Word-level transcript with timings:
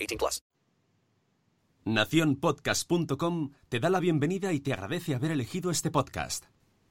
18 0.00 0.18
plus. 0.18 0.42
Naciónpodcast.com 1.84 3.52
te 3.68 3.80
da 3.80 3.90
la 3.90 4.00
bienvenida 4.00 4.52
y 4.52 4.60
te 4.60 4.72
agradece 4.72 5.14
haber 5.14 5.30
elegido 5.30 5.70
este 5.70 5.90
podcast. 5.90 6.44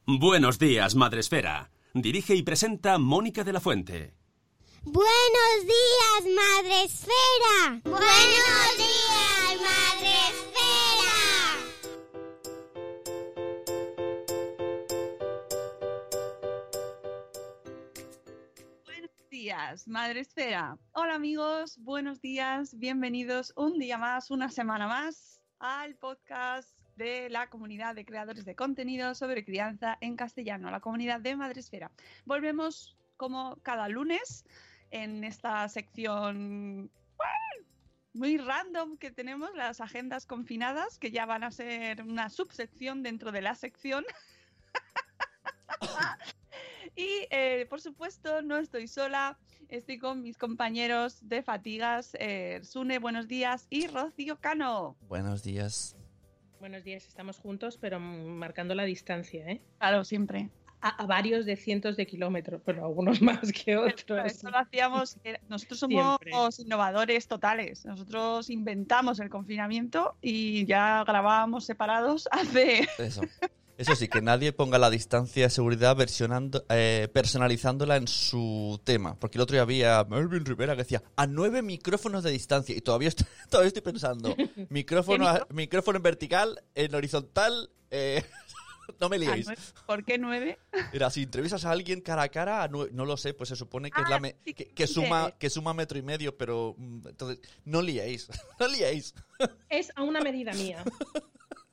Buenos 0.06 0.58
días, 0.58 0.96
Madresfera. 0.96 1.72
Dirige 1.94 2.36
y 2.36 2.44
presenta 2.44 2.98
Mónica 2.98 3.44
de 3.44 3.54
la 3.54 3.60
Fuente. 3.60 4.16
Buenos 4.84 5.58
días, 5.64 6.36
Madre 6.36 6.84
Esfera. 6.84 7.82
Buenos 7.84 8.78
días, 8.78 9.62
Madre 9.62 10.20
días, 19.50 19.88
Madre 19.88 20.20
Esfera. 20.20 20.78
Hola 20.92 21.16
amigos, 21.16 21.80
buenos 21.80 22.22
días, 22.22 22.78
bienvenidos 22.78 23.52
un 23.56 23.80
día 23.80 23.98
más, 23.98 24.30
una 24.30 24.50
semana 24.50 24.88
más 24.88 25.42
al 25.58 25.96
podcast 25.96 26.70
de 26.98 27.32
la 27.32 27.50
comunidad 27.50 27.96
de 27.96 28.06
creadores 28.06 28.46
de 28.46 28.54
contenido 28.54 29.16
sobre 29.16 29.44
crianza 29.44 29.98
en 30.02 30.16
castellano, 30.16 30.70
la 30.70 30.82
comunidad 30.82 31.20
de 31.20 31.36
Madre 31.36 31.62
Esfera. 31.62 31.90
Volvemos 32.26 32.96
como 33.18 33.56
cada 33.64 33.90
lunes 33.90 34.46
en 34.92 35.24
esta 35.24 35.68
sección 35.68 36.92
muy 38.14 38.38
random 38.38 38.98
que 38.98 39.10
tenemos, 39.10 39.50
las 39.56 39.82
agendas 39.82 40.28
confinadas, 40.28 41.00
que 41.00 41.10
ya 41.10 41.26
van 41.26 41.44
a 41.44 41.50
ser 41.50 42.04
una 42.04 42.30
subsección 42.30 43.02
dentro 43.02 43.32
de 43.32 43.42
la 43.42 43.56
sección. 43.56 44.06
Y 47.00 47.28
eh, 47.30 47.66
por 47.70 47.80
supuesto, 47.80 48.42
no 48.42 48.58
estoy 48.58 48.86
sola, 48.90 49.38
estoy 49.70 50.00
con 50.00 50.22
mis 50.22 50.38
compañeros 50.38 51.18
de 51.22 51.42
fatigas, 51.42 52.12
eh, 52.20 52.60
Sune, 52.62 53.00
buenos 53.00 53.30
días, 53.30 53.68
y 53.70 53.88
Rocío 53.88 54.38
Cano. 54.42 54.98
Buenos 55.08 55.42
días. 55.42 55.96
Buenos 56.60 56.84
días, 56.84 57.08
estamos 57.08 57.40
juntos, 57.40 57.78
pero 57.78 58.02
marcando 58.02 58.76
la 58.76 58.84
distancia, 58.84 59.50
¿eh? 59.50 59.62
Claro, 59.78 60.04
siempre. 60.04 60.50
A, 60.82 60.90
a 60.90 61.06
varios 61.06 61.46
de 61.46 61.56
cientos 61.56 61.96
de 61.96 62.06
kilómetros, 62.06 62.62
pero 62.66 62.86
algunos 62.86 63.22
más 63.22 63.50
que 63.54 63.78
otros. 63.78 64.26
Eso 64.26 64.50
lo 64.50 64.58
hacíamos, 64.58 65.18
nosotros 65.48 65.80
somos 65.80 66.20
Siempre. 66.22 66.66
innovadores 66.66 67.30
totales, 67.30 67.86
nosotros 67.86 68.50
inventamos 68.50 69.22
el 69.22 69.30
confinamiento 69.30 70.18
y 70.22 70.66
ya 70.66 71.06
grabábamos 71.06 71.64
separados 71.64 72.28
hace... 72.30 72.90
Eso. 72.98 73.22
Eso 73.80 73.96
sí, 73.96 74.10
que 74.10 74.22
nadie 74.22 74.52
ponga 74.52 74.78
la 74.78 74.90
distancia 74.90 75.44
de 75.46 75.50
seguridad 75.50 75.96
versionando, 75.96 76.66
eh, 76.70 77.08
personalizándola 77.14 77.96
en 77.96 78.08
su 78.10 78.80
tema. 78.84 79.16
Porque 79.18 79.38
el 79.38 79.42
otro 79.42 79.54
día 79.54 79.62
había 79.62 80.04
Melvin 80.04 80.44
Rivera 80.46 80.76
que 80.76 80.84
decía 80.84 81.02
a 81.16 81.26
nueve 81.28 81.62
micrófonos 81.62 82.24
de 82.24 82.32
distancia. 82.32 82.76
Y 82.76 82.82
todavía 82.82 83.08
estoy, 83.08 83.26
todavía 83.50 83.68
estoy 83.70 83.82
pensando. 83.82 84.36
Micrófono, 84.70 85.28
a- 85.30 85.48
micrófono 85.52 85.96
en 85.98 86.04
vertical, 86.04 86.62
en 86.76 86.94
horizontal. 86.94 87.70
eh, 87.90 88.22
no 89.00 89.08
me 89.08 89.16
a 89.16 89.20
liéis. 89.20 89.46
nueve- 89.46 89.62
¿Por 89.88 90.04
qué 90.04 90.18
nueve? 90.18 90.60
Mira, 90.92 91.10
si 91.10 91.24
entrevistas 91.24 91.64
a 91.64 91.72
alguien 91.72 92.02
cara 92.02 92.24
a 92.24 92.30
cara, 92.30 92.64
a 92.64 92.70
nue- 92.70 92.92
no 92.92 93.06
lo 93.06 93.16
sé, 93.16 93.34
pues 93.34 93.48
se 93.48 93.56
supone 93.56 93.92
que 93.92 94.02
es 94.02 94.08
Ah, 94.08 94.10
la 94.10 94.20
me- 94.20 94.36
sí, 94.44 94.54
que, 94.54 94.88
suma 94.88 95.32
que- 95.32 95.38
que 95.38 95.50
suma 95.50 95.74
metro 95.74 95.98
y 95.98 96.02
medio, 96.02 96.38
pero 96.38 96.76
mm, 96.78 97.08
entonces 97.08 97.40
no 97.64 97.82
liéis, 97.82 98.28
no 98.60 98.68
liéis. 98.68 99.14
Es 99.70 99.90
a 99.96 100.04
una 100.04 100.20
medida 100.20 100.52
mía. 100.52 100.84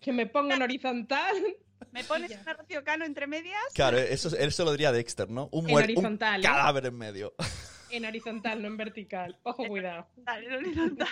Que 0.06 0.12
me 0.12 0.27
ponga 0.27 0.55
en 0.55 0.62
horizontal, 0.62 1.34
¿Me 1.91 2.05
pones 2.05 2.31
a 2.47 2.53
Rocío 2.53 2.84
Cano 2.84 3.05
entre 3.05 3.27
medias? 3.27 3.61
Claro, 3.75 3.99
eso, 3.99 4.37
eso 4.37 4.65
lo 4.65 4.71
diría 4.71 4.93
Dexter, 4.93 5.28
¿no? 5.28 5.49
Un, 5.50 5.69
En 5.69 5.75
muer- 5.75 5.78
un 5.78 5.83
horizontal, 5.83 6.41
¿eh? 6.41 6.44
cadáver 6.44 6.87
en 6.87 6.97
medio. 6.97 7.34
en 7.91 8.05
horizontal, 8.05 8.62
no 8.62 8.69
en 8.69 8.77
vertical. 8.77 9.37
Ojo, 9.43 9.67
cuidado. 9.67 10.06
Dale, 10.15 10.49
no, 10.61 10.61
no, 10.61 10.87
no. 10.87 11.06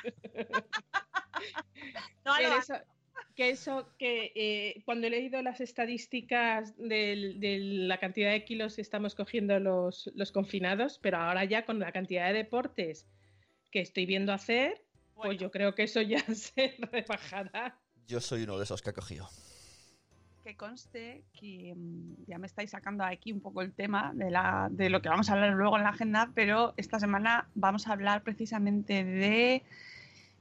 No, 2.24 2.36
Que 2.36 2.42
no, 2.44 2.58
eso, 2.60 2.74
que, 3.34 3.50
eso, 3.50 3.88
que 3.98 4.30
eh, 4.36 4.82
cuando 4.84 5.08
he 5.08 5.10
leído 5.10 5.42
las 5.42 5.60
estadísticas 5.60 6.76
de 6.78 7.58
la 7.88 7.98
cantidad 7.98 8.30
de 8.30 8.44
kilos 8.44 8.76
que 8.76 8.82
estamos 8.82 9.16
cogiendo 9.16 9.58
los, 9.58 10.08
los 10.14 10.30
confinados, 10.30 11.00
pero 11.02 11.16
ahora 11.18 11.44
ya 11.44 11.64
con 11.64 11.80
la 11.80 11.90
cantidad 11.90 12.28
de 12.28 12.34
deportes 12.34 13.08
que 13.72 13.80
estoy 13.80 14.06
viendo 14.06 14.32
hacer, 14.32 14.84
pues 15.16 15.36
yo 15.38 15.50
creo 15.50 15.74
que 15.74 15.82
eso 15.82 16.00
ya 16.00 16.20
se 16.32 16.76
rebajará. 16.92 17.80
Yo 18.06 18.20
soy 18.20 18.42
uno 18.42 18.58
de 18.58 18.64
esos 18.64 18.82
que 18.82 18.90
ha 18.90 18.92
cogido. 18.92 19.28
que 20.42 20.56
conste 20.56 21.24
que 21.32 21.74
mm, 21.74 22.26
ya 22.26 22.38
me 22.38 22.46
estáis 22.46 22.70
sacando 22.70 23.02
aquí 23.02 23.32
un 23.32 23.40
poco 23.40 23.62
el 23.62 23.72
tema 23.72 24.12
de, 24.14 24.90
lo 24.90 25.00
que 25.00 25.08
vamos 25.08 25.30
a 25.30 25.32
hablar 25.32 25.54
luego 25.54 25.76
en 25.78 25.84
la 25.84 25.90
agenda, 25.90 26.30
pero 26.34 26.74
esta 26.76 27.00
semana 27.00 27.48
vamos 27.54 27.86
a 27.86 27.92
hablar 27.92 28.22
precisamente 28.22 29.04
de 29.04 29.62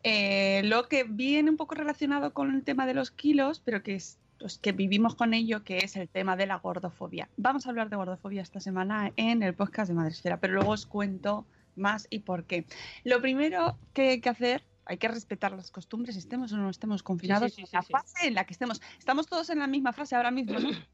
eh, 0.03 0.61
lo 0.65 0.89
que 0.89 1.05
viene 1.05 1.49
un 1.49 1.57
poco 1.57 1.75
relacionado 1.75 2.33
con 2.33 2.53
el 2.53 2.63
tema 2.63 2.85
de 2.85 2.93
los 2.93 3.11
kilos, 3.11 3.61
pero 3.63 3.81
que 3.81 3.95
es 3.95 4.19
pues, 4.39 4.57
que 4.57 4.73
vivimos 4.73 5.15
con 5.15 5.33
ello, 5.33 5.63
que 5.63 5.77
es 5.77 5.95
el 5.95 6.09
tema 6.09 6.35
de 6.35 6.47
la 6.47 6.57
gordofobia. 6.57 7.29
Vamos 7.37 7.65
a 7.65 7.69
hablar 7.69 7.89
de 7.89 7.95
gordofobia 7.95 8.41
esta 8.41 8.59
semana 8.59 9.13
en 9.15 9.41
el 9.41 9.53
podcast 9.53 9.87
de 9.87 9.95
Madresfera, 9.95 10.41
pero 10.41 10.55
luego 10.55 10.71
os 10.71 10.85
cuento 10.85 11.45
más 11.77 12.07
y 12.09 12.19
por 12.19 12.43
qué. 12.43 12.65
Lo 13.05 13.21
primero 13.21 13.77
que 13.93 14.09
hay 14.09 14.21
que 14.21 14.27
hacer, 14.27 14.63
hay 14.85 14.97
que 14.97 15.07
respetar 15.07 15.51
las 15.53 15.71
costumbres, 15.71 16.15
estemos 16.15 16.51
o 16.53 16.57
no 16.57 16.69
estemos 16.69 17.03
confinados, 17.03 17.53
sí, 17.53 17.61
en 17.61 17.67
sí, 17.67 17.75
la 17.75 17.81
sí. 17.81 17.91
fase 17.91 18.27
en 18.27 18.33
la 18.35 18.45
que 18.45 18.53
estemos. 18.53 18.81
Estamos 18.99 19.27
todos 19.27 19.49
en 19.49 19.59
la 19.59 19.67
misma 19.67 19.93
fase 19.93 20.15
ahora 20.15 20.31
mismo, 20.31 20.59
¿no? 20.59 20.69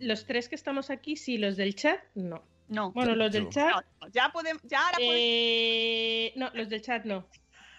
Los 0.00 0.26
tres 0.26 0.48
que 0.48 0.56
estamos 0.56 0.90
aquí, 0.90 1.16
sí, 1.16 1.38
los 1.38 1.56
del 1.56 1.76
chat, 1.76 2.00
no. 2.16 2.42
No. 2.68 2.90
Bueno, 2.92 3.14
los 3.14 3.30
del 3.30 3.48
chat, 3.50 3.84
No, 4.00 4.08
ya 4.08 4.30
podemos, 4.30 4.60
ya 4.64 4.80
ahora 4.80 4.96
podemos. 4.96 5.14
eh, 5.18 6.32
no, 6.36 6.50
los 6.54 6.68
del 6.68 6.82
chat 6.82 7.04
no. 7.04 7.28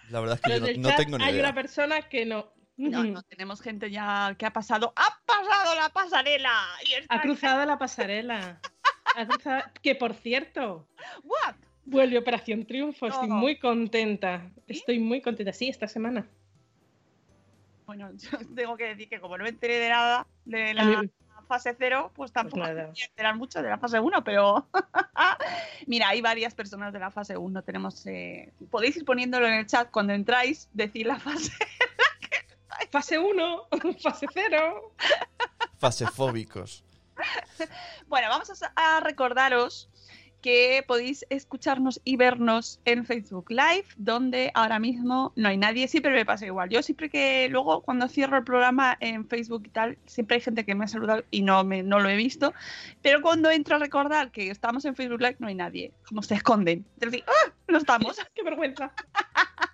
La 0.08 0.20
verdad 0.20 0.36
es 0.36 0.40
que 0.40 0.48
Los 0.50 0.58
yo 0.60 0.60
no, 0.60 0.66
del 0.68 0.80
no 0.80 0.88
chat 0.88 0.98
tengo 0.98 1.18
ni 1.18 1.24
hay 1.24 1.32
idea. 1.32 1.42
una 1.42 1.54
persona 1.54 2.02
que 2.08 2.24
no. 2.24 2.52
No, 2.78 3.04
no, 3.04 3.22
tenemos 3.28 3.60
gente 3.60 3.90
ya 3.90 4.34
que 4.38 4.46
ha 4.46 4.52
pasado. 4.52 4.92
¡Ha 4.96 5.20
pasado 5.26 5.74
la 5.74 5.88
pasarela! 5.90 6.58
Y 6.86 7.04
Ha 7.08 7.20
cruzado 7.20 7.66
la 7.66 7.76
pasarela. 7.78 8.60
Ha 9.16 9.26
cruzado- 9.26 9.64
Que 9.82 9.94
por 9.94 10.14
cierto, 10.14 10.88
¿What? 11.24 11.56
Vuelve 11.86 12.18
Operación 12.18 12.66
Triunfo. 12.66 13.06
Estoy 13.06 13.28
No. 13.28 13.36
muy 13.36 13.58
contenta. 13.58 14.50
¿Sí? 14.66 14.74
Estoy 14.74 14.98
muy 14.98 15.20
contenta. 15.22 15.52
Sí, 15.52 15.68
esta 15.68 15.88
semana. 15.88 16.26
Bueno, 17.86 18.10
yo 18.16 18.38
tengo 18.54 18.76
que 18.76 18.84
decir 18.88 19.08
que 19.08 19.20
como 19.20 19.38
no 19.38 19.44
me 19.44 19.50
enteré 19.50 19.78
de 19.78 19.88
nada 19.88 20.26
de 20.44 20.74
la 20.74 20.84
mí- 20.84 21.10
fase 21.48 21.76
cero, 21.78 22.10
pues 22.16 22.32
tampoco 22.32 22.56
Pues 22.56 22.70
me 22.70 22.74
nada. 22.74 22.88
voy 22.90 23.00
a 23.00 23.04
enterar 23.04 23.36
mucho 23.36 23.62
de 23.62 23.68
la 23.70 23.78
fase 23.78 24.00
1, 24.00 24.24
pero 24.24 24.66
mira, 25.86 26.08
hay 26.08 26.20
varias 26.20 26.54
personas 26.56 26.92
de 26.92 26.98
la 26.98 27.12
fase 27.12 27.36
1. 27.36 27.62
Tenemos, 27.62 28.04
eh, 28.08 28.52
podéis 28.68 28.96
ir 28.96 29.04
poniéndolo 29.04 29.46
en 29.46 29.54
el 29.54 29.66
chat 29.66 29.88
cuando 29.92 30.12
entráis, 30.12 30.68
decir 30.72 31.06
la 31.06 31.18
fase. 31.20 31.52
Fase 32.90 33.18
1, 33.18 33.68
fase 34.02 34.26
0. 34.32 34.92
Fasefóbicos. 35.78 36.84
Bueno, 38.06 38.28
vamos 38.28 38.50
a, 38.62 38.72
a 38.96 39.00
recordaros 39.00 39.88
que 40.46 40.84
podéis 40.86 41.26
escucharnos 41.28 42.00
y 42.04 42.16
vernos 42.16 42.78
en 42.84 43.04
Facebook 43.04 43.46
Live, 43.50 43.86
donde 43.96 44.52
ahora 44.54 44.78
mismo 44.78 45.32
no 45.34 45.48
hay 45.48 45.56
nadie. 45.56 45.88
Siempre 45.88 46.12
me 46.12 46.24
pasa 46.24 46.46
igual. 46.46 46.68
Yo 46.68 46.84
siempre 46.84 47.10
que 47.10 47.48
luego 47.48 47.82
cuando 47.82 48.06
cierro 48.06 48.36
el 48.36 48.44
programa 48.44 48.96
en 49.00 49.26
Facebook 49.26 49.64
y 49.66 49.70
tal, 49.70 49.98
siempre 50.06 50.36
hay 50.36 50.40
gente 50.40 50.64
que 50.64 50.76
me 50.76 50.84
ha 50.84 50.86
saludado 50.86 51.24
y 51.32 51.42
no, 51.42 51.64
me, 51.64 51.82
no 51.82 51.98
lo 51.98 52.08
he 52.08 52.14
visto. 52.14 52.54
Pero 53.02 53.22
cuando 53.22 53.50
entro 53.50 53.74
a 53.74 53.80
recordar 53.80 54.30
que 54.30 54.48
estamos 54.48 54.84
en 54.84 54.94
Facebook 54.94 55.20
Live, 55.20 55.34
no 55.40 55.48
hay 55.48 55.56
nadie. 55.56 55.92
Como 56.06 56.22
se 56.22 56.36
esconden. 56.36 56.86
Es 57.00 57.10
decir, 57.10 57.24
¡ah! 57.26 57.52
no 57.66 57.78
estamos. 57.78 58.16
Qué 58.36 58.44
vergüenza. 58.44 58.92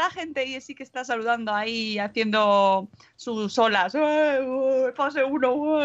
la 0.00 0.10
gente 0.10 0.44
y 0.44 0.60
sí 0.60 0.74
que 0.74 0.82
está 0.82 1.04
saludando 1.04 1.54
ahí, 1.54 1.98
haciendo 1.98 2.88
sus 3.16 3.58
olas. 3.58 3.94
¡Eh, 3.94 4.38
eh, 4.40 4.92
Fase 4.94 5.22
1. 5.22 5.84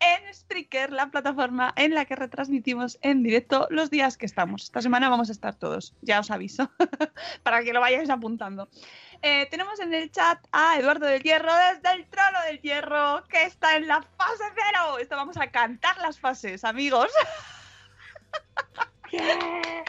En 0.00 0.34
Spreaker, 0.34 0.92
la 0.92 1.10
plataforma 1.10 1.72
en 1.76 1.94
la 1.94 2.04
que 2.04 2.16
retransmitimos 2.16 2.98
en 3.02 3.22
directo 3.22 3.66
los 3.70 3.90
días 3.90 4.16
que 4.16 4.26
estamos. 4.26 4.64
Esta 4.64 4.82
semana 4.82 5.08
vamos 5.08 5.28
a 5.28 5.32
estar 5.32 5.54
todos, 5.54 5.94
ya 6.02 6.20
os 6.20 6.30
aviso, 6.30 6.70
para 7.42 7.62
que 7.62 7.72
lo 7.72 7.80
vayáis 7.80 8.10
apuntando. 8.10 8.68
Eh, 9.22 9.46
tenemos 9.50 9.78
en 9.80 9.94
el 9.94 10.10
chat 10.10 10.38
a 10.52 10.78
Eduardo 10.78 11.06
del 11.06 11.22
Hierro 11.22 11.52
desde 11.54 11.94
el 11.94 12.06
trono 12.06 12.40
del 12.46 12.60
Hierro, 12.60 13.24
que 13.28 13.44
está 13.44 13.76
en 13.76 13.86
la 13.86 14.02
fase 14.02 14.44
cero. 14.54 14.98
Esto 14.98 15.16
vamos 15.16 15.36
a 15.36 15.50
cantar 15.50 15.96
las 15.98 16.18
fases, 16.18 16.64
amigos. 16.64 17.10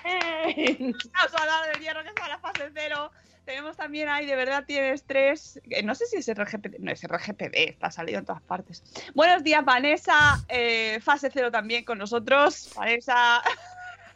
Aplauso 0.03 1.37
a 1.37 1.43
Eduardo 1.43 1.67
del 1.73 1.81
Hierro, 1.81 2.03
que 2.03 2.09
está 2.09 2.23
en 2.25 2.29
la 2.29 2.39
fase 2.39 2.69
cero. 2.73 3.11
Tenemos 3.45 3.75
también 3.75 4.07
ahí, 4.07 4.25
de 4.25 4.35
verdad 4.35 4.63
tienes 4.65 5.03
tres. 5.05 5.59
eh, 5.69 5.83
No 5.83 5.95
sé 5.95 6.05
si 6.05 6.17
es 6.17 6.27
RGPD. 6.33 6.79
No 6.79 6.91
es 6.91 7.03
RGPD, 7.03 7.55
está 7.69 7.91
salido 7.91 8.19
en 8.19 8.25
todas 8.25 8.41
partes. 8.41 8.83
Buenos 9.13 9.43
días, 9.43 9.63
Vanessa. 9.65 10.43
eh, 10.47 10.99
fase 11.01 11.29
cero 11.31 11.51
también 11.51 11.83
con 11.83 11.97
nosotros. 11.97 12.71
Vanessa. 12.75 13.41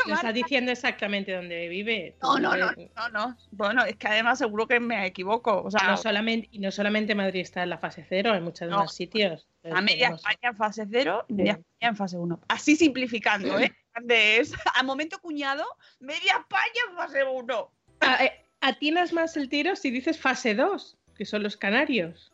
No 0.06 0.14
está 0.14 0.32
diciendo 0.32 0.72
exactamente 0.72 1.34
dónde 1.34 1.68
vive. 1.70 2.16
No, 2.22 2.38
no, 2.38 2.56
no, 2.56 2.70
no, 2.96 3.10
no. 3.10 3.36
Bueno, 3.50 3.84
es 3.84 3.96
que 3.96 4.08
además 4.08 4.38
seguro 4.38 4.68
que 4.68 4.80
me 4.80 5.08
equivoco. 5.08 5.64
O 5.64 5.72
sea, 5.72 5.88
No 5.90 5.98
solamente, 5.98 6.48
y 6.52 6.60
no 6.60 6.70
solamente 6.72 7.16
Madrid 7.16 7.42
está 7.42 7.64
en 7.64 7.72
la 7.72 7.80
fase 7.80 8.06
cero, 8.08 8.32
hay 8.32 8.40
muchos 8.40 8.70
No. 8.70 8.78
más 8.78 8.94
sitios. 8.94 9.48
a 9.64 9.82
media 9.82 10.10
Tenemos- 10.12 10.20
España 10.20 10.38
en 10.52 10.56
fase 10.56 10.88
cero 10.90 11.26
y 11.28 11.34
media. 11.34 11.52
España 11.54 11.90
en 11.90 11.96
fase 11.96 12.16
1. 12.18 12.40
Así 12.48 12.76
simplificando, 12.76 13.60
¿eh? 13.60 13.74
Grande 13.98 14.38
es. 14.40 14.54
A 14.76 14.84
momento 14.84 15.20
cuñado, 15.20 15.64
media 16.00 16.34
España 16.40 16.82
en 16.90 16.96
fase 16.96 17.24
1. 17.24 17.72
A- 18.02 18.26
eh, 18.26 18.44
Atinas 18.62 19.14
más 19.14 19.38
el 19.38 19.50
tiro 19.50 19.76
si 19.76 19.92
dices 19.92 20.20
fase 20.20 20.56
2, 20.56 20.98
que 21.16 21.26
son 21.26 21.44
los 21.44 21.58
canarios. 21.58 22.32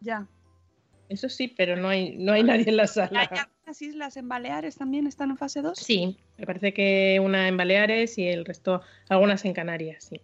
Ya. 0.00 0.26
Eso 1.08 1.28
sí, 1.28 1.48
pero 1.48 1.76
no 1.76 1.88
hay, 1.88 2.16
no 2.16 2.32
hay 2.32 2.42
nadie 2.42 2.68
en 2.68 2.76
la 2.76 2.82
¿Hay 2.84 2.88
sala. 2.88 3.20
algunas 3.22 3.82
islas 3.82 4.16
en 4.16 4.28
Baleares 4.28 4.76
también 4.76 5.06
están 5.06 5.30
en 5.30 5.36
fase 5.38 5.60
2? 5.62 5.78
Sí, 5.78 6.18
me 6.38 6.46
parece 6.46 6.72
que 6.72 7.20
una 7.22 7.48
en 7.48 7.56
Baleares 7.56 8.16
y 8.18 8.26
el 8.28 8.44
resto, 8.44 8.82
algunas 9.08 9.44
en 9.44 9.52
Canarias, 9.54 10.04
sí. 10.04 10.20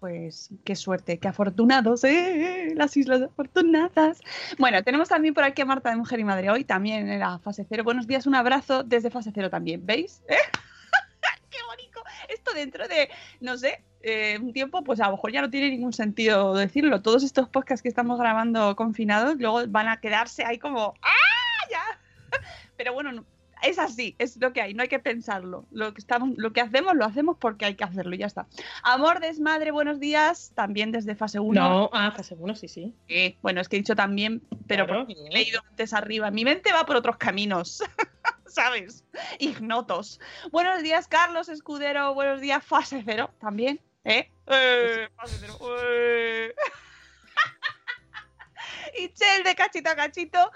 Pues 0.00 0.50
qué 0.64 0.76
suerte, 0.76 1.18
qué 1.18 1.26
afortunados, 1.28 2.04
¿eh? 2.04 2.72
Las 2.76 2.96
islas 2.96 3.22
afortunadas. 3.22 4.20
Bueno, 4.56 4.82
tenemos 4.84 5.08
también 5.08 5.34
por 5.34 5.42
aquí 5.42 5.62
a 5.62 5.64
Marta 5.64 5.90
de 5.90 5.96
Mujer 5.96 6.20
y 6.20 6.24
Madre 6.24 6.50
hoy, 6.50 6.62
también 6.64 7.08
en 7.08 7.18
la 7.18 7.40
fase 7.40 7.66
cero. 7.68 7.82
Buenos 7.82 8.06
días, 8.06 8.26
un 8.26 8.36
abrazo 8.36 8.84
desde 8.84 9.10
fase 9.10 9.32
cero 9.34 9.50
también, 9.50 9.84
¿veis? 9.84 10.22
¿Eh? 10.28 10.36
¡Qué 11.50 11.58
bonito! 11.66 12.00
Esto 12.28 12.52
dentro 12.54 12.86
de, 12.86 13.10
no 13.40 13.56
sé, 13.58 13.82
eh, 14.02 14.38
un 14.40 14.52
tiempo, 14.52 14.84
pues 14.84 15.00
a 15.00 15.06
lo 15.06 15.12
mejor 15.12 15.32
ya 15.32 15.42
no 15.42 15.50
tiene 15.50 15.70
ningún 15.70 15.92
sentido 15.92 16.54
decirlo. 16.54 17.02
Todos 17.02 17.24
estos 17.24 17.48
podcasts 17.48 17.82
que 17.82 17.88
estamos 17.88 18.20
grabando 18.20 18.76
confinados, 18.76 19.36
luego 19.38 19.62
van 19.66 19.88
a 19.88 20.00
quedarse 20.00 20.44
ahí 20.44 20.58
como, 20.58 20.94
¡ah! 21.02 21.66
Ya. 21.72 21.82
Pero 22.76 22.92
bueno, 22.92 23.10
no- 23.10 23.24
es 23.62 23.78
así, 23.78 24.14
es 24.18 24.36
lo 24.36 24.52
que 24.52 24.60
hay, 24.62 24.74
no 24.74 24.82
hay 24.82 24.88
que 24.88 24.98
pensarlo. 24.98 25.66
Lo 25.70 25.92
que, 25.94 26.00
estamos, 26.00 26.30
lo 26.36 26.52
que 26.52 26.60
hacemos, 26.60 26.94
lo 26.94 27.04
hacemos 27.04 27.36
porque 27.38 27.64
hay 27.64 27.74
que 27.74 27.84
hacerlo 27.84 28.14
y 28.14 28.18
ya 28.18 28.26
está. 28.26 28.46
Amor 28.82 29.20
desmadre, 29.20 29.70
buenos 29.70 30.00
días, 30.00 30.52
también 30.54 30.92
desde 30.92 31.14
fase 31.14 31.40
1. 31.40 31.60
No, 31.60 31.90
ah, 31.92 32.12
fase 32.16 32.36
1, 32.38 32.54
sí, 32.54 32.68
sí. 32.68 32.94
bueno, 33.42 33.60
es 33.60 33.68
que 33.68 33.76
he 33.76 33.80
dicho 33.80 33.96
también, 33.96 34.42
pero 34.66 34.86
Claro, 34.86 35.06
porque 35.06 35.20
he 35.26 35.30
leído 35.32 35.60
antes 35.68 35.92
arriba. 35.92 36.30
Mi 36.30 36.44
mente 36.44 36.72
va 36.72 36.84
por 36.86 36.96
otros 36.96 37.16
caminos, 37.16 37.82
¿sabes? 38.46 39.04
Ignotos. 39.38 40.20
Buenos 40.50 40.82
días, 40.82 41.08
Carlos 41.08 41.48
Escudero, 41.48 42.14
buenos 42.14 42.40
días, 42.40 42.64
fase 42.64 43.02
cero 43.04 43.30
también, 43.40 43.80
¿eh? 44.04 44.30
Eh, 44.46 45.08
fase 45.16 45.36
cero. 45.40 45.58
eh. 45.82 46.54
y 48.98 49.08
Chel 49.10 49.42
de 49.44 49.54
cachito 49.54 49.90
a 49.90 49.96
cachito, 49.96 50.50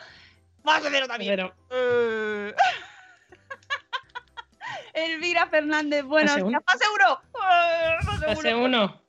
fase 0.64 0.88
cero 0.90 1.06
también. 1.08 1.36
Pero 1.36 1.54
Eh. 1.70 2.54
Elvira 4.92 5.46
Fernández, 5.46 6.04
buenos 6.04 6.32
Fase 6.32 6.44
días. 6.44 6.48
uno. 6.48 6.62
Fase 6.66 6.84
1. 6.94 7.20
Fase 8.02 8.26
fase 8.34 8.54
uno. 8.54 9.02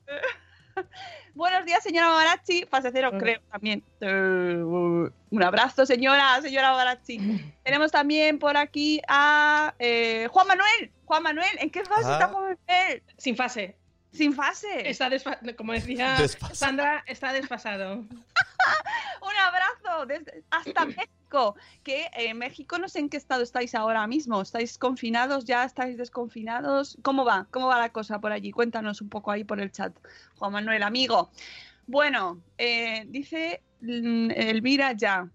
1. 0.76 0.86
Buenos 1.36 1.66
días, 1.66 1.82
señora 1.84 2.10
Barachi. 2.10 2.66
Fase 2.70 2.90
0, 2.94 3.10
Hola. 3.10 3.18
creo 3.20 3.42
también. 3.52 3.84
Eh, 4.02 4.56
un 4.64 5.44
abrazo, 5.44 5.84
señora, 5.86 6.40
señora 6.42 6.72
Barachi. 6.72 7.18
Tenemos 7.64 7.92
también 7.92 8.38
por 8.38 8.56
aquí 8.56 9.02
a 9.08 9.74
eh, 9.80 10.28
Juan 10.32 10.48
Manuel. 10.48 10.92
Juan 11.06 11.24
Manuel, 11.24 11.50
¿en 11.60 11.70
qué 11.72 11.84
fase 11.86 12.04
Ah. 12.10 12.14
está 12.14 12.28
Juan 12.28 12.58
Manuel? 12.68 13.04
Sin 13.18 13.36
fase. 13.36 13.76
Sin 14.12 14.34
fase. 14.36 14.88
Está 14.88 15.10
desfa- 15.10 15.56
como 15.56 15.74
decía 15.74 16.16
Desfasado. 16.20 16.56
Sandra, 16.56 17.04
está 17.08 17.34
desfasado. 17.34 18.04
Un 19.22 19.36
abrazo 19.38 20.06
desde- 20.06 20.44
hasta 20.50 20.86
México. 20.86 21.56
Que 21.84 22.10
en 22.14 22.38
México 22.38 22.78
no 22.78 22.88
sé 22.88 23.00
en 23.00 23.10
qué 23.10 23.18
estado 23.18 23.42
estáis 23.44 23.74
ahora 23.74 24.06
mismo. 24.08 24.42
¿Estáis 24.42 24.78
confinados 24.78 25.46
ya? 25.46 25.64
¿Estáis 25.64 25.98
desconfinados? 25.98 26.98
¿Cómo 27.02 27.26
va? 27.26 27.48
¿Cómo 27.52 27.68
va 27.68 27.80
la 27.80 27.90
cosa 27.92 28.20
por 28.20 28.32
allí? 28.32 28.52
Cuéntanos 28.52 29.02
un 29.02 29.10
poco 29.10 29.32
ahí 29.32 29.44
por 29.44 29.60
el 29.60 29.72
chat. 29.72 29.94
Juan 30.38 30.52
Manuel, 30.54 30.84
amigo. 30.84 31.32
Bueno, 31.88 32.40
eh, 32.58 33.06
dice 33.08 33.62
mm, 33.82 34.32
Elvira 34.32 34.94
ya. 34.94 35.28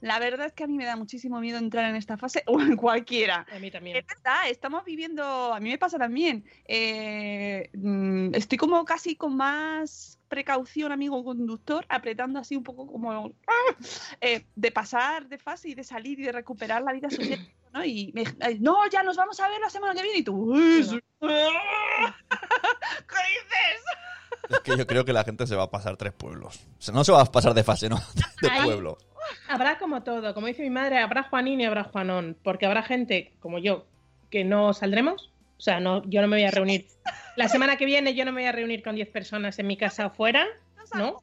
La 0.00 0.18
verdad 0.18 0.46
es 0.46 0.52
que 0.52 0.64
a 0.64 0.66
mí 0.66 0.74
me 0.76 0.84
da 0.84 0.94
muchísimo 0.96 1.40
miedo 1.40 1.58
entrar 1.58 1.88
en 1.88 1.96
esta 1.96 2.16
fase 2.16 2.42
o 2.46 2.60
en 2.60 2.76
cualquiera. 2.76 3.46
A 3.50 3.58
mí 3.58 3.70
también. 3.70 3.96
Es 3.96 4.06
verdad, 4.06 4.48
estamos 4.48 4.84
viviendo, 4.84 5.54
a 5.54 5.60
mí 5.60 5.70
me 5.70 5.78
pasa 5.78 5.98
también, 5.98 6.44
eh, 6.66 7.70
mm, 7.74 8.34
estoy 8.34 8.58
como 8.58 8.84
casi 8.84 9.16
con 9.16 9.36
más 9.36 10.18
precaución, 10.28 10.92
amigo 10.92 11.22
conductor, 11.24 11.86
apretando 11.88 12.38
así 12.40 12.56
un 12.56 12.64
poco 12.64 12.86
como 12.86 13.32
eh, 14.20 14.44
de 14.54 14.70
pasar 14.72 15.28
de 15.28 15.38
fase 15.38 15.68
y 15.70 15.74
de 15.74 15.84
salir 15.84 16.18
y 16.20 16.24
de 16.24 16.32
recuperar 16.32 16.82
la 16.82 16.92
vida 16.92 17.08
social, 17.10 17.40
¿no? 17.72 17.84
Y 17.84 18.12
me- 18.12 18.24
no, 18.60 18.86
ya 18.90 19.02
nos 19.02 19.16
vamos 19.16 19.38
a 19.40 19.48
ver 19.48 19.60
la 19.60 19.70
semana 19.70 19.94
que 19.94 20.02
viene 20.02 20.18
y 20.18 20.22
tú. 20.24 20.52
¿qué 21.20 21.26
dices? 23.28 23.82
Es 24.48 24.60
que 24.60 24.76
yo 24.76 24.86
creo 24.86 25.04
que 25.04 25.12
la 25.12 25.24
gente 25.24 25.46
se 25.46 25.56
va 25.56 25.64
a 25.64 25.70
pasar 25.70 25.96
tres 25.96 26.12
pueblos. 26.12 26.66
O 26.78 26.82
sea, 26.82 26.94
no 26.94 27.02
se 27.04 27.12
va 27.12 27.20
a 27.22 27.24
pasar 27.24 27.54
de 27.54 27.64
fase, 27.64 27.88
¿no? 27.88 27.96
De 28.40 28.50
pueblo. 28.64 28.98
Habrá 29.48 29.78
como 29.78 30.02
todo, 30.02 30.34
como 30.34 30.46
dice 30.46 30.62
mi 30.62 30.70
madre, 30.70 30.98
habrá 30.98 31.24
Juanín 31.24 31.60
y 31.60 31.64
habrá 31.64 31.84
Juanón, 31.84 32.36
porque 32.42 32.66
habrá 32.66 32.82
gente 32.82 33.32
como 33.40 33.58
yo 33.58 33.86
que 34.30 34.44
no 34.44 34.72
saldremos. 34.72 35.32
O 35.58 35.60
sea, 35.60 35.80
no, 35.80 36.02
yo 36.04 36.20
no 36.20 36.28
me 36.28 36.36
voy 36.36 36.44
a 36.44 36.50
reunir. 36.50 36.86
La 37.36 37.48
semana 37.48 37.76
que 37.76 37.86
viene 37.86 38.14
yo 38.14 38.24
no 38.24 38.32
me 38.32 38.42
voy 38.42 38.48
a 38.48 38.52
reunir 38.52 38.82
con 38.82 38.94
10 38.94 39.08
personas 39.08 39.58
en 39.58 39.66
mi 39.66 39.76
casa 39.76 40.06
afuera, 40.06 40.46
¿no? 40.94 41.22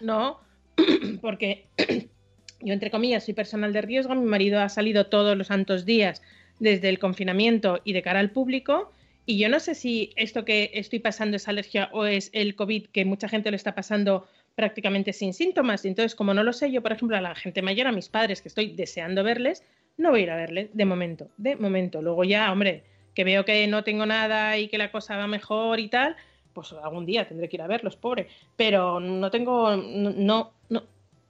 No, 0.00 0.40
porque 1.20 1.66
yo, 2.60 2.72
entre 2.72 2.90
comillas, 2.90 3.24
soy 3.24 3.34
personal 3.34 3.72
de 3.72 3.82
riesgo. 3.82 4.14
Mi 4.14 4.24
marido 4.24 4.60
ha 4.60 4.68
salido 4.68 5.06
todos 5.06 5.36
los 5.36 5.48
santos 5.48 5.84
días 5.84 6.22
desde 6.58 6.88
el 6.88 6.98
confinamiento 6.98 7.80
y 7.84 7.92
de 7.92 8.02
cara 8.02 8.20
al 8.20 8.30
público. 8.30 8.92
Y 9.26 9.38
yo 9.38 9.50
no 9.50 9.60
sé 9.60 9.74
si 9.74 10.12
esto 10.16 10.46
que 10.46 10.70
estoy 10.72 11.00
pasando 11.00 11.36
es 11.36 11.48
alergia 11.48 11.90
o 11.92 12.06
es 12.06 12.30
el 12.32 12.54
COVID, 12.56 12.86
que 12.86 13.04
mucha 13.04 13.28
gente 13.28 13.50
lo 13.50 13.56
está 13.56 13.74
pasando 13.74 14.26
prácticamente 14.58 15.12
sin 15.12 15.32
síntomas. 15.34 15.84
Entonces, 15.84 16.16
como 16.16 16.34
no 16.34 16.42
lo 16.42 16.52
sé, 16.52 16.72
yo, 16.72 16.82
por 16.82 16.90
ejemplo, 16.90 17.16
a 17.16 17.20
la 17.20 17.36
gente 17.36 17.62
mayor, 17.62 17.86
a 17.86 17.92
mis 17.92 18.08
padres, 18.08 18.42
que 18.42 18.48
estoy 18.48 18.74
deseando 18.74 19.22
verles, 19.22 19.62
no 19.96 20.10
voy 20.10 20.18
a 20.18 20.22
ir 20.24 20.30
a 20.32 20.36
verles 20.36 20.70
de 20.72 20.84
momento, 20.84 21.28
de 21.36 21.54
momento. 21.54 22.02
Luego 22.02 22.24
ya, 22.24 22.50
hombre, 22.50 22.82
que 23.14 23.22
veo 23.22 23.44
que 23.44 23.68
no 23.68 23.84
tengo 23.84 24.04
nada 24.04 24.58
y 24.58 24.66
que 24.66 24.76
la 24.76 24.90
cosa 24.90 25.16
va 25.16 25.28
mejor 25.28 25.78
y 25.78 25.86
tal, 25.86 26.16
pues 26.54 26.72
algún 26.72 27.06
día 27.06 27.28
tendré 27.28 27.48
que 27.48 27.54
ir 27.54 27.62
a 27.62 27.68
verlos, 27.68 27.94
pobre. 27.94 28.26
Pero 28.56 28.98
no 28.98 29.30
tengo, 29.30 29.76
no, 29.76 30.10
no, 30.10 30.52
no. 30.68 30.82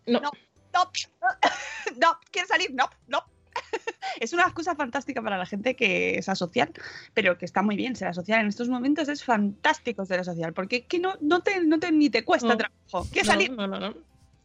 no. 0.06 0.20
No. 0.20 0.30
No, 0.73 0.90
no, 2.00 2.18
¿quieres 2.30 2.49
salir? 2.49 2.73
No, 2.73 2.88
no. 3.08 3.23
Es 4.21 4.33
una 4.33 4.43
excusa 4.45 4.75
fantástica 4.75 5.23
para 5.23 5.38
la 5.38 5.47
gente 5.47 5.77
que 5.77 6.19
es 6.19 6.29
asocial, 6.29 6.73
pero 7.15 7.38
que 7.38 7.45
está 7.45 7.62
muy 7.62 7.77
bien 7.77 7.95
ser 7.95 8.09
asocial. 8.09 8.41
En 8.41 8.49
estos 8.49 8.69
momentos 8.69 9.09
es 9.09 9.23
fantástico 9.23 10.05
ser 10.07 10.21
asocial, 10.21 10.53
porque 10.55 10.87
que 10.87 10.99
no, 10.99 11.15
no, 11.21 11.41
te, 11.41 11.61
no 11.65 11.79
te, 11.79 11.93
ni 11.93 12.11
te 12.11 12.25
cuesta 12.25 12.49
No. 12.49 12.57
trabajo. 12.57 13.09
¿Quieres 13.12 13.29
No, 13.29 13.33
salir? 13.33 13.50
No, 13.53 13.67
no, 13.69 13.79
no. 13.79 13.95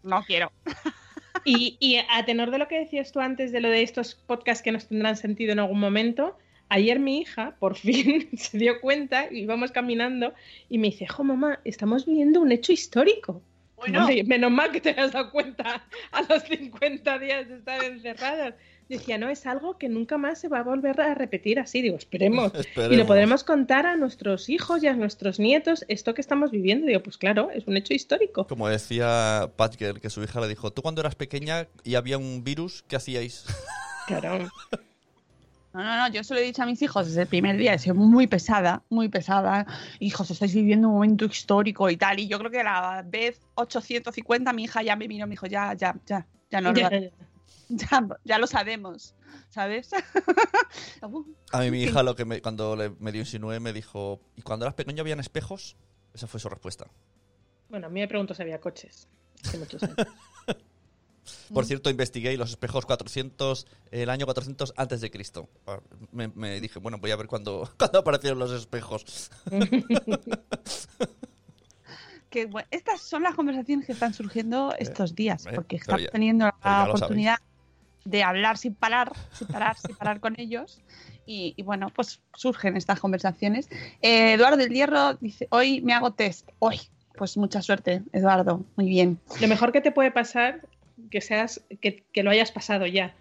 No 0.04 0.24
quiero. 0.26 0.52
Y, 1.46 1.76
y 1.80 1.98
a 1.98 2.24
tenor 2.26 2.52
de 2.52 2.58
lo 2.60 2.68
que 2.68 2.78
decías 2.80 3.12
tú 3.12 3.20
antes 3.20 3.52
de 3.52 3.60
lo 3.60 3.68
de 3.68 3.82
estos 3.82 4.16
podcasts 4.16 4.64
que 4.64 4.72
nos 4.72 4.88
tendrán 4.88 5.18
sentido 5.18 5.52
en 5.52 5.60
algún 5.60 5.80
momento, 5.80 6.38
ayer 6.70 7.00
mi 7.00 7.20
hija 7.20 7.56
por 7.60 7.76
fin 7.76 8.30
se 8.38 8.58
dio 8.58 8.80
cuenta, 8.80 9.28
íbamos 9.32 9.72
caminando 9.72 10.34
y 10.70 10.78
me 10.78 10.88
dice, 10.92 11.08
jo 11.08 11.24
mamá, 11.24 11.60
estamos 11.66 12.06
viviendo 12.06 12.40
un 12.40 12.52
hecho 12.52 12.72
histórico. 12.72 13.42
Bueno. 13.76 14.08
Menos 14.26 14.52
mal 14.52 14.72
que 14.72 14.80
te 14.80 14.92
has 14.92 15.12
dado 15.12 15.32
cuenta 15.32 15.84
a 16.12 16.22
los 16.22 16.44
50 16.44 17.20
días 17.20 17.50
de 17.50 17.58
estar 17.58 17.84
encerradas. 17.84 18.54
Decía, 18.90 19.18
no, 19.18 19.30
es 19.30 19.46
algo 19.46 19.78
que 19.78 19.90
nunca 19.90 20.18
más 20.18 20.40
se 20.40 20.48
va 20.48 20.60
a 20.60 20.64
volver 20.64 21.00
a 21.02 21.14
repetir 21.16 21.60
así. 21.60 21.82
Digo, 21.82 21.98
esperemos. 21.98 22.52
Y 22.92 22.96
lo 22.96 23.06
podremos 23.06 23.44
contar 23.44 23.86
a 23.86 23.96
nuestros 23.96 24.50
hijos 24.50 24.84
y 24.84 24.88
a 24.88 24.94
nuestros 24.94 25.40
nietos 25.40 25.86
esto 25.88 26.14
que 26.14 26.22
estamos 26.22 26.52
viviendo. 26.52 26.88
Digo, 26.88 27.02
pues 27.02 27.18
claro, 27.18 27.50
es 27.52 27.68
un 27.68 27.78
hecho 27.78 27.94
histórico. 27.94 28.46
Como 28.48 28.68
decía 28.68 29.52
Patger, 29.56 30.00
que 30.00 30.10
su 30.10 30.24
hija 30.24 30.42
le 30.42 30.48
dijo, 30.48 30.72
tú 30.72 30.82
cuando 30.82 31.02
eras 31.02 31.16
pequeña 31.16 31.68
y 31.84 31.96
había 31.96 32.18
un 32.18 32.44
virus, 32.44 32.84
¿qué 32.88 32.96
hacíais? 32.96 33.46
Claro. 34.06 34.50
No, 35.74 35.82
no, 35.82 35.98
no, 35.98 36.08
yo 36.10 36.24
se 36.24 36.34
lo 36.34 36.40
he 36.42 36.44
dicho 36.44 36.62
a 36.62 36.66
mis 36.66 36.82
hijos 36.82 37.08
desde 37.08 37.22
el 37.22 37.28
primer 37.28 37.58
día, 37.58 37.74
he 37.74 37.80
sido 37.80 37.96
muy 37.96 38.28
pesada, 38.28 38.84
muy 38.90 39.08
pesada. 39.08 39.66
Hijos, 40.00 40.30
estáis 40.30 40.54
viviendo 40.54 40.90
un 40.90 40.96
momento 40.96 41.26
histórico 41.26 41.90
y 41.90 41.96
tal. 41.96 42.20
Y 42.20 42.28
yo 42.28 42.38
creo 42.38 42.52
que 42.52 42.60
a 42.60 42.64
la 42.64 43.04
vez 43.04 43.40
850 43.56 44.52
mi 44.52 44.66
hija 44.66 44.84
ya 44.84 44.96
me 44.96 45.08
miró 45.08 45.26
y 45.26 45.30
me 45.30 45.32
dijo, 45.32 45.48
ya, 45.48 45.74
ya, 45.74 45.96
ya, 46.06 46.28
ya 46.52 46.62
no 46.62 46.74
lo, 46.74 46.80
ya, 46.80 46.92
ya. 46.92 47.00
ya, 47.00 47.10
ya 48.24 48.38
lo 48.38 48.48
sabemos, 48.48 49.16
¿sabes? 49.50 49.90
Uh, 51.04 51.24
A 51.52 51.60
mí 51.60 51.70
mi 51.72 51.84
hija 51.84 52.02
lo 52.02 52.16
que 52.16 52.24
me, 52.26 52.42
cuando 52.42 52.76
le, 52.76 52.90
me 53.00 53.12
dio 53.12 53.22
insinué 53.22 53.60
me 53.60 53.74
dijo, 53.74 54.22
¿y 54.38 54.42
cuando 54.42 54.66
eras 54.66 54.74
pequeño 54.74 55.02
habían 55.02 55.20
espejos? 55.20 55.76
Esa 56.14 56.28
fue 56.28 56.40
su 56.40 56.48
respuesta. 56.50 56.88
Bueno, 57.70 57.88
a 57.88 57.90
mí 57.90 58.00
me 58.00 58.08
pregunto 58.08 58.34
si 58.34 58.42
había 58.42 58.60
coches. 58.62 59.08
Hace 59.46 59.58
muchos 59.58 59.84
años. 59.84 59.98
Por 61.54 61.66
cierto, 61.66 61.90
investigué 61.90 62.34
y 62.34 62.38
los 62.38 62.50
espejos 62.52 62.86
400, 62.86 63.68
el 63.92 64.10
año 64.10 64.26
400 64.26 64.74
antes 64.78 65.02
de 65.02 65.12
Cristo. 65.12 65.50
Ah, 65.68 65.80
Me, 66.12 66.28
me 66.30 66.60
dije, 66.62 66.80
bueno, 66.80 66.98
voy 67.00 67.12
a 67.12 67.16
ver 67.18 67.28
cuándo, 67.28 67.70
cuándo 67.78 68.00
aparecieron 68.00 68.40
los 68.40 68.52
espejos. 68.52 69.30
que, 72.30 72.46
bueno, 72.48 72.68
estas 72.72 73.02
son 73.02 73.24
las 73.24 73.36
conversaciones 73.36 73.86
que 73.86 73.92
están 73.92 74.14
surgiendo 74.14 74.74
estos 74.80 75.14
días, 75.16 75.46
eh, 75.46 75.52
porque 75.54 75.76
estamos 75.76 76.02
ya- 76.04 76.10
teniendo 76.12 76.46
ya 76.46 76.54
la 76.64 76.86
oportunidad 76.90 77.38
de 78.06 78.24
hablar 78.24 78.58
sin 78.58 78.76
parar, 78.76 79.12
sin 79.32 79.48
parar, 79.48 79.78
sin 79.78 79.96
parar 79.96 80.20
con 80.20 80.40
ellos. 80.40 80.82
Y, 81.26 81.54
y 81.56 81.64
bueno, 81.64 81.90
pues 81.96 82.20
surgen 82.36 82.76
estas 82.76 83.00
conversaciones. 83.00 83.70
Eh, 84.02 84.34
Eduardo 84.34 84.58
del 84.58 84.70
Hierro 84.74 85.14
dice, 85.16 85.48
hoy 85.52 85.82
me 85.82 85.94
hago 85.94 86.12
test. 86.14 86.50
Hoy. 86.60 86.80
Pues 87.16 87.38
mucha 87.38 87.62
suerte, 87.62 88.02
Eduardo. 88.12 88.66
Muy 88.76 88.88
bien. 88.90 89.20
Lo 89.40 89.48
mejor 89.48 89.72
que 89.72 89.82
te 89.82 89.92
puede 89.92 90.10
pasar 90.12 90.68
que 91.12 91.22
seas 91.22 91.62
que, 91.80 92.04
que 92.12 92.24
lo 92.24 92.32
hayas 92.32 92.52
pasado 92.52 92.88
ya. 92.88 93.16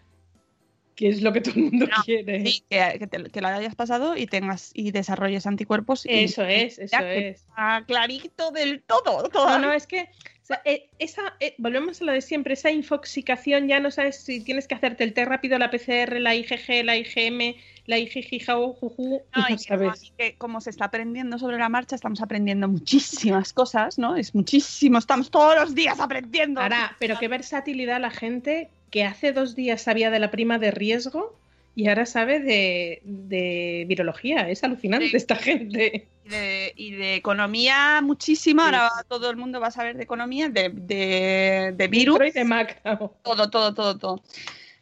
Que 0.97 1.09
es 1.11 1.23
lo 1.23 1.33
que 1.33 1.41
todo 1.43 1.55
el 1.57 1.62
mundo 1.65 1.87
No, 1.87 2.03
quiere. 2.05 2.45
Sí, 2.47 2.65
que, 2.71 2.97
que 2.99 3.07
te- 3.07 3.25
que 3.31 3.41
lo 3.41 3.49
hayas 3.49 3.75
pasado 3.75 4.17
y 4.17 4.27
tengas 4.27 4.71
y 4.75 4.91
desarrolles 4.93 5.47
anticuerpos. 5.47 6.07
y- 6.07 6.25
Eso 6.25 6.43
es, 6.45 6.79
eso 6.79 6.91
ya 6.93 7.01
que 7.01 7.29
es. 7.31 7.41
está 7.43 7.85
clarito 7.87 8.51
del 8.51 8.83
todo. 8.83 9.23
No, 9.23 9.29
todavía. 9.29 9.67
no, 9.67 9.73
es 9.75 9.87
que 9.87 10.09
sea, 10.45 10.61
eh, 10.65 10.89
esa, 10.99 11.35
eh, 11.41 11.55
volvemos 11.59 12.01
a 12.01 12.05
lo 12.05 12.13
de 12.13 12.21
siempre, 12.21 12.55
esa 12.55 12.71
infoxicación, 12.71 13.69
ya 13.69 13.81
no 13.81 13.91
sabes 13.91 14.17
si 14.17 14.41
tienes 14.41 14.67
que 14.67 14.75
hacerte 14.75 15.05
el 15.05 15.13
test 15.13 15.29
rápido, 15.29 15.59
la 15.59 15.71
PCR, 15.71 16.21
la 16.21 16.35
IgG, 16.35 16.85
la 16.85 16.97
IgM, 16.97 17.55
la 17.87 17.99
IgG, 17.99 18.45
juju, 18.47 19.23
No, 19.35 19.49
y 19.49 19.53
no 19.53 19.57
que, 19.57 19.59
sabes. 19.59 20.13
que 20.17 20.35
como 20.37 20.61
se 20.61 20.71
está 20.71 20.87
aprendiendo 20.87 21.39
sobre 21.39 21.59
la 21.59 21.69
marcha, 21.69 21.95
estamos 21.95 22.21
aprendiendo 22.23 22.69
muchísimas 22.69 23.53
cosas, 23.53 23.99
¿no? 23.99 24.17
Es 24.17 24.35
muchísimo, 24.35 24.99
estamos 24.99 25.31
todos 25.31 25.55
los 25.55 25.75
días 25.75 26.01
aprendiendo. 26.01 26.61
Ahora, 26.61 26.97
pero 26.99 27.19
qué 27.19 27.29
versatilidad 27.29 28.01
la 28.01 28.11
gente 28.11 28.69
que 28.91 29.05
hace 29.05 29.33
dos 29.33 29.55
días 29.55 29.83
sabía 29.83 30.11
de 30.11 30.19
la 30.19 30.31
prima 30.31 30.59
de 30.59 30.71
riesgo 30.71 31.37
y 31.75 31.88
ahora 31.88 32.07
sabe 32.07 32.41
de, 32.41 33.00
de 33.05 33.85
virología. 33.88 34.49
Es 34.49 34.62
alucinante 34.62 35.17
esta 35.17 35.37
gente. 35.37 36.09
Y 36.25 36.29
de, 36.29 36.73
y 36.76 36.91
de 36.93 37.14
economía 37.17 38.00
muchísimo, 38.02 38.62
ahora 38.62 38.91
todo 39.09 39.31
el 39.31 39.37
mundo 39.37 39.61
va 39.61 39.69
a 39.69 39.73
saber 39.73 39.97
de 39.97 40.05
economía, 40.05 40.49
de, 40.49 40.69
de, 40.71 41.88
virus, 41.88 42.19
y 42.26 42.31
de 42.31 42.45
macro. 42.45 43.17
todo, 43.23 43.50
todo, 43.50 43.75
todo, 43.75 43.99
todo. 43.99 44.23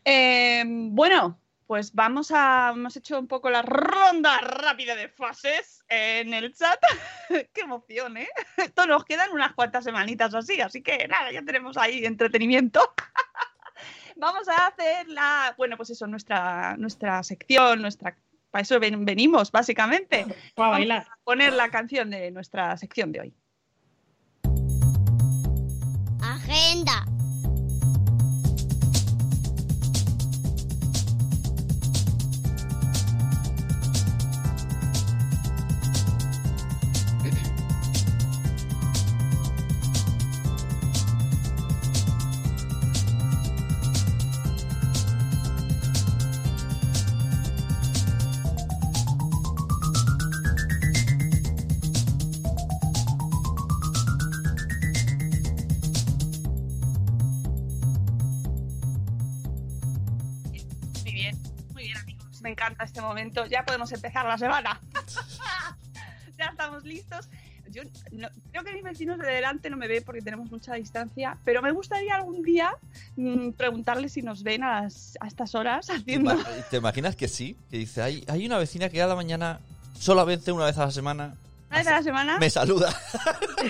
Eh, 0.05 0.65
bueno, 0.67 1.39
pues 1.71 1.95
vamos 1.95 2.33
a, 2.33 2.73
hemos 2.75 2.97
hecho 2.97 3.17
un 3.21 3.29
poco 3.29 3.49
la 3.49 3.63
ronda 3.63 4.39
rápida 4.39 4.97
de 4.97 5.09
fases 5.09 5.85
en 5.89 6.35
el 6.35 6.53
chat. 6.53 6.81
Qué 7.55 7.61
emoción, 7.61 8.17
¿eh? 8.17 8.29
Esto 8.57 8.87
nos 8.87 9.05
quedan 9.05 9.31
unas 9.31 9.53
cuantas 9.53 9.85
semanitas 9.85 10.35
o 10.35 10.39
así, 10.39 10.61
así 10.61 10.83
que 10.83 11.07
nada, 11.07 11.31
ya 11.31 11.43
tenemos 11.43 11.77
ahí 11.77 12.05
entretenimiento. 12.05 12.81
Vamos 14.21 14.47
a 14.49 14.67
hacer 14.67 15.09
la, 15.09 15.55
bueno, 15.57 15.79
pues 15.79 15.89
eso, 15.91 16.07
nuestra, 16.07 16.77
nuestra 16.77 17.23
sección, 17.23 17.81
nuestra, 17.81 18.15
para 18.51 18.63
eso 18.63 18.79
ven- 18.79 19.05
venimos, 19.07 19.51
básicamente. 19.51 20.27
Va 20.61 20.67
a 20.67 20.71
bailar. 20.71 21.07
a 21.11 21.19
poner 21.25 21.55
la 21.55 21.71
canción 21.71 22.11
de 22.11 22.31
nuestra 22.31 22.77
sección 22.77 23.13
de 23.13 23.21
hoy. 23.21 23.35
Agenda. 26.23 27.07
Muy 61.81 61.87
bien 61.89 61.99
amigos. 61.99 62.43
Me 62.43 62.51
encanta 62.51 62.85
este 62.85 63.01
momento. 63.01 63.47
Ya 63.47 63.65
podemos 63.65 63.91
empezar 63.93 64.27
la 64.27 64.37
semana. 64.39 64.79
ya 66.39 66.47
estamos 66.47 66.85
listos. 66.85 67.29
Yo 67.71 67.83
no- 68.11 68.29
creo 68.51 68.65
que 68.65 68.73
mis 68.73 68.83
vecinos 68.83 69.19
de 69.19 69.27
delante 69.29 69.71
no 69.71 69.77
me 69.77 69.87
ven 69.89 70.03
porque 70.05 70.21
tenemos 70.21 70.51
mucha 70.51 70.75
distancia, 70.75 71.39
pero 71.45 71.63
me 71.63 71.71
gustaría 71.71 72.17
algún 72.17 72.43
día 72.43 72.73
mm, 73.17 73.51
preguntarles 73.53 74.13
si 74.13 74.23
nos 74.23 74.43
ven 74.43 74.65
a, 74.65 74.83
las- 74.83 75.17
a 75.21 75.29
estas 75.29 75.55
horas 75.55 75.87
¿Te, 75.87 75.93
haciendo... 75.95 76.37
te 76.69 76.77
imaginas 76.79 77.15
que 77.17 77.29
sí? 77.29 77.57
Que 77.71 77.79
dice, 77.79 78.03
hay, 78.03 78.25
hay 78.29 78.45
una 78.45 78.59
vecina 78.59 78.89
que 78.89 78.99
cada 78.99 79.15
mañana 79.15 79.61
solo 79.99 80.27
vence 80.27 80.51
una 80.53 80.65
vez 80.67 80.77
a 80.79 80.87
la 80.87 80.91
semana, 80.91 81.35
Una 81.69 81.79
vez 81.79 81.87
a 81.87 81.93
la 81.93 82.03
semana. 82.03 82.39
me 82.39 82.51
saluda. 82.51 82.93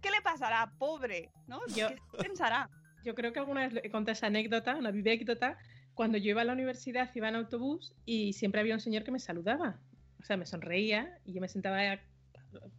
¿Qué 0.00 0.10
le 0.10 0.20
pasará? 0.22 0.70
Pobre, 0.78 1.30
¿no? 1.48 1.60
Yo- 1.74 1.88
¿Qué 1.88 1.98
pensará? 2.18 2.68
Yo 3.04 3.14
creo 3.14 3.32
que 3.32 3.38
alguna 3.38 3.68
vez 3.68 3.82
contado 3.90 4.12
esa 4.12 4.26
anécdota, 4.26 4.76
una 4.76 4.90
anécdota, 4.90 5.58
cuando 5.94 6.18
yo 6.18 6.30
iba 6.30 6.42
a 6.42 6.44
la 6.44 6.52
universidad, 6.52 7.10
iba 7.14 7.28
en 7.28 7.36
autobús 7.36 7.94
y 8.04 8.32
siempre 8.32 8.60
había 8.60 8.74
un 8.74 8.80
señor 8.80 9.04
que 9.04 9.10
me 9.10 9.18
saludaba. 9.18 9.78
O 10.20 10.24
sea, 10.24 10.36
me 10.36 10.46
sonreía 10.46 11.18
y 11.24 11.32
yo 11.32 11.40
me 11.40 11.48
sentaba 11.48 11.98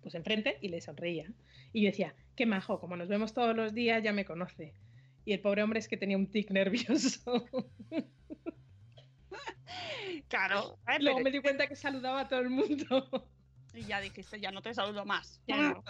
pues 0.01 0.15
enfrente 0.15 0.58
y 0.62 0.70
le 0.70 0.82
sonreía. 0.82 1.32
Y 1.74 1.82
yo 1.82 1.89
decía, 1.89 2.15
qué 2.36 2.46
majo, 2.46 2.80
como 2.80 2.96
nos 2.96 3.10
vemos 3.10 3.34
todos 3.34 3.56
los 3.56 3.74
días 3.74 4.03
ya 4.03 4.13
me 4.13 4.25
conoce. 4.25 4.74
Y 5.25 5.34
el 5.34 5.39
pobre 5.39 5.63
hombre 5.63 5.80
es 5.80 5.88
que 5.88 5.98
tenía 5.98 6.18
un 6.18 6.27
tic 6.27 6.51
nervioso. 6.51 7.46
Claro. 10.27 10.80
Luego 11.00 11.20
me 11.20 11.30
di 11.30 11.42
cuenta 11.42 11.68
que 11.68 11.75
saludaba 11.75 12.22
a 12.22 12.27
todo 12.27 12.39
el 12.39 12.50
mundo. 12.50 13.30
Y 13.74 13.86
ya 13.86 14.00
dijiste, 14.01 14.39
ya 14.39 14.51
no 14.51 14.62
te 14.62 14.74
saludo 14.74 15.06
más. 15.06 15.42
Ya 15.48 15.58
no. 15.58 15.84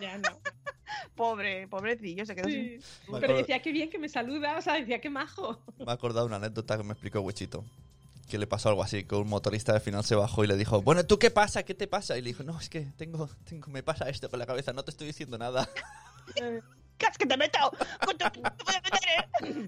Ya 0.00 0.18
no. 0.18 0.38
Pobre, 1.16 1.66
pobrecillo, 1.68 2.26
se 2.26 2.34
quedó 2.34 2.48
Sí. 2.48 2.78
sin... 3.06 3.20
Pero 3.20 3.36
decía, 3.36 3.60
qué 3.62 3.72
bien 3.72 3.88
que 3.88 3.98
me 3.98 4.08
saluda, 4.08 4.56
o 4.58 4.60
sea, 4.62 4.74
decía, 4.74 5.00
qué 5.00 5.08
majo. 5.08 5.62
Me 5.78 5.86
he 5.86 5.90
acordado 5.90 6.26
una 6.26 6.36
anécdota 6.36 6.76
que 6.76 6.82
me 6.84 6.92
explicó 6.92 7.20
Wichito. 7.20 7.64
Que 8.28 8.38
le 8.38 8.46
pasó 8.46 8.68
algo 8.68 8.82
así, 8.82 9.04
que 9.04 9.14
un 9.14 9.28
motorista 9.28 9.72
al 9.72 9.80
final 9.80 10.04
se 10.04 10.14
bajó 10.14 10.44
y 10.44 10.46
le 10.46 10.56
dijo, 10.56 10.80
bueno, 10.82 11.04
¿tú 11.04 11.18
qué 11.18 11.30
pasa? 11.30 11.62
¿Qué 11.64 11.74
te 11.74 11.86
pasa? 11.86 12.16
Y 12.18 12.22
le 12.22 12.28
dijo, 12.28 12.42
no, 12.44 12.58
es 12.58 12.68
que 12.68 12.82
tengo, 12.96 13.28
tengo, 13.44 13.70
me 13.70 13.82
pasa 13.82 14.08
esto 14.08 14.28
con 14.30 14.38
la 14.38 14.46
cabeza, 14.46 14.72
no 14.72 14.84
te 14.84 14.90
estoy 14.90 15.06
diciendo 15.06 15.36
nada. 15.38 15.68
¿Qué 16.34 17.06
es 17.10 17.18
que 17.18 17.26
te 17.26 17.36
meto? 17.36 17.58
Con 18.04 18.16
tu- 18.18 18.30
te 18.30 18.40
voy 18.40 18.74
a 18.74 18.82
meter, 18.82 19.62
¿eh? 19.62 19.66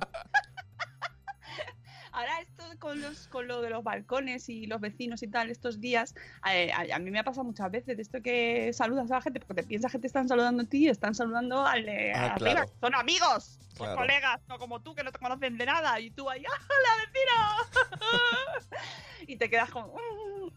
Ahora 2.17 2.41
esto 2.41 2.63
con, 2.79 3.01
los, 3.01 3.27
con 3.27 3.49
lo 3.49 3.61
de 3.61 3.71
los 3.71 3.83
balcones 3.83 4.49
y 4.49 4.67
los 4.67 4.81
vecinos 4.81 5.21
y 5.25 5.29
tal, 5.29 5.51
estos 5.51 5.81
días, 5.81 6.15
eh, 6.49 6.71
a, 6.73 6.95
a 6.95 6.99
mí 7.01 7.11
me 7.11 7.19
ha 7.19 7.25
pasado 7.25 7.43
muchas 7.43 7.69
veces 7.73 7.97
de 7.97 8.03
esto 8.03 8.23
que 8.23 8.73
saludas 8.73 9.11
a 9.11 9.17
la 9.17 9.21
gente 9.21 9.41
porque 9.41 9.63
te 9.63 9.67
piensas 9.69 9.91
que 9.91 9.99
te 9.99 10.07
están 10.07 10.29
saludando 10.29 10.63
a 10.63 10.67
ti 10.67 10.85
y 10.87 10.89
están 10.91 11.17
saludando 11.17 11.67
al 11.67 11.85
de 11.85 12.13
Ah, 12.15 12.27
arriba. 12.35 12.53
claro. 12.53 12.73
Son 12.81 12.95
amigos, 12.95 13.59
son 13.77 13.87
Claro. 13.89 13.97
colegas, 13.97 14.41
no 14.49 14.59
como 14.61 14.81
tú 14.81 14.95
que 14.95 15.03
no 15.03 15.11
te 15.11 15.19
conocen 15.19 15.59
de 15.59 15.67
nada 15.67 15.99
y 15.99 16.13
tú 16.13 16.31
ahí, 16.31 16.45
¡hola 16.47 16.91
vecino! 17.13 18.01
y 19.27 19.37
te 19.37 19.51
quedas 19.51 19.71
como, 19.71 19.97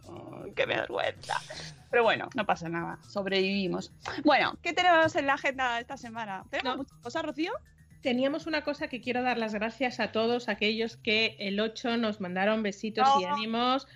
"Mm, 0.05 0.53
¡qué 0.53 0.67
vergüenza! 0.67 1.41
Pero 1.89 2.03
bueno, 2.03 2.29
no 2.35 2.45
pasa 2.45 2.69
nada, 2.69 2.99
sobrevivimos. 3.09 3.91
Bueno, 4.23 4.53
¿qué 4.61 4.73
tenemos 4.73 5.15
en 5.15 5.25
la 5.25 5.33
agenda 5.33 5.79
esta 5.79 5.97
semana? 5.97 6.43
¿Tenemos 6.51 6.73
No. 6.73 6.83
muchas 6.83 6.97
cosas, 6.99 7.23
Rocío? 7.23 7.51
Teníamos 8.01 8.45
una 8.47 8.63
cosa 8.63 8.87
que 8.87 9.01
quiero 9.01 9.21
dar 9.23 9.37
las 9.37 9.53
gracias 9.53 9.99
a 9.99 10.11
todos 10.11 10.49
aquellos 10.49 10.97
que 10.97 11.35
el 11.39 11.59
8 11.59 11.97
nos 11.97 12.21
mandaron 12.21 12.63
besitos 12.63 13.07
y 13.19 13.25
Oh. 13.25 13.33
ánimos 13.33 13.87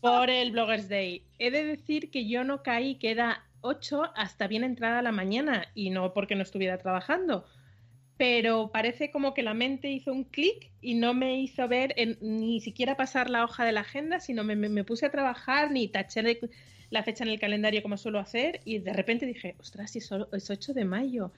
por 0.00 0.30
el 0.30 0.50
Bloggers 0.52 0.88
Day. 0.88 1.22
He 1.38 1.50
de 1.50 1.64
decir 1.64 2.10
que 2.10 2.26
yo 2.26 2.42
no 2.42 2.62
caí 2.62 2.96
que 2.96 3.10
era 3.10 3.44
8 3.60 4.04
hasta 4.16 4.46
bien 4.48 4.64
entrada 4.64 5.02
la 5.02 5.12
mañana 5.12 5.66
y 5.74 5.90
no 5.90 6.12
porque 6.14 6.34
no 6.34 6.42
estuviera 6.42 6.78
trabajando. 6.78 7.44
Pero 8.16 8.70
parece 8.72 9.10
como 9.10 9.32
que 9.34 9.42
la 9.42 9.54
mente 9.54 9.90
hizo 9.90 10.12
un 10.12 10.24
clic 10.24 10.70
y 10.80 10.94
no 10.94 11.14
me 11.14 11.40
hizo 11.40 11.68
ver 11.68 11.94
en- 11.96 12.18
ni 12.20 12.60
siquiera 12.60 12.96
pasar 12.96 13.30
la 13.30 13.44
hoja 13.44 13.64
de 13.64 13.72
la 13.72 13.80
agenda, 13.80 14.20
sino 14.20 14.42
me, 14.44 14.56
me- 14.56 14.68
me 14.68 14.84
puse 14.84 15.06
a 15.06 15.10
trabajar 15.10 15.70
ni 15.70 15.88
taché 15.88 16.22
de- 16.22 16.50
la 16.90 17.02
fecha 17.02 17.24
en 17.24 17.30
el 17.30 17.38
calendario 17.40 17.82
como 17.82 17.96
suelo 17.96 18.18
hacer 18.18 18.60
y 18.64 18.78
de 18.78 18.92
repente 18.92 19.24
dije, 19.24 19.54
ostras, 19.60 19.90
si 19.92 20.00
es 20.00 20.10
8 20.50 20.74
de 20.74 20.84
mayo. 20.84 21.32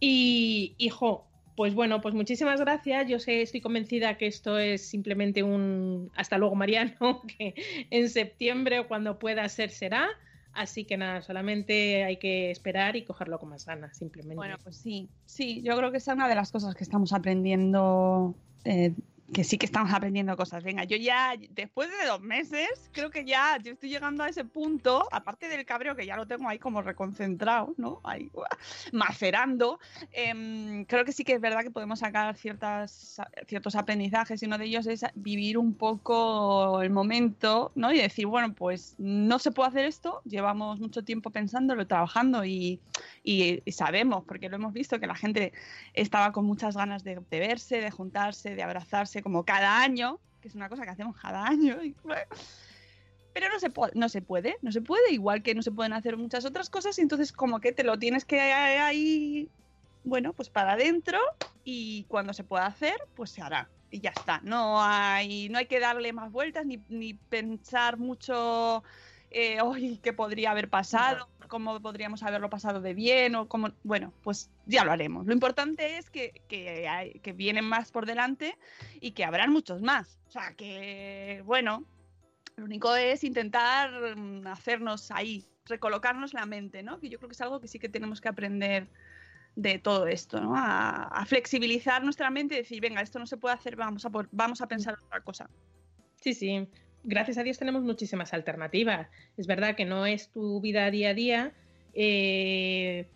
Y, 0.00 0.74
hijo, 0.78 1.28
Pues 1.56 1.74
bueno, 1.74 2.00
pues 2.00 2.14
muchísimas 2.14 2.60
gracias. 2.60 3.08
Yo 3.08 3.18
sé, 3.18 3.42
estoy 3.42 3.60
convencida 3.60 4.16
que 4.16 4.26
esto 4.26 4.58
es 4.58 4.86
simplemente 4.86 5.42
un 5.42 6.10
hasta 6.14 6.38
luego, 6.38 6.54
Mariano, 6.54 7.22
que 7.38 7.54
en 7.90 8.08
septiembre 8.08 8.78
o 8.80 8.88
cuando 8.88 9.18
pueda 9.18 9.48
ser 9.48 9.70
será. 9.70 10.08
Así 10.54 10.84
que 10.84 10.98
nada, 10.98 11.22
solamente 11.22 12.04
hay 12.04 12.18
que 12.18 12.50
esperar 12.50 12.96
y 12.96 13.04
cogerlo 13.04 13.38
con 13.38 13.48
más 13.48 13.64
ganas, 13.64 13.96
simplemente. 13.96 14.36
Bueno, 14.36 14.56
pues 14.62 14.76
sí, 14.76 15.08
sí, 15.24 15.62
yo 15.62 15.76
creo 15.78 15.90
que 15.90 15.96
esa 15.96 16.12
es 16.12 16.16
una 16.16 16.28
de 16.28 16.34
las 16.34 16.52
cosas 16.52 16.74
que 16.74 16.84
estamos 16.84 17.14
aprendiendo 17.14 18.34
eh, 18.64 18.92
que 19.32 19.44
sí 19.44 19.56
que 19.56 19.66
estamos 19.66 19.92
aprendiendo 19.92 20.36
cosas. 20.36 20.62
Venga, 20.62 20.84
yo 20.84 20.96
ya, 20.96 21.34
después 21.50 21.88
de 21.88 22.06
dos 22.06 22.20
meses, 22.20 22.90
creo 22.92 23.10
que 23.10 23.24
ya 23.24 23.58
yo 23.62 23.72
estoy 23.72 23.88
llegando 23.88 24.22
a 24.22 24.28
ese 24.28 24.44
punto, 24.44 25.08
aparte 25.10 25.48
del 25.48 25.64
cabreo 25.64 25.96
que 25.96 26.04
ya 26.04 26.16
lo 26.16 26.26
tengo 26.26 26.48
ahí 26.48 26.58
como 26.58 26.82
reconcentrado, 26.82 27.74
¿no? 27.78 28.00
Ahí 28.04 28.30
macerando. 28.92 29.80
Eh, 30.12 30.84
creo 30.86 31.04
que 31.04 31.12
sí 31.12 31.24
que 31.24 31.34
es 31.34 31.40
verdad 31.40 31.62
que 31.62 31.70
podemos 31.70 32.00
sacar 32.00 32.36
ciertas, 32.36 33.20
ciertos 33.46 33.74
aprendizajes 33.74 34.42
y 34.42 34.46
uno 34.46 34.58
de 34.58 34.66
ellos 34.66 34.86
es 34.86 35.04
vivir 35.14 35.56
un 35.56 35.74
poco 35.74 36.82
el 36.82 36.90
momento, 36.90 37.72
¿no? 37.74 37.92
Y 37.92 37.98
decir, 37.98 38.26
bueno, 38.26 38.54
pues 38.54 38.94
no 38.98 39.38
se 39.38 39.50
puede 39.50 39.70
hacer 39.70 39.86
esto, 39.86 40.20
llevamos 40.24 40.78
mucho 40.78 41.04
tiempo 41.04 41.30
pensándolo, 41.30 41.86
trabajando 41.86 42.44
y, 42.44 42.80
sabemos, 43.68 44.24
porque 44.24 44.50
lo 44.50 44.56
hemos 44.56 44.74
visto, 44.74 45.00
que 45.00 45.06
la 45.06 45.14
gente 45.14 45.52
estaba 45.94 46.32
con 46.32 46.44
muchas 46.44 46.76
ganas 46.76 47.02
de 47.02 47.22
verse, 47.30 47.80
de 47.80 47.90
juntarse, 47.90 48.54
de 48.54 48.62
abrazarse 48.62 49.21
como 49.22 49.44
cada 49.44 49.80
año, 49.80 50.20
que 50.40 50.48
es 50.48 50.54
una 50.54 50.68
cosa 50.68 50.84
que 50.84 50.90
hacemos 50.90 51.16
cada 51.16 51.46
año. 51.46 51.78
Pero 53.34 53.48
no 53.48 53.58
se, 53.58 53.70
puede, 53.70 53.92
no 53.94 54.08
se 54.08 54.20
puede, 54.20 54.56
no 54.60 54.72
se 54.72 54.82
puede, 54.82 55.12
igual 55.12 55.42
que 55.42 55.54
no 55.54 55.62
se 55.62 55.72
pueden 55.72 55.94
hacer 55.94 56.16
muchas 56.16 56.44
otras 56.44 56.68
cosas, 56.68 56.98
y 56.98 57.02
entonces 57.02 57.32
como 57.32 57.60
que 57.60 57.72
te 57.72 57.84
lo 57.84 57.98
tienes 57.98 58.24
que 58.24 58.40
ahí, 58.40 59.48
bueno, 60.04 60.34
pues 60.34 60.50
para 60.50 60.72
adentro, 60.72 61.18
y 61.64 62.04
cuando 62.04 62.34
se 62.34 62.44
pueda 62.44 62.66
hacer, 62.66 62.96
pues 63.14 63.30
se 63.30 63.40
hará. 63.40 63.70
Y 63.90 64.00
ya 64.00 64.10
está. 64.10 64.40
No 64.42 64.82
hay, 64.82 65.48
no 65.50 65.58
hay 65.58 65.66
que 65.66 65.78
darle 65.78 66.12
más 66.12 66.32
vueltas 66.32 66.64
ni, 66.66 66.82
ni 66.88 67.14
pensar 67.14 67.98
mucho 67.98 68.82
eh, 69.32 69.60
hoy 69.62 69.98
qué 70.02 70.12
podría 70.12 70.50
haber 70.50 70.68
pasado, 70.68 71.28
cómo 71.48 71.80
podríamos 71.80 72.22
haberlo 72.22 72.48
pasado 72.48 72.80
de 72.80 72.94
bien 72.94 73.34
o 73.34 73.48
cómo, 73.48 73.72
bueno, 73.82 74.12
pues 74.22 74.50
ya 74.66 74.84
lo 74.84 74.92
haremos. 74.92 75.26
Lo 75.26 75.32
importante 75.32 75.98
es 75.98 76.10
que, 76.10 76.42
que, 76.48 76.88
hay, 76.88 77.20
que 77.20 77.32
vienen 77.32 77.64
más 77.64 77.92
por 77.92 78.06
delante 78.06 78.56
y 79.00 79.12
que 79.12 79.24
habrán 79.24 79.52
muchos 79.52 79.82
más. 79.82 80.18
O 80.28 80.30
sea, 80.30 80.54
que, 80.54 81.42
bueno, 81.44 81.84
lo 82.56 82.64
único 82.64 82.94
es 82.96 83.24
intentar 83.24 84.16
mm, 84.16 84.46
hacernos 84.46 85.10
ahí, 85.10 85.44
recolocarnos 85.66 86.32
la 86.34 86.46
mente, 86.46 86.82
¿no? 86.82 87.00
Que 87.00 87.08
yo 87.08 87.18
creo 87.18 87.28
que 87.28 87.34
es 87.34 87.40
algo 87.40 87.60
que 87.60 87.68
sí 87.68 87.78
que 87.78 87.88
tenemos 87.88 88.20
que 88.20 88.28
aprender 88.28 88.88
de 89.54 89.78
todo 89.78 90.06
esto, 90.06 90.40
¿no? 90.40 90.56
A, 90.56 91.08
a 91.08 91.26
flexibilizar 91.26 92.02
nuestra 92.02 92.30
mente 92.30 92.54
y 92.54 92.58
decir, 92.58 92.80
venga, 92.80 93.02
esto 93.02 93.18
no 93.18 93.26
se 93.26 93.36
puede 93.36 93.54
hacer, 93.54 93.76
vamos 93.76 94.04
a, 94.06 94.10
por, 94.10 94.28
vamos 94.32 94.62
a 94.62 94.68
pensar 94.68 94.96
otra 95.04 95.20
cosa. 95.20 95.50
Sí, 96.22 96.34
sí. 96.34 96.68
Gracias 97.04 97.38
a 97.38 97.42
Dios 97.42 97.58
tenemos 97.58 97.82
muchísimas 97.82 98.32
alternativas. 98.32 99.08
Es 99.36 99.46
verdad 99.46 99.74
que 99.74 99.84
no 99.84 100.06
es 100.06 100.28
tu 100.28 100.60
vida 100.60 100.90
día 100.90 101.10
a 101.10 101.14
día. 101.14 101.52
Eh, 101.94 103.06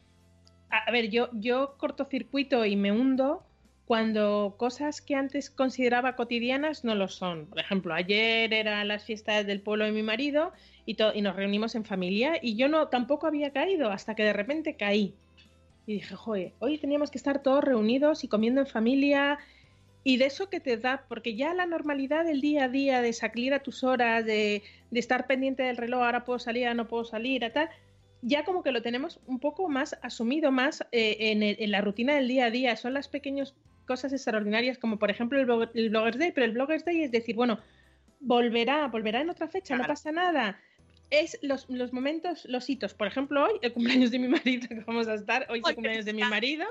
a 0.70 0.90
ver, 0.90 1.08
yo, 1.08 1.28
yo 1.32 1.76
cortocircuito 1.78 2.64
y 2.64 2.76
me 2.76 2.90
hundo 2.90 3.44
cuando 3.86 4.56
cosas 4.58 5.00
que 5.00 5.14
antes 5.14 5.48
consideraba 5.48 6.16
cotidianas 6.16 6.84
no 6.84 6.96
lo 6.96 7.06
son. 7.06 7.46
Por 7.46 7.60
ejemplo, 7.60 7.94
ayer 7.94 8.52
eran 8.52 8.88
las 8.88 9.04
fiestas 9.04 9.46
del 9.46 9.60
pueblo 9.60 9.84
de 9.84 9.92
mi 9.92 10.02
marido 10.02 10.52
y, 10.84 10.96
y 11.14 11.22
nos 11.22 11.36
reunimos 11.36 11.76
en 11.76 11.84
familia 11.84 12.38
y 12.42 12.56
yo 12.56 12.68
no 12.68 12.88
tampoco 12.88 13.28
había 13.28 13.52
caído 13.52 13.90
hasta 13.90 14.16
que 14.16 14.24
de 14.24 14.32
repente 14.32 14.74
caí. 14.74 15.14
Y 15.86 15.94
dije, 15.94 16.16
joder, 16.16 16.52
hoy 16.58 16.78
teníamos 16.78 17.12
que 17.12 17.18
estar 17.18 17.42
todos 17.42 17.62
reunidos 17.62 18.24
y 18.24 18.28
comiendo 18.28 18.60
en 18.60 18.66
familia 18.66 19.38
y 20.06 20.18
de 20.18 20.26
eso 20.26 20.48
que 20.48 20.60
te 20.60 20.76
da, 20.76 21.04
porque 21.08 21.34
ya 21.34 21.52
la 21.52 21.66
normalidad 21.66 22.24
del 22.24 22.40
día 22.40 22.66
a 22.66 22.68
día, 22.68 23.02
de 23.02 23.12
salir 23.12 23.52
a 23.52 23.64
tus 23.64 23.82
horas, 23.82 24.24
de, 24.24 24.62
de 24.92 25.00
estar 25.00 25.26
pendiente 25.26 25.64
del 25.64 25.76
reloj, 25.76 26.04
ahora 26.04 26.24
puedo 26.24 26.38
salir, 26.38 26.62
ahora 26.62 26.74
no 26.74 26.86
puedo 26.86 27.04
salir, 27.04 27.44
a 27.44 27.52
tal, 27.52 27.70
ya 28.22 28.44
como 28.44 28.62
que 28.62 28.70
lo 28.70 28.82
tenemos 28.82 29.18
un 29.26 29.40
poco 29.40 29.68
más 29.68 29.98
asumido, 30.02 30.52
más 30.52 30.82
eh, 30.92 31.16
en, 31.18 31.42
el, 31.42 31.56
en, 31.58 31.72
la 31.72 31.80
rutina 31.80 32.14
del 32.14 32.28
día 32.28 32.44
a 32.44 32.50
día. 32.52 32.76
Son 32.76 32.94
las 32.94 33.08
pequeñas 33.08 33.56
cosas 33.84 34.12
extraordinarias, 34.12 34.78
como 34.78 34.96
por 34.96 35.10
ejemplo 35.10 35.40
el, 35.40 35.46
blog, 35.46 35.70
el 35.74 35.90
Bloggers 35.90 36.18
Day, 36.18 36.30
pero 36.30 36.44
el 36.44 36.52
Bloggers 36.52 36.84
Day 36.84 37.02
es 37.02 37.10
decir, 37.10 37.34
bueno, 37.34 37.58
volverá, 38.20 38.86
volverá 38.86 39.22
en 39.22 39.30
otra 39.30 39.48
fecha, 39.48 39.74
claro. 39.74 39.82
no 39.82 39.88
pasa 39.88 40.12
nada. 40.12 40.60
Es 41.10 41.36
los, 41.42 41.68
los, 41.68 41.92
momentos, 41.92 42.44
los 42.44 42.70
hitos. 42.70 42.94
Por 42.94 43.08
ejemplo, 43.08 43.44
hoy, 43.44 43.58
el 43.60 43.72
cumpleaños 43.72 44.12
de 44.12 44.20
mi 44.20 44.28
marido, 44.28 44.68
que 44.68 44.84
vamos 44.86 45.08
a 45.08 45.14
estar, 45.14 45.48
hoy 45.50 45.58
es 45.58 45.68
el 45.68 45.74
cumpleaños 45.74 46.04
de 46.04 46.12
mi 46.12 46.22
marido, 46.22 46.64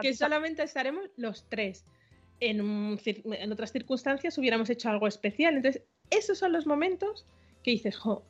que 0.00 0.14
solamente 0.14 0.62
estaremos 0.62 1.10
los 1.16 1.44
tres 1.48 1.84
en, 2.40 2.98
otras 3.52 3.72
circunstancias 3.72 4.38
hubiéramos 4.38 4.70
hecho 4.70 4.88
algo 4.88 5.06
especial. 5.06 5.56
Entonces, 5.56 5.82
esos 6.10 6.38
son 6.38 6.52
los 6.52 6.66
momentos 6.66 7.26
que 7.62 7.72
dices, 7.72 7.96
jo, 7.96 8.24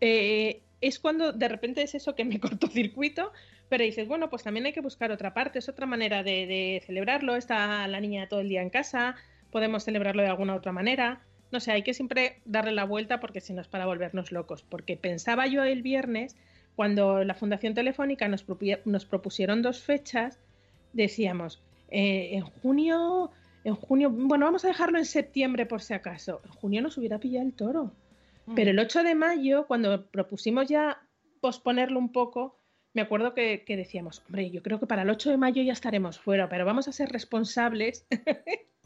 eh, 0.00 0.62
es 0.80 0.98
cuando 0.98 1.32
de 1.32 1.48
repente 1.48 1.82
es 1.82 1.94
eso 1.94 2.14
que 2.14 2.24
me 2.24 2.40
cortocircuito, 2.40 3.32
pero 3.68 3.84
dices, 3.84 4.06
bueno, 4.06 4.30
pues 4.30 4.42
también 4.42 4.66
hay 4.66 4.72
que 4.72 4.80
buscar 4.80 5.10
otra 5.10 5.34
parte, 5.34 5.58
es 5.58 5.68
otra 5.68 5.86
manera 5.86 6.22
de, 6.22 6.82
celebrarlo, 6.86 7.36
está 7.36 7.86
la 7.88 8.00
niña 8.00 8.28
todo 8.28 8.40
el 8.40 8.48
día 8.48 8.62
en 8.62 8.70
casa, 8.70 9.16
podemos 9.50 9.84
celebrarlo 9.84 10.22
de 10.22 10.28
alguna 10.28 10.54
otra 10.54 10.72
manera. 10.72 11.22
No 11.52 11.60
sé, 11.60 11.72
hay 11.72 11.82
que 11.82 11.94
siempre 11.94 12.40
darle 12.44 12.72
la 12.72 12.84
vuelta 12.84 13.20
porque 13.20 13.40
si 13.40 13.52
no 13.52 13.60
es 13.60 13.68
para 13.68 13.86
volvernos 13.86 14.32
locos. 14.32 14.64
Porque 14.64 14.96
pensaba 14.96 15.46
yo 15.46 15.64
el 15.64 15.82
viernes, 15.82 16.36
cuando 16.74 17.24
la 17.24 17.34
Fundación 17.34 17.72
Telefónica 17.74 18.28
nos 18.28 19.04
propusieron 19.06 19.62
dos 19.62 19.80
fechas, 19.80 20.40
decíamos, 20.92 21.62
eh, 21.88 22.30
en 22.32 22.42
junio, 22.42 23.30
en 23.64 23.74
junio, 23.74 24.10
bueno, 24.10 24.46
vamos 24.46 24.64
a 24.64 24.68
dejarlo 24.68 24.98
en 24.98 25.04
septiembre 25.04 25.66
por 25.66 25.82
si 25.82 25.94
acaso. 25.94 26.40
En 26.44 26.50
junio 26.50 26.82
nos 26.82 26.98
hubiera 26.98 27.18
pillado 27.18 27.46
el 27.46 27.54
toro. 27.54 27.92
Mm. 28.46 28.54
Pero 28.54 28.70
el 28.70 28.78
8 28.78 29.02
de 29.02 29.14
mayo, 29.14 29.66
cuando 29.66 30.06
propusimos 30.06 30.68
ya 30.68 31.02
posponerlo 31.40 31.98
un 31.98 32.12
poco, 32.12 32.58
me 32.94 33.02
acuerdo 33.02 33.34
que, 33.34 33.64
que, 33.64 33.76
decíamos, 33.76 34.22
hombre, 34.26 34.50
yo 34.50 34.62
creo 34.62 34.80
que 34.80 34.86
para 34.86 35.02
el 35.02 35.10
8 35.10 35.30
de 35.30 35.36
mayo 35.36 35.62
ya 35.62 35.72
estaremos 35.72 36.18
fuera, 36.18 36.48
pero 36.48 36.64
vamos 36.64 36.88
a 36.88 36.92
ser 36.92 37.10
responsables. 37.10 38.06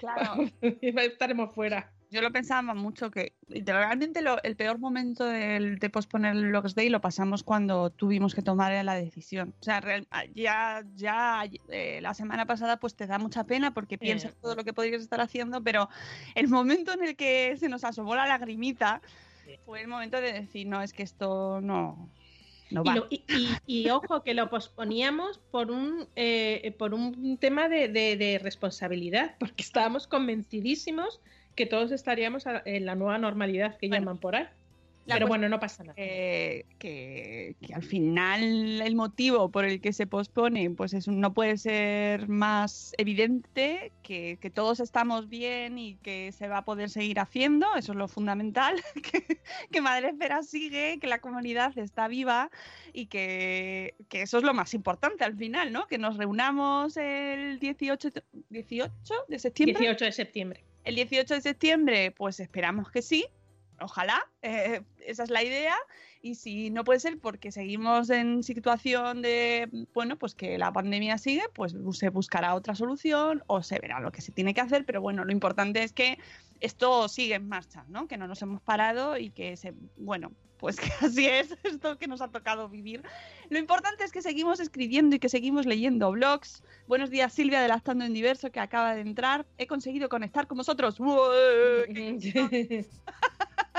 Claro. 0.00 0.50
estaremos 0.80 1.54
fuera. 1.54 1.92
Yo 2.10 2.22
lo 2.22 2.30
pensaba 2.30 2.74
mucho 2.74 3.10
que 3.10 3.34
literalmente 3.48 4.22
lo, 4.22 4.42
el 4.42 4.56
peor 4.56 4.78
momento 4.78 5.24
de, 5.24 5.76
de 5.78 5.90
posponer 5.90 6.36
el 6.36 6.52
Logs 6.52 6.74
Day 6.74 6.88
lo 6.88 7.00
pasamos 7.00 7.42
cuando 7.42 7.90
tuvimos 7.90 8.34
que 8.34 8.42
tomar 8.42 8.72
la 8.84 8.94
decisión. 8.94 9.54
O 9.60 9.62
sea, 9.62 9.80
real, 9.80 10.06
ya, 10.34 10.84
ya 10.94 11.44
eh, 11.68 12.00
la 12.00 12.14
semana 12.14 12.46
pasada 12.46 12.78
pues 12.78 12.94
te 12.94 13.06
da 13.06 13.18
mucha 13.18 13.44
pena 13.44 13.74
porque 13.74 13.98
piensas 13.98 14.34
todo 14.40 14.54
lo 14.54 14.64
que 14.64 14.72
podrías 14.72 15.02
estar 15.02 15.20
haciendo, 15.20 15.62
pero 15.62 15.88
el 16.34 16.48
momento 16.48 16.92
en 16.92 17.04
el 17.04 17.16
que 17.16 17.56
se 17.58 17.68
nos 17.68 17.84
asomó 17.84 18.14
la 18.14 18.26
lagrimita 18.26 19.00
fue 19.64 19.82
el 19.82 19.88
momento 19.88 20.20
de 20.20 20.32
decir, 20.32 20.66
no, 20.66 20.82
es 20.82 20.92
que 20.92 21.02
esto 21.02 21.60
no, 21.60 22.10
no 22.70 22.82
y, 22.84 22.90
lo, 22.90 23.06
y, 23.10 23.24
y, 23.28 23.82
y, 23.82 23.90
ojo, 23.90 24.22
que 24.22 24.34
lo 24.34 24.48
posponíamos 24.50 25.38
por 25.50 25.70
un, 25.70 26.08
eh, 26.16 26.74
por 26.78 26.94
un 26.94 27.36
tema 27.38 27.68
de, 27.68 27.88
de, 27.88 28.16
de, 28.16 28.38
responsabilidad, 28.38 29.36
porque 29.38 29.62
estábamos 29.62 30.06
convencidísimos 30.06 31.20
que 31.56 31.66
todos 31.66 31.90
estaríamos 31.90 32.44
en 32.64 32.86
la 32.86 32.94
nueva 32.94 33.18
normalidad 33.18 33.76
que 33.78 33.88
bueno, 33.88 34.02
llaman 34.02 34.18
por 34.18 34.36
ahí. 34.36 34.46
Pero 35.06 35.28
bueno, 35.28 35.48
no 35.48 35.60
pasa 35.60 35.84
nada. 35.84 35.94
Eh, 35.96 36.64
que, 36.78 37.54
que, 37.62 37.74
al 37.74 37.82
final 37.82 38.82
el 38.82 38.96
motivo 38.96 39.50
por 39.50 39.64
el 39.64 39.80
que 39.80 39.92
se 39.92 40.06
pospone 40.06 40.68
pues 40.70 40.94
es, 40.94 41.06
no 41.06 41.32
puede 41.32 41.56
ser 41.58 42.28
más 42.28 42.92
evidente 42.98 43.92
que, 44.02 44.38
que, 44.40 44.50
todos 44.50 44.80
estamos 44.80 45.28
bien 45.28 45.78
y 45.78 45.94
que 45.96 46.32
se 46.32 46.48
va 46.48 46.58
a 46.58 46.64
poder 46.64 46.90
seguir 46.90 47.20
haciendo, 47.20 47.66
eso 47.76 47.92
es 47.92 47.98
lo 47.98 48.08
fundamental, 48.08 48.82
que, 49.12 49.38
que 49.70 49.80
Madre 49.80 50.08
Esfera 50.08 50.42
sigue, 50.42 50.98
que 51.00 51.06
la 51.06 51.20
comunidad 51.20 51.76
está 51.78 52.08
viva 52.08 52.50
y 52.92 53.06
que, 53.06 53.94
que, 54.08 54.22
eso 54.22 54.38
es 54.38 54.44
lo 54.44 54.54
más 54.54 54.74
importante 54.74 55.24
al 55.24 55.36
final, 55.36 55.72
¿no? 55.72 55.86
Que 55.86 55.98
nos 55.98 56.16
reunamos 56.16 56.96
el 56.96 57.60
18, 57.60 58.10
18 58.50 59.14
de 59.28 59.38
septiembre. 59.38 59.78
18 59.78 60.04
de 60.04 60.12
septiembre. 60.12 60.64
El 60.86 60.94
18 60.94 61.34
de 61.34 61.40
septiembre, 61.40 62.12
pues 62.12 62.38
esperamos 62.38 62.92
que 62.92 63.02
sí, 63.02 63.26
ojalá, 63.80 64.24
eh, 64.42 64.82
esa 65.04 65.24
es 65.24 65.30
la 65.30 65.42
idea. 65.42 65.74
Y 66.22 66.36
si 66.36 66.70
no 66.70 66.84
puede 66.84 67.00
ser 67.00 67.18
porque 67.18 67.50
seguimos 67.50 68.08
en 68.08 68.44
situación 68.44 69.20
de, 69.20 69.68
bueno, 69.92 70.16
pues 70.16 70.36
que 70.36 70.58
la 70.58 70.72
pandemia 70.72 71.18
sigue, 71.18 71.42
pues 71.54 71.74
se 71.90 72.08
buscará 72.10 72.54
otra 72.54 72.76
solución 72.76 73.42
o 73.48 73.64
se 73.64 73.80
verá 73.80 73.98
lo 73.98 74.12
que 74.12 74.22
se 74.22 74.30
tiene 74.30 74.54
que 74.54 74.60
hacer. 74.60 74.84
Pero 74.86 75.00
bueno, 75.00 75.24
lo 75.24 75.32
importante 75.32 75.82
es 75.82 75.92
que 75.92 76.20
esto 76.60 77.08
sigue 77.08 77.34
en 77.34 77.48
marcha, 77.48 77.84
¿no? 77.88 78.06
Que 78.06 78.16
no 78.16 78.28
nos 78.28 78.40
hemos 78.42 78.62
parado 78.62 79.18
y 79.18 79.30
que 79.30 79.56
se, 79.56 79.74
bueno, 79.96 80.30
pues 80.58 80.76
que 80.76 80.90
así 81.04 81.26
es 81.26 81.56
esto 81.62 81.98
que 81.98 82.06
nos 82.06 82.20
ha 82.20 82.28
tocado 82.28 82.68
vivir. 82.68 83.02
Lo 83.50 83.58
importante 83.58 84.04
es 84.04 84.12
que 84.12 84.22
seguimos 84.22 84.60
escribiendo 84.60 85.16
y 85.16 85.18
que 85.18 85.28
seguimos 85.28 85.66
leyendo 85.66 86.10
blogs. 86.12 86.62
Buenos 86.88 87.10
días, 87.10 87.32
Silvia 87.32 87.60
de 87.60 87.68
Lactando 87.68 88.04
en 88.04 88.14
Diverso, 88.14 88.50
que 88.50 88.60
acaba 88.60 88.94
de 88.94 89.00
entrar. 89.00 89.46
He 89.58 89.66
conseguido 89.66 90.08
conectar 90.08 90.46
con 90.46 90.58
vosotros. 90.58 90.96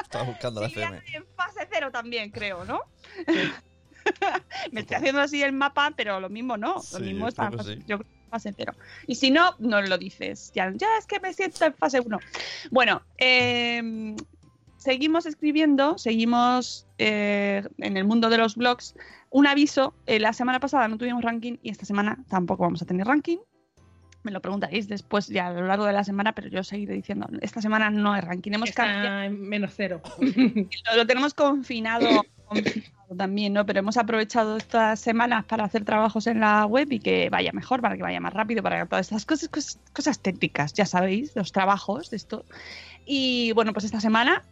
Estaba 0.02 0.24
buscando 0.26 0.62
la 0.62 0.68
FM. 0.68 1.02
En 1.14 1.26
fase 1.36 1.68
cero 1.72 1.90
también, 1.92 2.32
creo, 2.32 2.66
¿no? 2.66 2.82
Me 4.72 4.82
estoy 4.82 4.98
haciendo 4.98 5.22
así 5.22 5.44
el 5.44 5.52
mapa, 5.52 5.92
pero 5.96 6.20
lo 6.20 6.30
mismo 6.30 6.56
no. 6.56 6.76
Lo 6.76 6.82
sí, 6.82 7.02
mismo 7.02 7.28
está. 7.28 7.52
Sí. 7.64 7.84
Yo, 7.88 8.00
fase 8.30 8.54
cero. 8.56 8.74
Y 9.06 9.16
si 9.16 9.32
no, 9.32 9.56
no 9.60 9.82
lo 9.82 9.98
dices. 9.98 10.52
Ya, 10.54 10.72
ya 10.76 10.88
es 10.98 11.06
que 11.06 11.20
me 11.20 11.34
siento 11.34 11.66
en 11.66 11.74
fase 11.74 12.00
1. 12.00 12.20
Bueno, 12.72 13.02
eh, 13.18 14.16
seguimos 14.88 15.26
escribiendo, 15.26 15.98
seguimos 15.98 16.88
eh, 16.98 17.62
en 17.80 17.98
el 17.98 18.06
mundo 18.06 18.30
de 18.30 18.38
los 18.38 18.56
blogs. 18.56 18.96
Un 19.30 19.46
aviso, 19.46 19.94
eh, 20.06 20.18
la 20.18 20.32
semana 20.32 20.62
pasada 20.62 20.88
no 20.88 20.98
tuvimos 20.98 21.26
ranking 21.26 21.58
y 21.62 21.72
esta 21.72 21.86
semana 21.86 22.24
tampoco 22.30 22.64
vamos 22.64 22.82
a 22.82 22.86
tener 22.86 23.06
ranking. 23.06 23.40
Me 24.24 24.32
lo 24.32 24.42
preguntaréis 24.42 24.88
después 24.88 25.28
ya 25.28 25.48
a 25.48 25.52
lo 25.52 25.68
largo 25.68 25.84
de 25.84 25.92
la 25.92 26.06
semana, 26.06 26.32
pero 26.32 26.48
yo 26.48 26.64
seguiré 26.64 26.94
diciendo, 26.94 27.28
esta 27.42 27.62
semana 27.62 27.90
no 27.90 28.14
hay 28.14 28.22
ranking. 28.22 28.54
Hemos 28.54 28.72
en 28.78 29.42
menos 29.42 29.74
cero. 29.76 30.02
lo, 30.20 30.96
lo 30.96 31.06
tenemos 31.06 31.34
confinado, 31.34 32.24
confinado 32.46 33.18
también, 33.18 33.52
¿no? 33.52 33.66
Pero 33.66 33.80
hemos 33.80 33.98
aprovechado 33.98 34.56
estas 34.56 35.02
semanas 35.02 35.44
para 35.44 35.66
hacer 35.66 35.84
trabajos 35.84 36.28
en 36.28 36.40
la 36.40 36.66
web 36.66 36.90
y 36.94 37.00
que 37.00 37.30
vaya 37.30 37.52
mejor, 37.52 37.82
para 37.82 37.98
que 37.98 38.04
vaya 38.04 38.22
más 38.22 38.34
rápido, 38.34 38.64
para 38.64 38.82
que 38.82 38.88
todas 38.88 39.08
estas 39.08 39.26
cosas, 39.26 39.50
cosas, 39.50 39.82
cosas 39.92 40.22
técnicas, 40.22 40.72
ya 40.72 40.86
sabéis, 40.86 41.36
los 41.36 41.52
trabajos 41.52 42.10
de 42.10 42.16
esto. 42.16 42.46
Y 43.06 43.54
bueno, 43.54 43.72
pues 43.74 43.86
esta 43.86 44.02
semana 44.02 44.44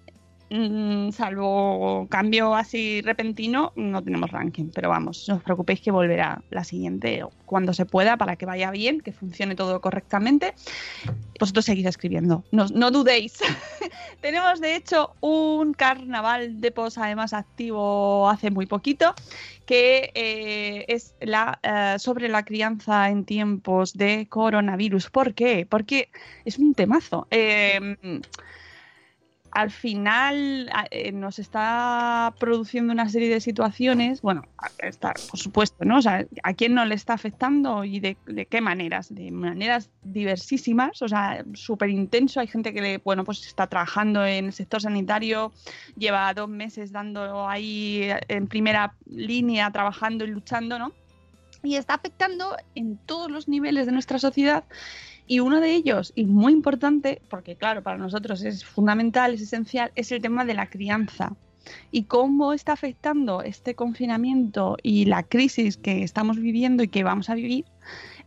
Mm, 0.50 1.10
salvo 1.12 2.08
cambio 2.10 2.54
así 2.54 3.02
repentino, 3.02 3.74
no 3.76 4.04
tenemos 4.04 4.30
ranking. 4.30 4.70
Pero 4.74 4.90
vamos, 4.90 5.26
no 5.28 5.36
os 5.36 5.44
preocupéis 5.44 5.82
que 5.82 5.92
volverá 5.92 6.42
la 6.52 6.64
siguiente 6.64 7.24
o 7.24 7.32
cuando 7.46 7.74
se 7.74 7.86
pueda 7.86 8.18
para 8.18 8.36
que 8.36 8.46
vaya 8.46 8.70
bien, 8.72 9.02
que 9.02 9.12
funcione 9.12 9.56
todo 9.56 9.82
correctamente. 9.82 10.54
Vosotros 11.40 11.66
seguís 11.66 11.86
escribiendo, 11.86 12.44
no, 12.52 12.92
dudéis. 12.92 13.40
tenemos 14.22 14.62
de 14.62 14.76
hecho 14.76 15.16
un 15.20 15.74
carnaval 15.74 16.62
de 16.62 16.72
post 16.72 16.98
además 16.98 17.34
activo 17.34 18.30
hace 18.30 18.52
muy 18.52 18.66
poquito 18.66 19.14
que 19.66 20.12
eh, 20.14 20.86
es 20.88 21.16
la, 21.20 21.60
eh, 21.64 21.98
sobre 22.00 22.30
la 22.30 22.46
crianza 22.46 23.10
en 23.10 23.26
tiempos 23.26 23.94
de 23.94 24.28
coronavirus. 24.30 25.10
¿Por 25.10 25.34
qué? 25.34 25.66
Porque 25.68 26.10
es 26.46 26.60
un 26.60 26.76
temazo. 26.76 27.28
Eh, 27.32 27.98
al 29.56 29.72
final 29.72 30.70
eh, 30.92 31.14
nos 31.14 31.40
está 31.40 32.34
produciendo 32.38 32.92
una 32.92 33.08
serie 33.08 33.30
de 33.30 33.40
situaciones, 33.40 34.22
bueno, 34.22 34.44
está, 34.80 35.14
por 35.30 35.40
supuesto, 35.40 35.86
¿no? 35.86 36.00
O 36.00 36.02
sea, 36.02 36.26
¿a 36.44 36.54
quién 36.54 36.74
no 36.74 36.84
le 36.84 36.94
está 36.94 37.14
afectando 37.14 37.86
y 37.86 38.02
de, 38.02 38.18
qué 38.50 38.60
maneras? 38.60 39.16
De 39.16 39.32
maneras 39.32 39.90
diversísimas, 40.04 41.02
o 41.02 41.08
sea, 41.08 41.46
súper 41.54 41.90
intenso. 41.90 42.42
Hay 42.42 42.48
gente 42.48 42.74
que, 42.74 43.00
bueno, 43.06 43.24
pues 43.24 43.48
está 43.48 43.68
trabajando 43.68 44.26
en 44.26 44.48
el 44.48 44.54
sector 44.54 44.82
sanitario, 44.82 45.54
lleva 45.98 46.34
dos 46.34 46.50
meses 46.50 46.92
dando 46.92 47.48
ahí 47.48 48.10
en 48.28 48.48
primera 48.48 48.94
línea, 49.06 49.72
trabajando 49.72 50.26
y 50.26 50.28
luchando, 50.28 50.78
¿no? 50.78 50.92
Y 51.64 51.78
está 51.78 51.94
afectando 51.94 52.58
en 52.76 52.98
todos 52.98 53.32
los 53.32 53.48
niveles 53.48 53.86
de 53.86 53.94
nuestra 53.94 54.20
sociedad 54.20 54.66
y 55.28 55.40
uno 55.40 55.60
de 55.60 55.74
ellos, 55.74 56.14
y 56.16 56.26
muy 56.26 56.54
importante, 56.54 57.22
porque 57.30 57.56
claro, 57.56 57.82
para 57.82 57.98
nosotros 57.98 58.44
es 58.44 58.64
fundamental, 58.64 59.34
es 59.34 59.42
esencial, 59.42 59.92
es 59.96 60.12
el 60.12 60.22
tema 60.22 60.46
de 60.46 60.54
la 60.54 60.68
crianza. 60.70 61.34
Y 61.92 62.04
cómo 62.04 62.54
está 62.54 62.74
afectando 62.74 63.42
este 63.42 63.74
confinamiento 63.74 64.78
y 64.84 65.06
la 65.06 65.24
crisis 65.24 65.78
que 65.78 66.04
estamos 66.04 66.38
viviendo 66.38 66.84
y 66.84 66.90
que 66.90 67.04
vamos 67.04 67.30
a 67.32 67.34
vivir 67.34 67.66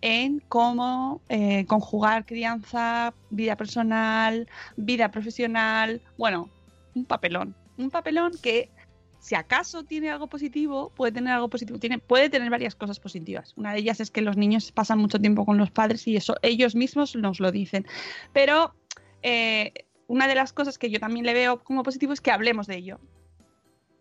en 0.01 0.41
cómo 0.49 1.21
eh, 1.29 1.65
conjugar 1.67 2.27
crianza, 2.27 3.15
vida 3.31 3.55
personal, 3.57 4.49
vida 4.77 5.11
profesional. 5.13 6.01
Bueno, 6.17 6.49
un 6.95 7.05
papelón. 7.05 7.55
Un 7.77 7.91
papelón 7.91 8.33
que 8.43 8.71
si 9.19 9.35
acaso 9.35 9.85
tiene 9.85 10.11
algo 10.11 10.29
positivo, 10.29 10.91
puede 10.95 11.13
tener 11.13 11.33
algo 11.33 11.49
positivo, 11.49 11.79
tiene, 11.79 11.99
puede 11.99 12.31
tener 12.31 12.51
varias 12.51 12.75
cosas 12.75 13.01
positivas. 13.01 13.53
Una 13.57 13.73
de 13.73 13.81
ellas 13.81 14.01
es 14.01 14.11
que 14.11 14.23
los 14.23 14.37
niños 14.37 14.73
pasan 14.73 14.99
mucho 14.99 15.19
tiempo 15.19 15.45
con 15.45 15.59
los 15.59 15.71
padres 15.71 16.07
y 16.07 16.17
eso 16.17 16.37
ellos 16.43 16.75
mismos 16.75 17.17
nos 17.17 17.41
lo 17.41 17.51
dicen. 17.51 17.87
Pero 18.33 18.75
eh, 19.23 19.73
una 20.07 20.29
de 20.29 20.35
las 20.35 20.53
cosas 20.53 20.79
que 20.79 20.91
yo 20.91 21.01
también 21.01 21.27
le 21.27 21.35
veo 21.35 21.63
como 21.63 21.83
positivo 21.83 22.13
es 22.13 22.21
que 22.21 22.31
hablemos 22.31 22.67
de 22.67 22.77
ello. 22.77 23.01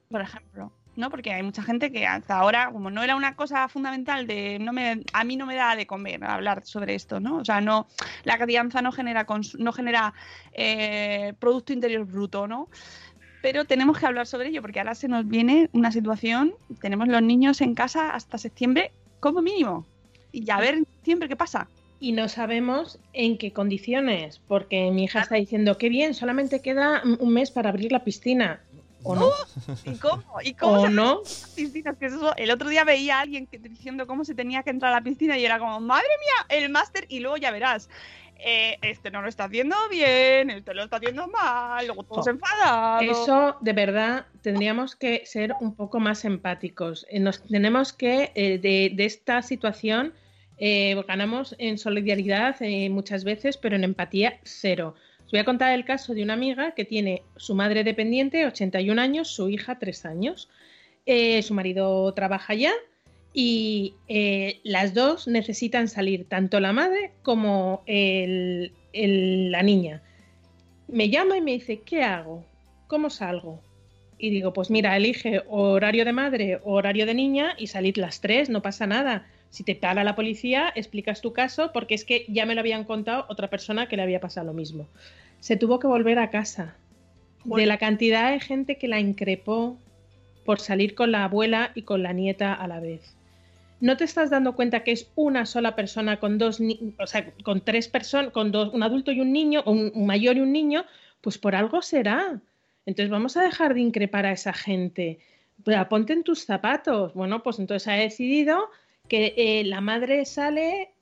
Por 0.09 0.21
ejemplo, 0.21 0.71
¿no? 0.97 1.09
Porque 1.09 1.31
hay 1.31 1.43
mucha 1.43 1.61
gente 1.61 1.91
que 1.91 2.05
hasta 2.07 2.37
ahora, 2.37 2.69
como 2.71 2.89
no 2.89 3.03
era 3.03 3.15
una 3.15 3.35
cosa 3.35 3.67
fundamental 3.67 4.25
de 4.25 4.57
no 4.59 4.73
me, 4.73 5.03
a 5.13 5.23
mí 5.23 5.37
no 5.37 5.45
me 5.45 5.55
da 5.55 5.75
de 5.75 5.85
comer 5.85 6.23
hablar 6.23 6.65
sobre 6.65 6.95
esto, 6.95 7.19
¿no? 7.19 7.37
O 7.37 7.45
sea, 7.45 7.61
no, 7.61 7.87
la 8.23 8.37
crianza 8.37 8.81
no 8.81 8.91
genera 8.91 9.25
no 9.57 9.71
genera 9.71 10.13
eh, 10.53 11.33
producto 11.39 11.71
interior 11.71 12.05
bruto, 12.05 12.47
¿no? 12.47 12.69
Pero 13.41 13.65
tenemos 13.65 13.97
que 13.97 14.05
hablar 14.05 14.27
sobre 14.27 14.49
ello 14.49 14.61
porque 14.61 14.79
ahora 14.79 14.95
se 14.95 15.07
nos 15.07 15.27
viene 15.27 15.69
una 15.73 15.91
situación, 15.91 16.53
tenemos 16.81 17.07
los 17.07 17.21
niños 17.21 17.61
en 17.61 17.75
casa 17.75 18.11
hasta 18.11 18.37
septiembre 18.37 18.91
como 19.19 19.41
mínimo 19.41 19.85
y 20.31 20.49
a 20.49 20.59
ver 20.59 20.83
siempre 21.03 21.27
qué 21.27 21.35
pasa. 21.35 21.67
Y 21.99 22.11
no 22.11 22.29
sabemos 22.29 22.99
en 23.13 23.39
qué 23.39 23.51
condiciones, 23.51 24.39
porque 24.47 24.91
mi 24.91 25.05
hija 25.05 25.21
está 25.21 25.35
diciendo, 25.35 25.79
qué 25.79 25.89
bien, 25.89 26.13
solamente 26.13 26.61
queda 26.61 27.01
un 27.03 27.33
mes 27.33 27.49
para 27.49 27.69
abrir 27.69 27.91
la 27.91 28.03
piscina. 28.03 28.61
¿O 29.01 29.15
no? 29.15 29.29
¿Y 29.85 29.95
cómo? 29.95 30.23
¿Y 30.43 30.53
cómo 30.53 30.81
¿O 30.81 30.85
se 30.85 30.91
no? 30.91 31.21
piscinas? 31.55 31.97
Que 31.97 32.07
eso, 32.07 32.35
el 32.35 32.51
otro 32.51 32.69
día 32.69 32.83
veía 32.83 33.17
a 33.17 33.21
alguien 33.21 33.47
que, 33.47 33.57
diciendo 33.57 34.05
cómo 34.05 34.25
se 34.25 34.35
tenía 34.35 34.61
que 34.61 34.69
entrar 34.69 34.91
a 34.91 34.97
la 34.97 35.01
piscina 35.01 35.39
y 35.39 35.45
era 35.45 35.57
como, 35.57 35.79
madre 35.79 36.07
mía, 36.19 36.59
el 36.59 36.69
máster 36.69 37.05
y 37.09 37.19
luego 37.19 37.37
ya 37.37 37.49
verás. 37.49 37.89
Eh, 38.39 38.77
este 38.81 39.09
no 39.11 39.21
lo 39.21 39.27
está 39.29 39.45
haciendo 39.45 39.75
bien, 39.89 40.49
este 40.49 40.73
lo 40.73 40.83
está 40.83 40.97
haciendo 40.97 41.27
mal, 41.27 41.85
luego 41.87 42.03
todos 42.03 42.27
Oh. 42.27 42.29
enfadados. 42.29 43.03
Eso, 43.23 43.57
de 43.61 43.73
verdad, 43.73 44.25
tendríamos 44.41 44.95
que 44.95 45.25
ser 45.25 45.53
un 45.59 45.75
poco 45.75 45.99
más 45.99 46.23
empáticos. 46.25 47.05
Eh, 47.09 47.19
Nos 47.19 47.43
tenemos 47.43 47.93
que, 47.93 48.31
eh, 48.35 48.59
de, 48.59 48.91
de 48.93 49.05
esta 49.05 49.41
situación, 49.41 50.13
eh, 50.59 50.95
ganamos 51.07 51.55
en 51.57 51.77
solidaridad 51.77 52.55
muchas 52.89 53.23
veces, 53.23 53.57
pero 53.57 53.75
en 53.75 53.83
empatía 53.83 54.39
cero. 54.43 54.95
Os 55.25 55.31
voy 55.31 55.39
a 55.39 55.45
contar 55.45 55.73
el 55.73 55.83
caso 55.85 56.13
de 56.13 56.23
una 56.23 56.33
amiga 56.33 56.71
que 56.71 56.85
tiene 56.85 57.23
su 57.35 57.53
madre 57.55 57.83
dependiente, 57.83 58.45
81 58.45 58.99
años, 58.99 59.27
su 59.27 59.49
hija 59.49 59.77
3 59.77 60.05
años. 60.05 60.49
Su 61.41 61.53
marido 61.53 62.13
trabaja 62.13 62.53
ya 62.53 62.71
y 63.39 63.93
eh, 64.07 64.61
las 64.63 64.95
dos 64.95 65.27
necesitan 65.27 65.87
salir, 65.89 66.27
tanto 66.27 66.59
la 66.59 66.73
madre 66.73 67.11
como 67.21 67.83
el- 67.85 68.71
el- 68.93 69.51
la 69.51 69.61
niña. 69.61 70.01
Me 70.87 71.09
llama 71.09 71.37
y 71.37 71.41
me 71.41 71.51
dice, 71.51 71.81
¿qué 71.85 72.01
hago? 72.01 72.43
¿Cómo 72.87 73.11
salgo? 73.11 73.61
Y 74.17 74.31
digo, 74.31 74.53
pues 74.53 74.71
mira, 74.71 74.97
elige 74.97 75.43
horario 75.49 76.03
de 76.03 76.13
madre 76.13 76.59
o 76.63 76.73
horario 76.73 77.05
de 77.05 77.13
niña 77.13 77.53
y 77.59 77.67
salid 77.67 77.97
las 77.97 78.21
tres, 78.21 78.49
no 78.49 78.63
pasa 78.63 78.87
nada. 78.87 79.27
Si 79.51 79.63
te 79.63 79.75
para 79.75 80.03
la 80.03 80.15
policía, 80.15 80.73
explicas 80.75 81.21
tu 81.21 81.31
caso, 81.31 81.69
porque 81.71 81.93
es 81.93 82.05
que 82.05 82.25
ya 82.29 82.47
me 82.47 82.55
lo 82.55 82.61
habían 82.61 82.85
contado 82.85 83.27
otra 83.29 83.51
persona 83.51 83.87
que 83.87 83.97
le 83.97 84.01
había 84.01 84.19
pasado 84.19 84.47
lo 84.47 84.53
mismo. 84.53 84.87
Se 85.41 85.57
tuvo 85.57 85.77
que 85.77 85.85
volver 85.85 86.17
a 86.17 86.31
casa. 86.31 86.75
De 87.45 87.67
la 87.67 87.77
cantidad 87.77 88.31
de 88.31 88.39
gente 88.39 88.79
que 88.79 88.87
la 88.87 88.99
increpó 88.99 89.77
por 90.43 90.59
salir 90.59 90.95
con 90.95 91.11
la 91.11 91.25
abuela 91.25 91.71
y 91.75 91.83
con 91.83 92.01
la 92.01 92.13
nieta 92.13 92.51
a 92.51 92.67
la 92.67 92.79
vez. 92.79 93.13
¿No 93.79 93.95
te 93.95 94.03
estás 94.05 94.29
dando 94.29 94.55
cuenta 94.55 94.83
que 94.83 94.91
es 94.91 95.11
una 95.15 95.45
sola 95.45 95.75
persona 95.75 96.19
con 96.19 96.37
dos, 96.37 96.59
o 96.99 97.07
sea, 97.07 97.31
con 97.43 97.61
tres 97.61 97.87
personas, 97.87 98.31
con 98.31 98.51
dos, 98.51 98.73
un 98.73 98.83
adulto 98.83 99.11
y 99.11 99.21
un 99.21 99.31
niño, 99.31 99.63
un, 99.65 99.91
un 99.93 100.05
mayor 100.05 100.37
y 100.37 100.41
un 100.41 100.51
niño? 100.51 100.85
Pues 101.21 101.37
por 101.37 101.55
algo 101.55 101.81
será. 101.81 102.41
Entonces 102.85 103.09
vamos 103.09 103.37
a 103.37 103.43
dejar 103.43 103.73
de 103.73 103.81
increpar 103.81 104.25
a 104.25 104.31
esa 104.31 104.53
gente. 104.53 105.19
Pero 105.63 105.87
ponte 105.89 106.13
en 106.13 106.23
tus 106.23 106.45
zapatos. 106.45 107.13
Bueno, 107.13 107.43
pues 107.43 107.59
entonces 107.59 107.87
ha 107.87 107.93
decidido 107.93 108.69
que 109.07 109.33
eh, 109.37 109.63
la 109.63 109.81
madre 109.81 110.25
sale, 110.25 110.93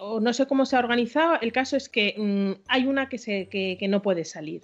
o 0.00 0.20
no 0.20 0.32
sé 0.32 0.46
cómo 0.46 0.66
se 0.66 0.76
ha 0.76 0.78
organizado. 0.78 1.38
El 1.40 1.52
caso 1.52 1.76
es 1.76 1.88
que 1.88 2.14
mm, 2.16 2.62
hay 2.68 2.86
una 2.86 3.08
que, 3.08 3.18
se, 3.18 3.48
que, 3.48 3.76
que 3.78 3.88
no 3.88 4.02
puede 4.02 4.24
salir 4.24 4.62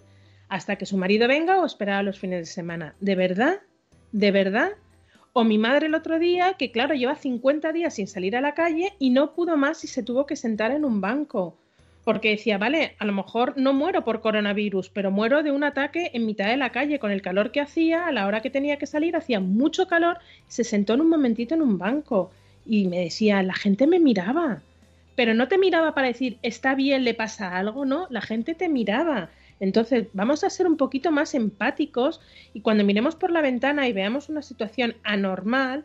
hasta 0.49 0.77
que 0.77 0.87
su 0.87 0.97
marido 0.97 1.29
venga 1.29 1.61
o 1.61 1.67
esperar 1.67 1.97
a 1.97 2.03
los 2.03 2.19
fines 2.19 2.41
de 2.41 2.47
semana. 2.47 2.95
¿De 3.01 3.15
verdad? 3.15 3.61
¿De 4.13 4.31
verdad? 4.31 4.71
O 5.33 5.45
mi 5.45 5.59
madre 5.59 5.87
el 5.87 5.95
otro 5.95 6.19
día, 6.19 6.55
que 6.59 6.71
claro, 6.71 6.95
lleva 6.95 7.15
50 7.15 7.73
días 7.73 7.95
sin 7.95 8.09
salir 8.09 8.37
a 8.37 8.41
la 8.41 8.55
calle 8.55 8.95
y 8.99 9.11
no 9.11 9.35
pudo 9.35 9.57
más 9.57 9.85
y 9.85 9.87
se 9.87 10.03
tuvo 10.03 10.27
que 10.27 10.37
sentar 10.37 10.71
en 10.71 10.85
un 10.85 11.01
banco. 11.01 11.57
Porque 12.05 12.31
decía, 12.31 12.59
vale, 12.59 12.97
a 12.99 13.05
lo 13.05 13.13
mejor 13.13 13.55
no 13.57 13.75
muero 13.75 14.05
por 14.05 14.21
coronavirus, 14.21 14.89
pero 14.89 15.11
muero 15.11 15.43
de 15.43 15.53
un 15.53 15.63
ataque 15.63 16.11
en 16.15 16.27
mitad 16.27 16.47
de 16.47 16.57
la 16.57 16.71
calle 16.71 16.99
con 16.99 17.11
el 17.11 17.23
calor 17.23 17.53
que 17.53 17.61
hacía, 17.61 18.07
a 18.07 18.13
la 18.13 18.27
hora 18.27 18.41
que 18.41 18.51
tenía 18.51 18.79
que 18.79 18.87
salir, 18.87 19.15
hacía 19.15 19.41
mucho 19.41 19.87
calor, 19.87 20.19
se 20.47 20.65
sentó 20.65 20.95
en 20.95 21.03
un 21.03 21.11
momentito 21.11 21.55
en 21.55 21.63
un 21.63 21.77
banco 21.77 22.31
y 22.65 22.87
me 22.87 23.01
decía, 23.01 23.43
la 23.43 23.55
gente 23.55 23.87
me 23.87 23.99
miraba, 23.99 24.63
pero 25.19 25.35
no 25.35 25.49
te 25.49 25.59
miraba 25.59 25.95
para 25.95 26.07
decir, 26.07 26.39
está 26.43 26.77
bien, 26.77 27.03
le 27.03 27.13
pasa 27.13 27.57
algo, 27.57 27.85
no, 27.85 28.07
la 28.09 28.21
gente 28.21 28.55
te 28.55 28.69
miraba. 28.69 29.31
Entonces, 29.61 30.07
vamos 30.13 30.45
a 30.45 30.51
ser 30.51 30.67
un 30.67 30.77
poquito 30.77 31.11
más 31.11 31.35
empáticos 31.35 32.21
y 32.55 32.61
cuando 32.61 32.85
miremos 32.85 33.17
por 33.17 33.31
la 33.31 33.43
ventana 33.43 33.89
y 33.89 33.93
veamos 33.93 34.29
una 34.29 34.43
situación 34.43 34.95
anormal, 35.03 35.85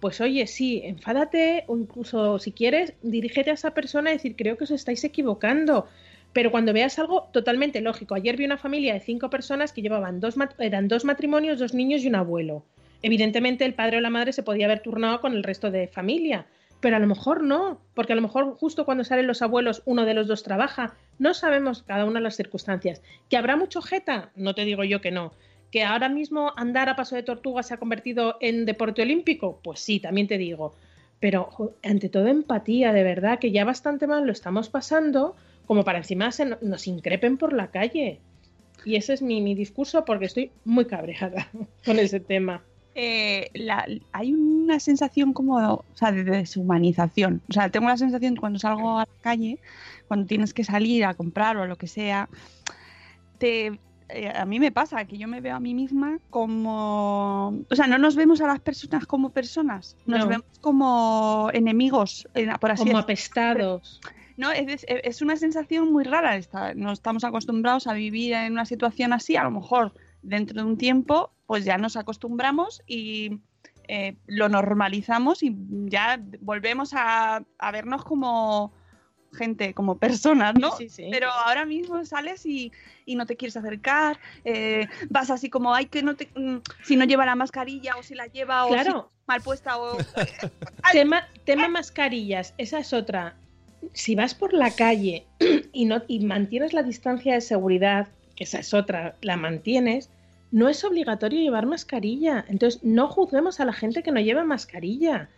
pues 0.00 0.20
oye, 0.20 0.46
sí, 0.46 0.80
enfádate 0.84 1.64
o 1.66 1.76
incluso 1.76 2.38
si 2.38 2.52
quieres, 2.52 2.94
dirígete 3.02 3.50
a 3.50 3.54
esa 3.54 3.74
persona 3.74 4.10
y 4.10 4.14
decir, 4.14 4.36
creo 4.36 4.56
que 4.56 4.64
os 4.64 4.70
estáis 4.70 5.02
equivocando. 5.04 5.86
Pero 6.32 6.50
cuando 6.50 6.72
veas 6.72 6.98
algo 6.98 7.28
totalmente 7.32 7.80
lógico, 7.80 8.14
ayer 8.14 8.36
vi 8.36 8.44
una 8.44 8.58
familia 8.58 8.94
de 8.94 9.00
cinco 9.00 9.30
personas 9.30 9.72
que 9.72 9.82
llevaban 9.82 10.20
dos, 10.20 10.36
eran 10.58 10.86
dos 10.86 11.04
matrimonios, 11.04 11.58
dos 11.58 11.74
niños 11.74 12.04
y 12.04 12.08
un 12.08 12.14
abuelo. 12.14 12.64
Evidentemente 13.02 13.64
el 13.64 13.74
padre 13.74 13.98
o 13.98 14.00
la 14.00 14.10
madre 14.10 14.32
se 14.32 14.42
podía 14.42 14.66
haber 14.66 14.80
turnado 14.80 15.20
con 15.20 15.32
el 15.32 15.42
resto 15.42 15.70
de 15.70 15.88
familia, 15.88 16.46
pero 16.80 16.96
a 16.96 16.98
lo 17.00 17.06
mejor 17.06 17.42
no, 17.42 17.80
porque 17.94 18.12
a 18.12 18.16
lo 18.16 18.22
mejor 18.22 18.56
justo 18.56 18.84
cuando 18.84 19.04
salen 19.04 19.26
los 19.26 19.42
abuelos 19.42 19.82
uno 19.84 20.04
de 20.04 20.14
los 20.14 20.26
dos 20.28 20.42
trabaja. 20.42 20.94
No 21.18 21.34
sabemos 21.34 21.82
cada 21.82 22.04
una 22.04 22.20
las 22.20 22.36
circunstancias. 22.36 23.02
¿Que 23.28 23.36
habrá 23.36 23.56
mucho 23.56 23.82
jeta? 23.82 24.30
No 24.36 24.54
te 24.54 24.64
digo 24.64 24.84
yo 24.84 25.00
que 25.00 25.10
no. 25.10 25.32
¿Que 25.72 25.82
ahora 25.84 26.08
mismo 26.08 26.52
andar 26.56 26.88
a 26.88 26.96
paso 26.96 27.16
de 27.16 27.22
tortuga 27.22 27.62
se 27.62 27.74
ha 27.74 27.78
convertido 27.78 28.36
en 28.40 28.64
deporte 28.64 29.02
olímpico? 29.02 29.60
Pues 29.62 29.80
sí, 29.80 30.00
también 30.00 30.28
te 30.28 30.38
digo. 30.38 30.74
Pero 31.20 31.74
ante 31.82 32.08
todo 32.08 32.28
empatía, 32.28 32.92
de 32.92 33.02
verdad, 33.02 33.38
que 33.40 33.50
ya 33.50 33.64
bastante 33.64 34.06
mal 34.06 34.24
lo 34.24 34.30
estamos 34.32 34.68
pasando, 34.68 35.34
como 35.66 35.84
para 35.84 35.98
encima 35.98 36.30
se 36.30 36.44
no- 36.46 36.58
nos 36.62 36.86
increpen 36.86 37.36
por 37.38 37.52
la 37.52 37.72
calle. 37.72 38.20
Y 38.84 38.94
ese 38.94 39.14
es 39.14 39.20
mi, 39.22 39.40
mi 39.40 39.56
discurso 39.56 40.04
porque 40.04 40.26
estoy 40.26 40.52
muy 40.64 40.84
cabreada 40.84 41.48
con 41.84 41.98
ese 41.98 42.20
tema. 42.20 42.62
Eh, 43.00 43.50
la- 43.54 43.86
hay 44.10 44.34
una 44.34 44.80
sensación 44.80 45.32
como 45.32 45.56
o 45.56 45.84
sea, 45.94 46.10
de 46.10 46.24
deshumanización. 46.24 47.40
O 47.48 47.52
sea, 47.52 47.70
tengo 47.70 47.86
la 47.86 47.96
sensación 47.96 48.34
cuando 48.34 48.58
salgo 48.58 48.98
a 48.98 49.02
la 49.02 49.08
calle, 49.22 49.60
cuando 50.08 50.26
tienes 50.26 50.52
que 50.52 50.64
salir 50.64 51.04
a 51.04 51.14
comprar 51.14 51.56
o 51.58 51.66
lo 51.68 51.76
que 51.76 51.86
sea, 51.86 52.28
te, 53.38 53.78
eh, 54.08 54.32
a 54.34 54.44
mí 54.44 54.58
me 54.58 54.72
pasa 54.72 55.04
que 55.04 55.16
yo 55.16 55.28
me 55.28 55.40
veo 55.40 55.54
a 55.54 55.60
mí 55.60 55.74
misma 55.74 56.18
como... 56.30 57.48
O 57.70 57.76
sea, 57.76 57.86
no 57.86 57.98
nos 57.98 58.16
vemos 58.16 58.40
a 58.40 58.48
las 58.48 58.58
personas 58.58 59.06
como 59.06 59.30
personas, 59.30 59.96
nos 60.06 60.20
No. 60.20 60.28
vemos 60.28 60.46
como 60.60 61.50
enemigos, 61.52 62.26
eh, 62.34 62.48
por 62.60 62.72
así 62.72 62.84
Como 62.84 62.98
apestados. 62.98 64.00
No, 64.36 64.50
es, 64.50 64.84
es 64.88 65.22
una 65.22 65.36
sensación 65.36 65.92
muy 65.92 66.02
rara. 66.04 66.36
Está, 66.36 66.74
no 66.74 66.90
estamos 66.92 67.22
acostumbrados 67.22 67.86
a 67.86 67.92
vivir 67.92 68.32
en 68.32 68.52
una 68.54 68.64
situación 68.64 69.12
así. 69.12 69.36
A 69.36 69.44
lo 69.44 69.50
mejor 69.52 69.94
dentro 70.22 70.62
de 70.62 70.68
un 70.68 70.76
tiempo, 70.78 71.30
pues 71.48 71.64
ya 71.64 71.78
nos 71.78 71.96
acostumbramos 71.96 72.82
y 72.86 73.40
eh, 73.88 74.16
lo 74.26 74.50
normalizamos 74.50 75.42
y 75.42 75.56
ya 75.86 76.20
volvemos 76.40 76.92
a, 76.92 77.42
a 77.58 77.72
vernos 77.72 78.04
como 78.04 78.70
gente, 79.32 79.72
como 79.72 79.96
personas, 79.96 80.54
¿no? 80.56 80.76
Sí, 80.76 80.90
sí. 80.90 81.08
Pero 81.10 81.30
ahora 81.30 81.64
mismo 81.64 82.04
sales 82.04 82.44
y, 82.44 82.70
y 83.06 83.14
no 83.14 83.24
te 83.24 83.36
quieres 83.36 83.56
acercar, 83.56 84.18
eh, 84.44 84.88
vas 85.08 85.30
así 85.30 85.48
como, 85.48 85.74
ay, 85.74 85.86
que 85.86 86.02
no 86.02 86.16
te, 86.16 86.28
mm, 86.34 86.58
si 86.82 86.96
no 86.96 87.06
lleva 87.06 87.24
la 87.24 87.34
mascarilla 87.34 87.96
o 87.96 88.02
si 88.02 88.14
la 88.14 88.26
lleva 88.26 88.66
o 88.66 88.78
si 88.78 88.90
mal 89.26 89.40
puesta 89.40 89.78
o... 89.78 89.96
Tema, 90.92 91.26
tema 91.44 91.68
mascarillas, 91.68 92.52
esa 92.58 92.80
es 92.80 92.92
otra. 92.92 93.36
Si 93.94 94.14
vas 94.14 94.34
por 94.34 94.52
la 94.52 94.70
calle 94.70 95.26
y, 95.72 95.86
no, 95.86 96.02
y 96.08 96.20
mantienes 96.26 96.74
la 96.74 96.82
distancia 96.82 97.32
de 97.32 97.40
seguridad, 97.40 98.08
que 98.36 98.44
esa 98.44 98.58
es 98.58 98.74
otra, 98.74 99.16
la 99.22 99.38
mantienes, 99.38 100.10
no 100.50 100.68
es 100.68 100.82
obligatorio 100.84 101.40
llevar 101.40 101.66
mascarilla. 101.66 102.44
Entonces, 102.48 102.82
no 102.82 103.08
juzguemos 103.08 103.60
a 103.60 103.64
la 103.64 103.72
gente 103.72 104.02
que 104.02 104.12
no 104.12 104.20
lleva 104.20 104.44
mascarilla. 104.44 105.28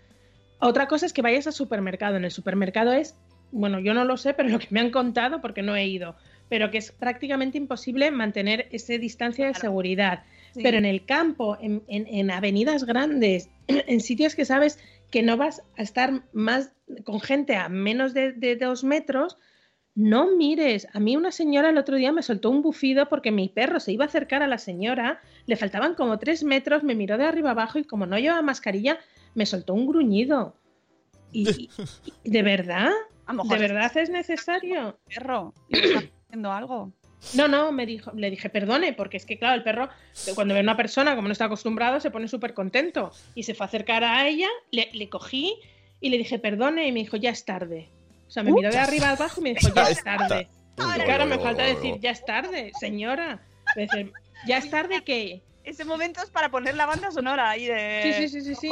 Otra 0.61 0.89
cosa 0.89 1.07
es 1.07 1.13
que 1.13 1.23
vayas 1.23 1.47
al 1.47 1.53
supermercado. 1.53 2.17
En 2.17 2.25
el 2.25 2.31
supermercado 2.31 2.93
es, 2.93 3.15
bueno, 3.51 3.81
yo 3.81 3.95
no 3.95 4.05
lo 4.05 4.17
sé, 4.17 4.35
pero 4.35 4.49
lo 4.49 4.59
que 4.59 4.69
me 4.71 4.81
han 4.81 4.91
contado, 4.91 5.41
porque 5.41 5.63
no 5.63 5.75
he 5.75 5.87
ido, 5.87 6.15
pero 6.49 6.71
que 6.71 6.79
es 6.79 6.93
prácticamente 6.93 7.59
imposible 7.59 8.11
mantener 8.11 8.69
esa 8.71 8.93
distancia 8.95 9.47
de 9.47 9.53
Claro. 9.53 9.61
seguridad. 9.69 10.23
Sí. 10.53 10.61
Pero 10.63 10.79
en 10.79 10.85
el 10.85 11.05
campo, 11.05 11.57
en, 11.61 11.83
en- 11.89 12.07
en 12.09 12.31
avenidas 12.31 12.85
grandes, 12.85 13.49
en 13.69 14.01
sitios 14.01 14.35
que 14.35 14.45
sabes 14.45 14.79
que 15.11 15.23
no 15.23 15.37
vas 15.37 15.63
a 15.77 15.83
estar 15.83 16.23
más 16.33 16.73
con 17.05 17.21
gente 17.21 17.57
a 17.57 17.69
menos 17.69 18.15
de, 18.15 18.33
de 18.33 18.55
dos 18.57 18.85
metros, 18.85 19.39
no 20.01 20.35
mires. 20.35 20.89
A 20.95 20.99
mí 20.99 21.15
una 21.15 21.31
señora 21.31 21.69
el 21.69 21.77
otro 21.77 21.97
día 21.97 22.11
me 22.11 22.23
soltó 22.23 22.49
un 22.49 22.63
bufido 22.63 23.09
porque 23.11 23.31
mi 23.31 23.49
perro 23.51 23.81
se 23.81 23.93
iba 23.93 24.07
a 24.07 24.09
acercar 24.09 24.43
a 24.43 24.47
la 24.47 24.57
señora, 24.57 25.21
le 25.45 25.57
faltaban 25.57 25.95
como 25.95 26.19
tres 26.19 26.43
metros, 26.43 26.83
me 26.83 26.95
miró 26.95 27.19
de 27.19 27.27
arriba 27.27 27.51
abajo 27.51 27.79
y 27.79 27.85
como 27.85 28.07
no 28.07 28.19
llevaba 28.19 28.41
mascarilla, 28.41 28.99
me 29.35 29.45
soltó 29.45 29.75
un 29.75 29.87
gruñido. 29.87 30.57
Y, 31.33 31.69
¿De 32.25 32.43
verdad? 32.43 32.91
A 33.27 33.35
lo 33.35 33.45
mejor 33.45 33.59
¿De 33.59 33.67
es 33.67 33.73
verdad 33.73 33.97
es 33.99 34.09
necesario? 34.09 34.99
perro 35.15 35.53
está 35.69 36.09
haciendo 36.25 36.51
algo. 36.51 36.93
No, 37.35 37.47
no, 37.47 37.71
me 37.71 37.85
dijo, 37.85 38.11
le 38.13 38.31
dije, 38.31 38.49
perdone, 38.49 38.95
porque 38.95 39.19
es 39.19 39.27
que, 39.27 39.39
claro, 39.39 39.55
el 39.55 39.63
perro, 39.63 39.91
cuando 40.35 40.55
ve 40.55 40.61
a 40.61 40.63
una 40.63 40.79
persona, 40.79 41.15
como 41.15 41.29
no 41.29 41.33
está 41.33 41.45
acostumbrado, 41.45 42.01
se 42.01 42.11
pone 42.11 42.27
súper 42.27 42.55
contento. 42.55 43.13
Y 43.35 43.43
se 43.43 43.53
fue 43.53 43.65
a 43.65 43.69
acercar 43.69 44.03
a 44.03 44.27
ella, 44.27 44.49
le, 44.71 44.89
le 44.95 45.11
cogí 45.11 45.55
y 46.01 46.09
le 46.09 46.17
dije, 46.17 46.39
perdone, 46.39 46.87
y 46.87 46.93
me 46.93 47.01
dijo, 47.01 47.19
ya 47.19 47.29
es 47.29 47.45
tarde. 47.45 47.91
O 48.31 48.33
sea, 48.33 48.45
me 48.45 48.53
miró 48.53 48.71
de 48.71 48.79
arriba 48.79 49.11
abajo 49.11 49.41
y 49.41 49.43
me 49.43 49.55
dijo, 49.55 49.75
ya 49.75 49.83
es 49.91 50.05
tarde. 50.05 50.47
Y 50.79 51.01
claro, 51.01 51.27
me 51.27 51.37
falta 51.41 51.65
decir, 51.65 51.97
ya 52.01 52.13
es 52.13 52.25
tarde, 52.25 52.71
señora. 52.79 53.41
Me 53.75 53.83
dice, 53.83 54.13
¿ya 54.47 54.59
es 54.59 54.71
tarde 54.71 55.03
qué? 55.05 55.43
Ese 55.65 55.85
momento 55.85 56.23
es 56.23 56.31
para 56.31 56.49
poner 56.49 56.77
la 56.77 56.87
banda 56.87 57.11
sonora 57.11 57.51
ahí 57.51 57.67
de. 57.67 58.01
Sí, 58.29 58.29
sí, 58.41 58.55
sí. 58.55 58.69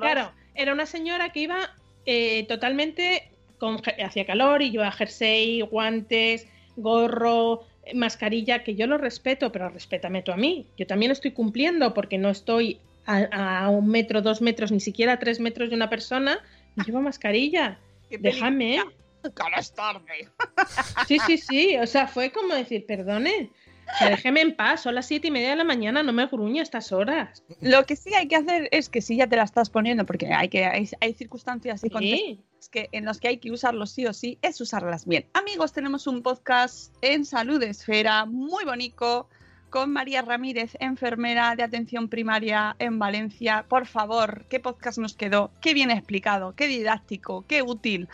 Claro, 0.00 0.30
era 0.54 0.72
una 0.72 0.86
señora 0.86 1.30
que 1.32 1.40
iba 1.40 1.70
eh, 2.06 2.46
totalmente 2.46 3.28
con 3.58 3.82
hacía 4.04 4.24
calor 4.26 4.62
y 4.62 4.70
llevaba 4.70 4.92
jersey, 4.92 5.60
guantes, 5.62 6.46
gorro, 6.76 7.64
eh, 7.84 7.94
mascarilla, 7.94 8.62
que 8.62 8.76
yo 8.76 8.86
lo 8.86 8.96
respeto, 8.96 9.50
pero 9.50 9.70
respétame 9.70 10.22
tú 10.22 10.30
a 10.30 10.36
mí. 10.36 10.66
Yo 10.78 10.86
también 10.86 11.10
estoy 11.10 11.32
cumpliendo 11.32 11.94
porque 11.94 12.16
no 12.16 12.30
estoy 12.30 12.78
a, 13.06 13.64
a 13.64 13.70
un 13.70 13.88
metro, 13.88 14.22
dos 14.22 14.40
metros, 14.40 14.70
ni 14.70 14.80
siquiera 14.80 15.14
a 15.14 15.18
tres 15.18 15.40
metros 15.40 15.68
de 15.70 15.74
una 15.74 15.90
persona. 15.90 16.38
y 16.76 16.84
Llevo 16.84 17.00
mascarilla. 17.00 17.78
Qué 18.16 18.30
Déjame. 18.30 18.82
Que 19.22 19.42
ahora 19.42 19.58
es 19.58 19.72
tarde. 19.74 20.28
Sí, 21.08 21.18
sí, 21.26 21.38
sí. 21.38 21.76
O 21.78 21.86
sea, 21.86 22.06
fue 22.06 22.30
como 22.30 22.54
decir, 22.54 22.84
perdone. 22.86 23.50
O 23.94 23.98
sea, 23.98 24.08
déjeme 24.10 24.40
en 24.40 24.56
paz, 24.56 24.82
son 24.82 24.94
las 24.94 25.06
siete 25.06 25.28
y 25.28 25.30
media 25.30 25.50
de 25.50 25.56
la 25.56 25.64
mañana, 25.64 26.02
no 26.02 26.12
me 26.12 26.26
gruñe 26.26 26.60
a 26.60 26.62
estas 26.62 26.90
horas. 26.90 27.42
Lo 27.60 27.84
que 27.84 27.96
sí 27.96 28.14
hay 28.14 28.28
que 28.28 28.36
hacer 28.36 28.68
es 28.72 28.88
que 28.88 29.02
si 29.02 29.16
ya 29.16 29.26
te 29.26 29.36
la 29.36 29.42
estás 29.42 29.68
poniendo, 29.68 30.06
porque 30.06 30.32
hay 30.32 30.48
que 30.48 30.64
hay, 30.64 30.88
hay 31.00 31.12
circunstancias 31.12 31.84
y 31.84 31.90
Sí. 31.90 32.40
que, 32.70 32.88
en 32.92 33.04
los 33.04 33.20
que 33.20 33.28
hay 33.28 33.36
que 33.38 33.50
usarlos 33.52 33.90
sí 33.92 34.06
o 34.06 34.14
sí, 34.14 34.38
es 34.40 34.58
usarlas 34.60 35.04
bien. 35.06 35.26
Amigos, 35.34 35.74
tenemos 35.74 36.06
un 36.06 36.22
podcast 36.22 36.94
en 37.02 37.26
Salud 37.26 37.62
Esfera 37.62 38.24
muy 38.24 38.64
bonito 38.64 39.28
con 39.74 39.90
María 39.90 40.22
Ramírez, 40.22 40.76
enfermera 40.78 41.56
de 41.56 41.64
atención 41.64 42.08
primaria 42.08 42.76
en 42.78 43.00
Valencia. 43.00 43.64
Por 43.68 43.88
favor, 43.88 44.44
¿qué 44.48 44.60
podcast 44.60 44.98
nos 44.98 45.14
quedó? 45.14 45.50
Qué 45.60 45.74
bien 45.74 45.90
explicado, 45.90 46.54
qué 46.54 46.68
didáctico, 46.68 47.44
qué 47.48 47.60
útil. 47.62 48.08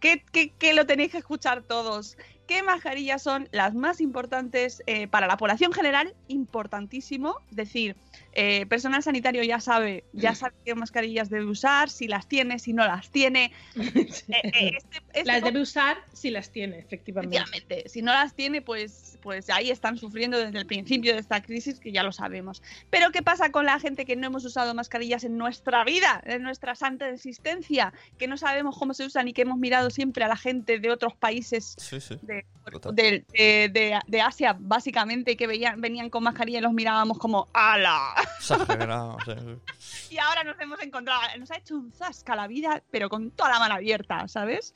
¿Qué, 0.00 0.22
qué- 0.32 0.50
qué 0.58 0.74
lo 0.74 0.84
tenéis 0.84 1.10
que 1.12 1.16
escuchar 1.18 1.62
todos? 1.62 2.18
¿Qué 2.46 2.62
mascarillas 2.62 3.22
son 3.22 3.48
las 3.52 3.74
más 3.74 4.00
importantes 4.00 4.82
eh, 4.86 5.06
para 5.06 5.26
la 5.26 5.36
población 5.36 5.72
general? 5.72 6.14
Importantísimo. 6.28 7.36
Es 7.50 7.56
decir, 7.56 7.96
eh, 8.32 8.64
personal 8.66 9.02
sanitario 9.02 9.42
ya 9.42 9.60
sabe, 9.60 10.04
ya 10.12 10.34
sabe 10.34 10.54
qué 10.64 10.74
mascarillas 10.74 11.28
debe 11.30 11.44
usar, 11.46 11.90
si 11.90 12.06
las 12.06 12.26
tiene, 12.28 12.58
si 12.58 12.72
no 12.74 12.86
las 12.86 13.10
tiene. 13.10 13.52
Eh, 13.76 14.76
este- 14.76 15.02
este 15.12 15.24
Las 15.24 15.42
debe 15.42 15.60
usar 15.60 15.98
si 16.12 16.30
las 16.30 16.50
tiene, 16.50 16.78
efectivamente. 16.78 17.36
Efectivamente, 17.38 17.88
si 17.88 18.02
no 18.02 18.12
las 18.12 18.34
tiene, 18.34 18.62
pues, 18.62 19.17
pues 19.28 19.50
ahí 19.50 19.70
están 19.70 19.98
sufriendo 19.98 20.38
desde 20.38 20.58
el 20.58 20.64
principio 20.64 21.12
de 21.12 21.18
esta 21.20 21.42
crisis, 21.42 21.78
que 21.80 21.92
ya 21.92 22.02
lo 22.02 22.12
sabemos. 22.12 22.62
Pero 22.88 23.10
¿qué 23.12 23.22
pasa 23.22 23.52
con 23.52 23.66
la 23.66 23.78
gente 23.78 24.06
que 24.06 24.16
no 24.16 24.26
hemos 24.26 24.42
usado 24.46 24.72
mascarillas 24.72 25.22
en 25.22 25.36
nuestra 25.36 25.84
vida, 25.84 26.22
en 26.24 26.42
nuestra 26.42 26.74
santa 26.74 27.10
existencia, 27.10 27.92
que 28.16 28.26
no 28.26 28.38
sabemos 28.38 28.78
cómo 28.78 28.94
se 28.94 29.04
usan 29.04 29.28
y 29.28 29.34
que 29.34 29.42
hemos 29.42 29.58
mirado 29.58 29.90
siempre 29.90 30.24
a 30.24 30.28
la 30.28 30.36
gente 30.38 30.78
de 30.78 30.90
otros 30.90 31.14
países 31.14 31.74
Sí, 31.76 32.00
sí. 32.00 32.18
de, 32.22 32.46
de- 32.94 34.00
de- 34.06 34.20
Asia, 34.22 34.56
básicamente, 34.58 35.36
que 35.36 35.46
veían, 35.46 35.78
venían 35.78 36.08
con 36.08 36.22
mascarilla 36.22 36.60
y 36.60 36.62
los 36.62 36.72
mirábamos 36.72 37.18
como 37.18 37.48
¡Hala! 37.52 38.14
Y 40.10 40.16
ahora 40.16 40.42
nos 40.42 40.58
hemos 40.58 40.80
encontrado, 40.82 41.20
nos 41.38 41.50
ha 41.50 41.56
hecho 41.58 41.76
un 41.76 41.92
zasca 41.92 42.34
la 42.34 42.46
vida, 42.46 42.82
pero 42.90 43.10
con 43.10 43.30
toda 43.30 43.50
la 43.50 43.58
mano 43.58 43.74
abierta, 43.74 44.26
¿sabes? 44.26 44.74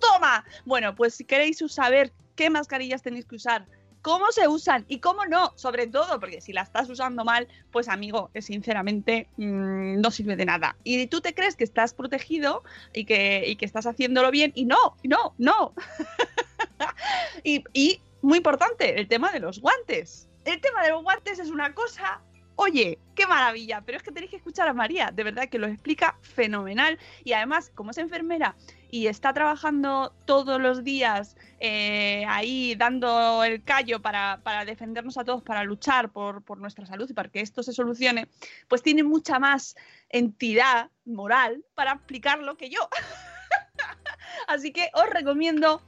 ¡Toma! 0.00 0.46
Bueno, 0.64 0.94
pues 0.94 1.14
si 1.14 1.24
queréis 1.26 1.58
saber 1.68 2.10
qué 2.36 2.48
mascarillas 2.48 3.02
tenéis 3.02 3.26
que 3.26 3.36
usar, 3.36 3.66
cómo 4.02 4.30
se 4.32 4.48
usan 4.48 4.84
y 4.88 4.98
cómo 4.98 5.24
no, 5.24 5.52
sobre 5.56 5.86
todo, 5.86 6.20
porque 6.20 6.40
si 6.40 6.52
la 6.52 6.62
estás 6.62 6.90
usando 6.90 7.24
mal, 7.24 7.48
pues 7.70 7.88
amigo, 7.88 8.30
sinceramente 8.40 9.28
mm, 9.36 10.00
no 10.00 10.10
sirve 10.10 10.36
de 10.36 10.44
nada. 10.44 10.76
Y 10.84 11.06
tú 11.06 11.20
te 11.20 11.34
crees 11.34 11.56
que 11.56 11.64
estás 11.64 11.94
protegido 11.94 12.62
y 12.92 13.04
que, 13.04 13.44
y 13.46 13.56
que 13.56 13.64
estás 13.64 13.86
haciéndolo 13.86 14.30
bien, 14.30 14.52
y 14.54 14.64
no, 14.64 14.96
no, 15.04 15.34
no. 15.38 15.72
y, 17.44 17.64
y, 17.72 18.00
muy 18.20 18.38
importante, 18.38 19.00
el 19.00 19.08
tema 19.08 19.32
de 19.32 19.40
los 19.40 19.60
guantes. 19.60 20.28
El 20.44 20.60
tema 20.60 20.82
de 20.82 20.90
los 20.90 21.02
guantes 21.02 21.38
es 21.38 21.50
una 21.50 21.72
cosa 21.72 22.20
Oye, 22.56 22.98
qué 23.14 23.26
maravilla, 23.26 23.82
pero 23.84 23.96
es 23.96 24.02
que 24.02 24.12
tenéis 24.12 24.30
que 24.30 24.36
escuchar 24.36 24.68
a 24.68 24.74
María, 24.74 25.10
de 25.12 25.24
verdad 25.24 25.48
que 25.48 25.58
lo 25.58 25.66
explica 25.66 26.18
fenomenal. 26.20 26.98
Y 27.24 27.32
además, 27.32 27.72
como 27.74 27.90
es 27.90 27.98
enfermera 27.98 28.54
y 28.92 29.06
está 29.06 29.32
trabajando 29.32 30.14
todos 30.26 30.60
los 30.60 30.84
días 30.84 31.34
eh, 31.60 32.26
ahí 32.28 32.74
dando 32.74 33.42
el 33.42 33.64
callo 33.64 34.02
para, 34.02 34.42
para 34.42 34.66
defendernos 34.66 35.16
a 35.16 35.24
todos, 35.24 35.42
para 35.42 35.64
luchar 35.64 36.12
por, 36.12 36.42
por 36.44 36.58
nuestra 36.58 36.84
salud 36.84 37.08
y 37.08 37.14
para 37.14 37.30
que 37.30 37.40
esto 37.40 37.62
se 37.62 37.72
solucione, 37.72 38.28
pues 38.68 38.82
tiene 38.82 39.02
mucha 39.02 39.38
más 39.38 39.76
entidad 40.10 40.90
moral 41.06 41.64
para 41.74 41.92
explicarlo 41.92 42.58
que 42.58 42.68
yo. 42.68 42.86
Así 44.46 44.72
que 44.72 44.90
os 44.92 45.08
recomiendo 45.08 45.80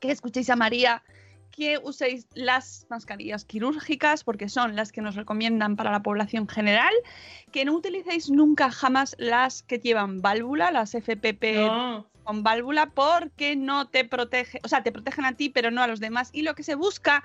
que 0.00 0.10
escuchéis 0.10 0.48
a 0.48 0.56
María 0.56 1.02
que 1.52 1.78
uséis 1.78 2.26
las 2.34 2.86
mascarillas 2.90 3.44
quirúrgicas 3.44 4.24
porque 4.24 4.48
son 4.48 4.74
las 4.74 4.90
que 4.90 5.02
nos 5.02 5.14
recomiendan 5.14 5.76
para 5.76 5.92
la 5.92 6.02
población 6.02 6.48
general, 6.48 6.92
que 7.52 7.64
no 7.64 7.74
utilicéis 7.74 8.30
nunca 8.30 8.70
jamás 8.70 9.14
las 9.18 9.62
que 9.62 9.78
llevan 9.78 10.20
válvula, 10.20 10.70
las 10.70 10.94
FPP 10.94 11.56
No, 11.56 12.06
con 12.24 12.42
válvula 12.42 12.86
porque 12.86 13.54
no 13.54 13.88
te 13.88 14.04
protege, 14.04 14.60
o 14.64 14.68
sea, 14.68 14.82
te 14.82 14.92
protegen 14.92 15.24
a 15.24 15.36
ti 15.36 15.50
pero 15.50 15.70
no 15.70 15.82
a 15.82 15.86
los 15.86 16.00
demás. 16.00 16.30
Y 16.32 16.42
lo 16.42 16.54
que 16.54 16.62
se 16.62 16.74
busca 16.74 17.22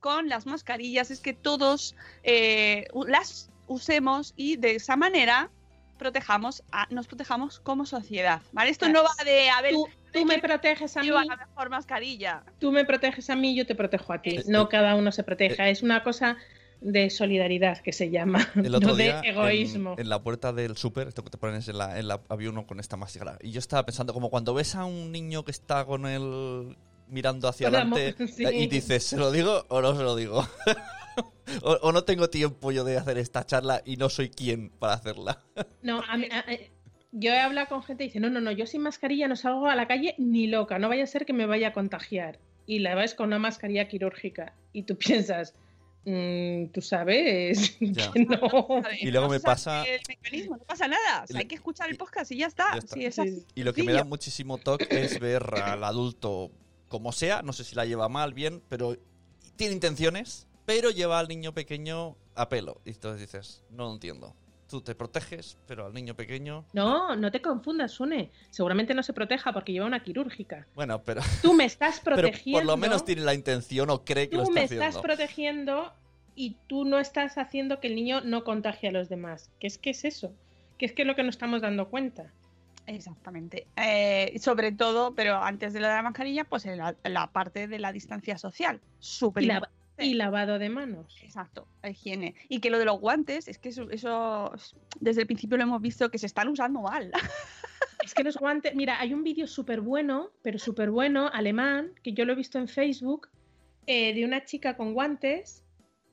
con 0.00 0.28
las 0.28 0.46
mascarillas 0.46 1.10
es 1.10 1.20
que 1.20 1.32
todos 1.32 1.94
eh, 2.22 2.86
las 3.06 3.50
usemos 3.68 4.34
y 4.36 4.56
de 4.56 4.76
esa 4.76 4.96
manera 4.96 5.50
protejamos 5.96 6.62
a, 6.72 6.86
nos 6.90 7.06
protejamos 7.06 7.60
como 7.60 7.86
sociedad, 7.86 8.42
¿vale? 8.52 8.70
Esto 8.70 8.88
no 8.88 9.02
va 9.02 9.24
de 9.24 9.50
a 9.50 9.60
ver 9.62 9.72
tú, 9.72 9.88
tú 10.12 10.24
me 10.24 10.38
proteges 10.38 10.96
a 10.96 11.02
mí, 11.02 11.08
la 11.08 11.36
mejor 11.36 11.70
mascarilla. 11.70 12.44
tú 12.58 12.72
me 12.72 12.84
proteges 12.84 13.30
a 13.30 13.36
mí, 13.36 13.56
yo 13.56 13.66
te 13.66 13.74
protejo 13.74 14.12
a 14.12 14.22
ti. 14.22 14.38
Sí. 14.38 14.44
No 14.46 14.68
cada 14.68 14.94
uno 14.94 15.12
se 15.12 15.22
proteja. 15.22 15.68
Es 15.68 15.82
una 15.82 16.02
cosa 16.02 16.36
de 16.80 17.10
solidaridad 17.10 17.78
que 17.78 17.92
se 17.92 18.10
llama, 18.10 18.46
El 18.54 18.74
otro 18.74 18.90
no 18.90 18.96
de 18.96 19.04
día, 19.04 19.20
egoísmo. 19.20 19.96
En, 19.98 20.08
la 20.08 20.22
puerta 20.22 20.52
del 20.52 20.76
súper, 20.76 21.08
esto 21.08 21.24
que 21.24 21.30
te 21.30 21.38
pones 21.38 21.68
en 21.68 21.78
la, 21.78 21.98
en 21.98 22.08
la- 22.08 22.20
había 22.28 22.50
uno 22.50 22.66
con 22.66 22.80
esta 22.80 22.96
máscara. 22.96 23.38
Y 23.40 23.50
yo 23.50 23.58
estaba 23.58 23.84
pensando, 23.84 24.12
como 24.12 24.30
cuando 24.30 24.54
ves 24.54 24.74
a 24.74 24.84
un 24.84 25.10
niño 25.12 25.44
que 25.44 25.50
está 25.50 25.84
con 25.84 26.06
el 26.06 26.76
mirando 27.08 27.48
hacia 27.48 27.68
adelante 27.68 28.14
sí. 28.28 28.44
y 28.44 28.66
dices, 28.66 29.04
¿se 29.04 29.16
lo 29.16 29.30
digo 29.30 29.64
o 29.68 29.80
no 29.80 29.96
se 29.96 30.02
lo 30.02 30.16
digo? 30.16 30.46
o, 31.62 31.72
o 31.82 31.92
no 31.92 32.04
tengo 32.04 32.28
tiempo 32.30 32.72
yo 32.72 32.84
de 32.84 32.96
hacer 32.98 33.18
esta 33.18 33.44
charla 33.46 33.82
y 33.84 33.96
no 33.96 34.08
soy 34.08 34.30
quien 34.30 34.70
para 34.70 34.94
hacerla. 34.94 35.42
No, 35.82 36.02
a 36.08 36.16
mí- 36.16 36.28
a- 36.30 36.40
a- 36.40 36.58
yo 37.12 37.32
he 37.32 37.38
hablado 37.38 37.68
con 37.68 37.82
gente 37.82 38.04
y 38.04 38.08
dice, 38.08 38.20
no, 38.20 38.28
no, 38.30 38.40
no, 38.40 38.50
yo 38.50 38.66
sin 38.66 38.82
mascarilla 38.82 39.26
no 39.28 39.36
salgo 39.36 39.66
a 39.68 39.74
la 39.76 39.86
calle 39.88 40.14
ni 40.18 40.46
loca, 40.48 40.78
no 40.78 40.88
vaya 40.88 41.04
a 41.04 41.06
ser 41.06 41.24
que 41.24 41.32
me 41.32 41.46
vaya 41.46 41.68
a 41.68 41.72
contagiar. 41.72 42.38
Y 42.66 42.80
la 42.80 42.94
ves 42.94 43.14
con 43.14 43.28
una 43.28 43.38
mascarilla 43.38 43.88
quirúrgica. 43.88 44.54
Y 44.72 44.82
tú 44.82 44.96
piensas, 44.98 45.54
"Mm, 46.04 46.66
tú 46.72 46.80
sabes 46.82 47.76
Ya. 47.80 48.10
que 48.12 48.24
no. 48.26 48.38
Y 49.00 49.10
luego 49.10 49.28
me 49.28 49.40
pasa- 49.40 49.84
el 49.84 50.00
mecanismo, 50.08 50.56
no 50.56 50.64
pasa 50.64 50.88
nada. 50.88 51.22
O 51.22 51.26
sea, 51.26 51.34
Le- 51.34 51.38
hay 51.40 51.46
que 51.46 51.54
escuchar 51.54 51.88
el 51.88 51.96
podcast 51.96 52.32
y 52.32 52.38
ya 52.38 52.46
está. 52.48 52.72
Ya 52.72 52.78
está. 52.78 52.94
Sí, 52.94 53.04
es 53.06 53.14
Sí. 53.14 53.20
así. 53.22 53.46
Y 53.54 53.62
lo 53.62 53.72
que 53.72 53.82
me 53.82 53.92
da 53.92 54.04
muchísimo 54.04 54.58
toque 54.58 54.86
es 54.90 55.18
ver 55.20 55.42
al 55.62 55.84
adulto 55.84 56.50
como 56.88 57.12
sea, 57.12 57.42
no 57.42 57.52
sé 57.52 57.64
si 57.64 57.74
la 57.76 57.84
lleva 57.86 58.08
mal, 58.08 58.34
bien, 58.34 58.62
pero 58.68 58.96
tiene 59.56 59.74
intenciones, 59.74 60.46
pero 60.66 60.90
lleva 60.90 61.18
al 61.18 61.28
niño 61.28 61.54
pequeño 61.54 62.16
a 62.34 62.48
pelo. 62.48 62.80
Y 62.84 62.90
entonces 62.90 63.20
dices, 63.20 63.64
no 63.70 63.84
lo 63.84 63.92
entiendo. 63.94 64.34
Tú 64.68 64.80
te 64.80 64.96
proteges, 64.96 65.56
pero 65.68 65.86
al 65.86 65.94
niño 65.94 66.16
pequeño... 66.16 66.64
No, 66.72 67.14
no 67.14 67.30
te 67.30 67.40
confundas, 67.40 67.92
Sune. 67.92 68.32
Seguramente 68.50 68.94
no 68.94 69.04
se 69.04 69.12
proteja 69.12 69.52
porque 69.52 69.72
lleva 69.72 69.86
una 69.86 70.02
quirúrgica. 70.02 70.66
Bueno, 70.74 71.02
pero, 71.04 71.22
Tú 71.42 71.54
me 71.54 71.64
estás 71.64 72.00
pero 72.04 72.16
protegiendo. 72.16 72.58
por 72.58 72.66
lo 72.66 72.76
menos 72.76 73.04
tiene 73.04 73.22
la 73.22 73.32
intención 73.34 73.88
o 73.90 74.04
cree 74.04 74.28
que 74.28 74.36
lo 74.36 74.42
tú 74.42 74.48
está 74.50 74.60
me 74.60 74.64
haciendo. 74.64 74.86
estás 74.86 75.02
protegiendo 75.02 75.92
y 76.34 76.56
tú 76.66 76.84
no 76.84 76.98
estás 76.98 77.38
haciendo 77.38 77.78
que 77.78 77.86
el 77.86 77.94
niño 77.94 78.22
no 78.22 78.42
contagie 78.42 78.88
a 78.88 78.92
los 78.92 79.08
demás. 79.08 79.50
¿Qué 79.60 79.68
es 79.68 79.78
que 79.78 79.90
es 79.90 80.04
eso? 80.04 80.34
¿Qué 80.78 80.86
es 80.86 80.92
que 80.92 81.02
es 81.02 81.06
lo 81.08 81.14
que 81.14 81.22
nos 81.22 81.36
estamos 81.36 81.62
dando 81.62 81.88
cuenta? 81.88 82.32
Exactamente. 82.86 83.66
Eh, 83.76 84.36
sobre 84.40 84.72
todo, 84.72 85.14
pero 85.14 85.36
antes 85.42 85.72
de 85.72 85.80
lo 85.80 85.86
de 85.88 85.94
la 85.94 86.02
mascarilla, 86.02 86.44
pues 86.44 86.66
la, 86.66 86.94
la 87.04 87.26
parte 87.32 87.66
de 87.68 87.78
la 87.78 87.92
distancia 87.92 88.36
social. 88.38 88.80
Súper 88.98 89.44
Y, 89.44 89.46
la- 89.46 89.54
importante. 89.54 89.75
Y 89.98 90.14
lavado 90.14 90.58
de 90.58 90.68
manos. 90.68 91.16
Exacto, 91.22 91.66
la 91.82 91.90
higiene. 91.90 92.34
Y 92.48 92.60
que 92.60 92.70
lo 92.70 92.78
de 92.78 92.84
los 92.84 93.00
guantes, 93.00 93.48
es 93.48 93.58
que 93.58 93.70
eso, 93.70 93.90
eso 93.90 94.52
desde 95.00 95.22
el 95.22 95.26
principio 95.26 95.56
lo 95.56 95.62
hemos 95.62 95.80
visto 95.80 96.10
que 96.10 96.18
se 96.18 96.26
están 96.26 96.48
usando 96.48 96.80
mal. 96.80 97.10
Es 98.04 98.14
que 98.14 98.22
los 98.22 98.36
guantes, 98.36 98.72
mira, 98.76 99.00
hay 99.00 99.12
un 99.12 99.24
vídeo 99.24 99.48
súper 99.48 99.80
bueno, 99.80 100.30
pero 100.42 100.60
súper 100.60 100.90
bueno, 100.92 101.28
alemán, 101.32 101.92
que 102.04 102.12
yo 102.12 102.24
lo 102.24 102.34
he 102.34 102.36
visto 102.36 102.56
en 102.56 102.68
Facebook, 102.68 103.28
eh, 103.86 104.14
de 104.14 104.24
una 104.24 104.44
chica 104.44 104.76
con 104.76 104.94
guantes 104.94 105.64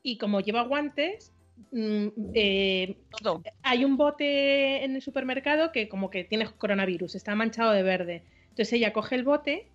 y 0.01 0.17
como 0.17 0.39
lleva 0.39 0.63
guantes, 0.63 1.33
mm, 1.71 2.07
eh, 2.33 2.97
Todo. 3.21 3.43
hay 3.61 3.85
un 3.85 3.95
bote 3.95 4.83
en 4.83 4.95
el 4.95 5.03
supermercado 5.03 5.71
que 5.71 5.87
como 5.87 6.09
que 6.09 6.23
tiene 6.23 6.49
coronavirus, 6.57 7.13
está 7.13 7.35
manchado 7.35 7.71
de 7.71 7.83
verde. 7.83 8.23
Entonces 8.49 8.73
ella 8.73 8.91
coge 8.91 9.13
el 9.13 9.23
bote 9.23 9.67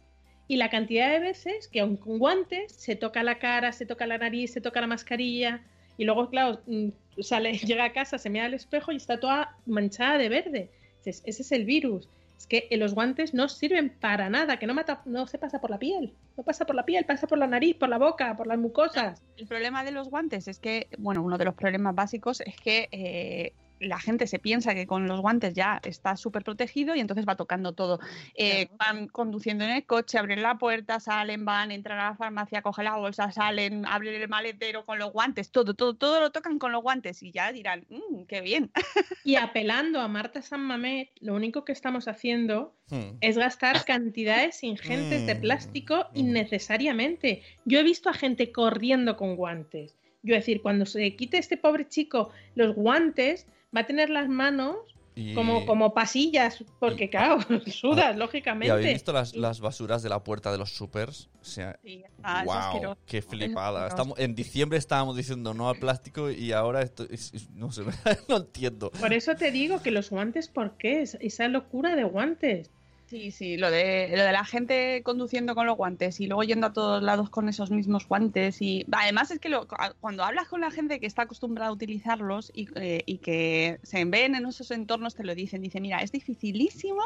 y 0.49 0.57
la 0.57 0.71
cantidad 0.71 1.11
de 1.11 1.21
veces 1.21 1.69
que 1.69 1.81
aun 1.81 1.97
con 1.97 2.19
guantes 2.19 2.73
se 2.73 2.97
toca 2.97 3.23
la 3.23 3.39
cara, 3.39 3.73
se 3.73 3.85
toca 3.87 4.07
la 4.07 4.17
nariz, 4.19 4.53
se 4.53 4.63
toca 4.63 4.81
la 4.81 4.87
mascarilla 4.87 5.63
y 5.99 6.05
luego, 6.05 6.31
claro, 6.31 6.61
mm, 6.67 6.89
sale, 7.21 7.53
llega 7.59 7.85
a 7.85 7.93
casa, 7.93 8.19
se 8.19 8.31
mira 8.31 8.47
al 8.47 8.55
espejo 8.55 8.91
y 8.91 8.97
está 8.97 9.21
toda 9.21 9.57
manchada 9.67 10.17
de 10.17 10.29
verde. 10.29 10.71
Ese 11.05 11.23
es 11.27 11.53
el 11.53 11.65
virus. 11.65 12.09
Es 12.39 12.47
que 12.47 12.69
eh, 12.71 12.77
los 12.77 12.95
guantes 12.95 13.35
no 13.35 13.49
sirven 13.49 13.91
para 13.91 14.31
nada, 14.31 14.59
que 14.59 14.67
no, 14.67 14.75
mata, 14.75 15.03
no 15.05 15.27
se 15.27 15.39
pasa 15.39 15.61
por 15.61 15.71
la 15.71 15.79
piel. 15.79 16.15
No 16.37 16.45
pasa 16.45 16.65
por 16.65 16.77
la 16.77 16.85
piel, 16.85 17.05
pasa 17.05 17.27
por 17.27 17.37
la 17.37 17.47
nariz, 17.47 17.77
por 17.77 17.89
la 17.89 17.99
boca, 17.99 18.37
por 18.37 18.47
las 18.47 18.59
mucosas. 18.59 19.23
El 19.37 19.47
problema 19.47 19.85
de 19.85 19.91
los 19.91 20.09
guantes 20.09 20.47
es 20.49 20.59
que, 20.59 20.87
bueno, 20.99 21.23
uno 21.23 21.37
de 21.37 21.45
los 21.45 21.55
problemas 21.55 21.95
básicos 21.95 22.41
es 22.41 22.57
que 22.57 22.89
eh, 22.93 23.53
la 23.81 23.99
gente 23.99 24.27
se 24.27 24.39
piensa 24.39 24.75
que 24.75 24.87
con 24.87 25.07
los 25.09 25.21
guantes 25.21 25.55
ya 25.55 25.81
está 25.85 26.17
súper 26.17 26.45
protegido 26.45 26.95
y 26.95 27.01
entonces 27.01 27.27
va 27.29 27.37
tocando 27.37 27.73
todo. 27.73 27.99
Eh, 28.35 28.67
Claro. 28.69 28.77
Van 28.79 29.09
conduciendo 29.09 29.65
en 29.65 29.71
el 29.71 29.85
coche, 29.87 30.19
abren 30.19 30.43
la 30.43 30.59
puerta, 30.59 31.01
salen, 31.01 31.45
van, 31.45 31.71
entran 31.71 31.99
a 31.99 32.11
la 32.11 32.17
farmacia, 32.17 32.63
cogen 32.63 32.85
la 32.87 32.97
bolsa, 32.97 33.31
salen, 33.33 33.85
abren 33.87 34.21
el 34.21 34.29
maletero 34.29 34.85
con 34.85 34.99
los 34.99 35.13
guantes, 35.13 35.51
todo, 35.51 35.75
todo, 35.75 35.95
todo 35.95 36.21
lo 36.21 36.31
tocan 36.31 36.59
con 36.59 36.73
los 36.73 36.83
guantes 36.83 37.23
y 37.23 37.31
ya 37.33 37.53
dirán, 37.53 37.85
"Mm, 37.89 38.23
qué 38.25 38.41
bien. 38.41 38.71
Y 39.25 39.37
apelando 39.37 40.01
a 40.01 40.09
Marta 40.09 40.41
San 40.43 40.61
Mamet, 40.63 41.11
lo 41.21 41.35
único 41.35 41.65
que 41.65 41.73
estamos 41.73 42.09
haciendo 42.09 42.75
Hmm. 42.91 43.19
es 43.21 43.37
gastar 43.37 43.85
cantidades 43.85 44.63
ingentes 44.65 45.27
de 45.27 45.35
Mm, 45.35 45.41
plástico 45.41 46.07
mm. 46.15 46.19
innecesariamente. 46.19 47.43
Yo 47.65 47.79
he 47.79 47.83
visto 47.83 48.09
a 48.09 48.15
gente 48.15 48.51
corriendo 48.53 49.17
con 49.17 49.37
guantes. 49.37 49.95
Yo 50.23 50.35
decir, 50.35 50.63
cuando 50.63 50.87
se 50.87 51.15
quite 51.15 51.39
este 51.39 51.57
pobre 51.57 51.87
chico 51.89 52.31
los 52.55 52.75
guantes, 52.75 53.47
va 53.77 53.81
a 53.81 53.87
tener 53.87 54.11
las 54.11 54.29
manos 54.29 54.77
Y- 55.15 55.35
como, 55.35 55.67
como 55.67 55.95
pasillas, 55.95 56.65
porque 56.79 57.11
claro, 57.11 57.39
sudas, 57.67 57.99
¿Y 57.99 58.03
habéis 58.03 58.19
lógicamente. 58.19 58.93
visto 58.93 59.13
las, 59.13 59.35
las 59.35 59.61
basuras 59.61 60.03
de 60.03 60.09
la 60.09 60.23
puerta 60.23 60.53
de 60.53 60.59
los 60.59 60.71
supers? 60.77 61.29
O 61.41 61.45
sea, 61.45 61.79
Sí, 61.83 62.05
wow, 62.45 62.97
qué 63.05 63.21
flipada. 63.23 63.89
Estamos, 63.89 64.19
en 64.19 64.35
diciembre 64.35 64.79
estábamos 64.79 65.17
diciendo 65.17 65.55
no 65.55 65.69
al 65.69 65.79
plástico 65.79 66.31
y 66.31 66.53
ahora 66.53 66.83
esto 66.83 67.05
es- 67.11 67.35
es- 67.35 67.51
no 67.51 67.73
sé, 67.73 67.83
no 68.29 68.37
entiendo. 68.37 68.91
Por 68.93 69.13
eso 69.13 69.35
te 69.35 69.51
digo 69.51 69.83
que 69.83 69.91
los 69.91 70.11
guantes, 70.11 70.49
¿por 70.49 70.77
qué? 70.77 71.03
Es- 71.03 71.19
Esa 71.21 71.49
locura 71.49 71.97
de 71.97 72.05
guantes. 72.05 72.71
Sí, 73.09 73.31
sí, 73.31 73.57
lo 73.57 73.71
de, 73.71 74.11
lo 74.15 74.23
de 74.23 74.33
la 74.33 74.45
gente 74.45 75.03
conduciendo 75.03 75.55
con 75.55 75.65
los 75.67 75.79
guantes 75.79 76.21
y 76.21 76.27
luego 76.27 76.43
yendo 76.43 76.67
a 76.67 76.75
todos 76.75 77.03
lados 77.03 77.31
con 77.31 77.49
esos 77.49 77.71
mismos 77.71 78.07
guantes. 78.07 78.61
y 78.61 78.85
Además 78.93 79.31
es 79.31 79.41
que 79.41 79.49
lo- 79.49 79.67
cuando 79.99 80.25
hablas 80.25 80.47
con 80.49 80.61
la 80.61 80.71
gente 80.71 81.01
que 81.01 81.07
está 81.07 81.23
acostumbrada 81.23 81.71
a 81.71 81.73
utilizarlos 81.73 82.53
y, 82.55 82.69
eh, 82.79 83.05
y 83.07 83.17
que 83.17 83.81
se 83.83 84.05
ven 84.05 84.35
en 84.35 84.45
esos 84.45 84.71
entornos, 84.73 85.15
te 85.15 85.25
lo 85.25 85.35
dicen. 85.35 85.63
Dice, 85.63 85.81
mira, 85.81 86.01
es 86.03 86.13
dificilísimo 86.13 87.01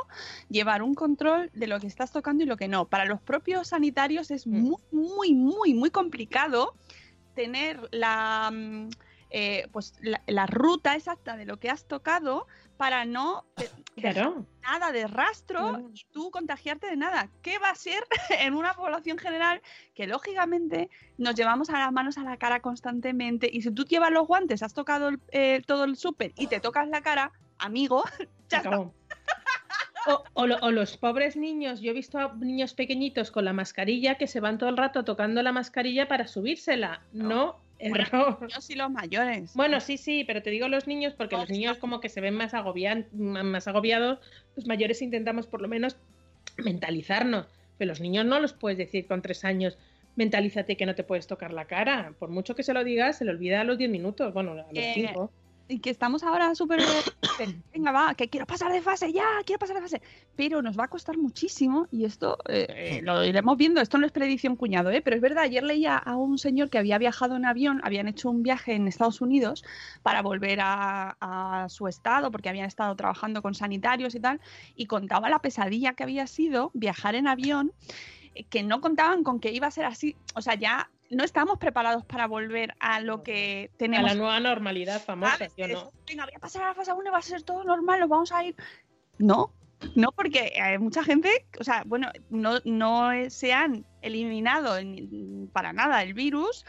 llevar 0.49 0.83
un 0.83 0.95
control 0.95 1.51
de 1.55 1.69
lo 1.69 1.79
que 1.79 1.87
estás 1.87 2.11
tocando 2.11 2.43
y 2.43 2.47
lo 2.49 2.57
que 2.57 2.67
no. 2.67 2.89
Para 2.89 3.05
los 3.05 3.21
propios 3.23 3.69
sanitarios 3.69 4.33
es 4.33 4.45
Mm. 4.49 4.61
muy, 4.61 4.83
muy, 4.91 5.35
muy, 5.35 5.75
muy 5.75 5.91
complicado 5.91 6.75
tener 7.35 7.79
la... 7.93 8.51
mm, 8.53 8.89
eh, 9.35 9.69
pues 9.73 9.95
la, 10.03 10.21
la 10.27 10.47
ruta 10.47 10.95
exacta 10.95 11.39
de 11.39 11.47
lo 11.47 11.57
que 11.59 11.71
has 11.71 11.87
tocado 11.87 12.47
para 12.83 13.05
no 13.05 13.45
Claro. 13.95 14.45
nada 14.61 14.91
de 14.91 15.07
rastro 15.07 15.89
y 15.95 16.05
tú 16.11 16.33
contagiarte 16.33 16.89
de 16.89 16.97
nada. 16.97 17.29
¿Qué 17.41 17.61
va 17.61 17.69
a 17.71 17.77
ser 17.77 18.03
en 18.41 18.55
una 18.55 18.75
población 18.75 19.19
general 19.19 19.63
que 19.95 20.09
lógicamente 20.09 20.91
nos 21.17 21.37
llevamos 21.37 21.71
a 21.71 21.79
las 21.79 21.93
manos 21.93 22.19
a 22.19 22.25
la 22.25 22.39
cara 22.39 22.59
constantemente? 22.59 23.49
Y 23.53 23.63
si 23.63 23.71
tú 23.71 23.85
llevas 23.85 24.11
los 24.11 24.27
guantes, 24.27 24.65
has 24.65 24.75
tocado 24.75 25.11
el- 25.11 25.21
eh, 25.31 25.63
todo 25.65 25.85
el 25.85 25.95
súper 25.97 26.33
y 26.37 26.49
te 26.49 26.59
tocas 26.59 26.89
la 26.89 27.03
cara, 27.03 27.31
amigo, 27.59 28.03
ya 28.49 28.57
está. 28.57 28.69
Acabó. 28.71 28.93
O, 30.09 30.25
o 30.33 30.47
lo- 30.49 30.57
o 30.57 30.73
los 30.73 30.97
pobres 30.97 31.37
niños, 31.37 31.81
yo 31.81 31.93
he 31.93 31.95
visto 31.95 32.19
a 32.19 32.35
niños 32.35 32.75
pequeñitos 32.75 33.31
con 33.31 33.45
la 33.45 33.53
mascarilla 33.53 34.17
que 34.19 34.27
se 34.27 34.41
van 34.41 34.59
todo 34.59 34.71
el 34.71 34.77
rato 34.77 35.05
tocando 35.05 35.41
la 35.45 35.53
mascarilla 35.53 36.09
para 36.09 36.27
subírsela. 36.27 37.03
No, 37.13 37.61
error. 37.83 38.39
Niños 38.41 38.71
y 38.71 38.75
los 38.75 38.91
mayores. 38.91 39.55
Bueno, 39.55 39.81
sí, 39.81 39.97
sí, 39.97 40.25
pero 40.25 40.43
te 40.43 40.51
digo 40.51 40.69
los 40.69 40.87
niños 40.87 41.15
porque 41.15 41.37
los 41.37 41.51
niños 41.51 41.79
como 41.79 42.01
que 42.01 42.09
se 42.09 42.21
ven 42.21 42.35
más, 42.35 42.55
agobian, 42.55 43.07
más 43.13 43.67
agobiados, 43.69 44.19
los 44.57 44.67
mayores 44.67 45.03
intentamos 45.03 45.47
por 45.47 45.61
lo 45.61 45.69
menos 45.69 45.97
mentalizarnos, 46.59 47.47
pero 47.79 47.89
los 47.91 48.01
niños 48.01 48.25
no 48.27 48.41
los 48.41 48.53
puedes 48.53 48.79
decir 48.79 49.07
con 49.07 49.23
tres 49.23 49.45
años, 49.45 49.79
mentalízate 50.17 50.77
que 50.77 50.87
no 50.87 50.95
te 50.95 51.05
puedes 51.05 51.27
tocar 51.27 51.53
la 51.53 51.65
cara, 51.65 52.15
por 52.19 52.29
mucho 52.29 52.55
que 52.55 52.63
se 52.63 52.75
lo 52.75 52.85
digas, 52.85 53.19
se 53.19 53.25
le 53.25 53.31
olvida 53.31 53.61
a 53.61 53.65
los 53.65 53.79
diez 53.79 53.91
minutos, 53.91 54.33
bueno, 54.35 54.53
a 54.53 54.57
los 54.57 54.67
Eh, 54.75 54.93
cinco. 54.95 55.33
Y 55.69 55.79
que 55.79 55.91
estamos 55.91 56.23
ahora 56.23 56.55
súper... 56.55 56.81
Venga, 57.73 57.93
va, 57.93 58.15
que 58.15 58.29
quiero 58.29 58.47
pasar 58.47 58.73
de 58.73 58.83
fase, 58.83 59.13
ya, 59.13 59.25
quiero 59.45 59.59
pasar 59.59 59.77
de 59.77 59.83
fase. 59.83 60.03
Pero 60.37 60.63
nos 60.63 60.79
va 60.79 60.85
a 60.85 60.89
costar 60.89 61.17
muchísimo 61.17 61.89
y 61.91 62.05
esto 62.05 62.37
eh, 62.49 62.67
eh, 62.69 63.01
lo 63.03 63.25
iremos 63.25 63.57
viendo. 63.57 63.81
Esto 63.81 63.99
no 63.99 64.07
es 64.07 64.13
predicción 64.13 64.57
cuñado, 64.57 64.91
¿eh? 64.91 65.01
pero 65.03 65.17
es 65.17 65.23
verdad, 65.23 65.45
ayer 65.45 65.63
leía 65.63 65.97
a 65.97 66.17
un 66.17 66.39
señor 66.39 66.71
que 66.71 66.79
había 66.79 66.99
viajado 66.99 67.37
en 67.37 67.47
avión, 67.47 67.81
habían 67.85 68.09
hecho 68.09 68.31
un 68.31 68.43
viaje 68.43 68.75
en 68.75 68.89
Estados 68.89 69.21
Unidos 69.21 69.65
para 70.03 70.23
volver 70.23 70.59
a, 70.63 71.67
su 71.69 71.89
estado 71.89 72.31
porque 72.31 72.49
habían 72.49 72.67
estado 72.67 72.95
trabajando 72.97 73.43
con 73.43 73.55
sanitarios 73.55 74.15
y 74.15 74.21
tal, 74.21 74.41
y 74.75 74.87
contaba 74.87 75.31
la 75.31 75.39
pesadilla 75.39 75.95
que 75.95 76.03
había 76.03 76.27
sido 76.27 76.71
viajar 76.75 77.15
en 77.15 77.27
avión 77.27 77.73
eh, 78.35 78.45
que 78.45 78.63
no 78.63 78.81
contaban 78.81 79.25
con 79.25 79.41
que 79.41 79.53
iba 79.53 79.67
a 79.67 79.71
ser 79.71 79.85
así. 79.85 80.17
O 80.35 80.43
sea, 80.43 80.55
ya 80.55 80.91
no 81.13 81.25
estábamos 81.25 81.59
preparados 81.59 82.05
para 82.05 82.27
volver 82.27 82.75
a 82.81 83.01
lo 83.01 83.23
que 83.23 83.71
A 83.73 83.77
tenemos. 83.79 84.11
la 84.11 84.15
nueva 84.17 84.41
normalidad 84.41 85.01
famosa, 85.01 85.33
¿sabes? 85.33 85.53
¿sí 85.55 85.63
o 85.63 85.67
Es, 85.67 85.73
no? 85.75 85.93
Venga, 86.07 86.25
voy 86.25 86.35
a 86.37 86.41
pasar 86.41 86.63
a 86.63 86.69
la 86.69 86.75
fase 86.75 86.93
1 86.93 87.13
va 87.13 87.19
a 87.19 87.23
ser 87.23 87.43
todo 87.43 87.63
normal, 87.65 88.01
nos 88.01 88.09
vamos 88.09 88.33
a 88.33 88.45
ir. 88.45 88.57
No, 89.19 89.53
no, 89.95 90.13
porque 90.13 90.55
hay 90.61 90.79
mucha 90.79 91.05
gente, 91.05 91.29
o 91.61 91.65
sea, 91.65 91.83
bueno, 91.87 92.09
no, 92.31 92.59
no 92.65 93.11
se 93.29 93.53
han 93.53 93.85
eliminado 94.01 94.77
para 95.53 95.73
nada 95.73 96.03
el 96.03 96.15
virus 96.15 96.65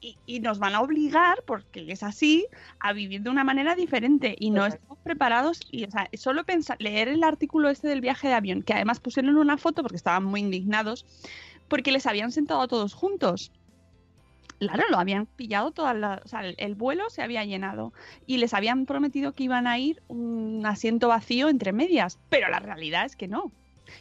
y, 0.00 0.16
y 0.26 0.40
nos 0.40 0.58
van 0.58 0.74
a 0.74 0.80
obligar, 0.80 1.42
porque 1.46 1.90
es 1.90 2.02
así, 2.02 2.46
a 2.80 2.92
vivir 2.92 3.22
de 3.22 3.30
una 3.30 3.44
manera 3.44 3.74
diferente 3.74 4.34
y 4.38 4.50
no 4.50 4.66
estamos 4.66 4.98
preparados. 4.98 5.60
Y, 5.70 5.84
o 5.84 5.90
sea, 5.90 6.08
solo 6.14 6.44
pensar, 6.44 6.76
leer 6.80 7.08
el 7.08 7.22
artículo 7.22 7.68
este 7.68 7.88
del 7.88 8.00
viaje 8.00 8.28
de 8.28 8.34
avión, 8.34 8.62
que 8.62 8.74
además 8.74 9.00
pusieron 9.00 9.36
una 9.36 9.56
foto 9.56 9.82
porque 9.82 9.96
estaban 9.96 10.24
muy 10.24 10.40
indignados, 10.40 11.04
porque 11.68 11.92
les 11.92 12.06
habían 12.06 12.32
sentado 12.32 12.60
a 12.60 12.68
todos 12.68 12.94
juntos. 12.94 13.52
Claro, 14.58 14.84
lo 14.90 14.98
habían 14.98 15.26
pillado 15.26 15.70
todas 15.70 15.96
las, 15.96 16.24
o 16.24 16.28
sea, 16.28 16.40
el, 16.40 16.54
el 16.58 16.74
vuelo 16.74 17.10
se 17.10 17.22
había 17.22 17.44
llenado 17.44 17.92
y 18.26 18.38
les 18.38 18.54
habían 18.54 18.86
prometido 18.86 19.32
que 19.32 19.44
iban 19.44 19.66
a 19.66 19.78
ir 19.78 20.02
un 20.08 20.64
asiento 20.66 21.08
vacío 21.08 21.48
entre 21.48 21.72
medias, 21.72 22.18
pero 22.28 22.48
la 22.48 22.58
realidad 22.58 23.04
es 23.06 23.16
que 23.16 23.28
no. 23.28 23.52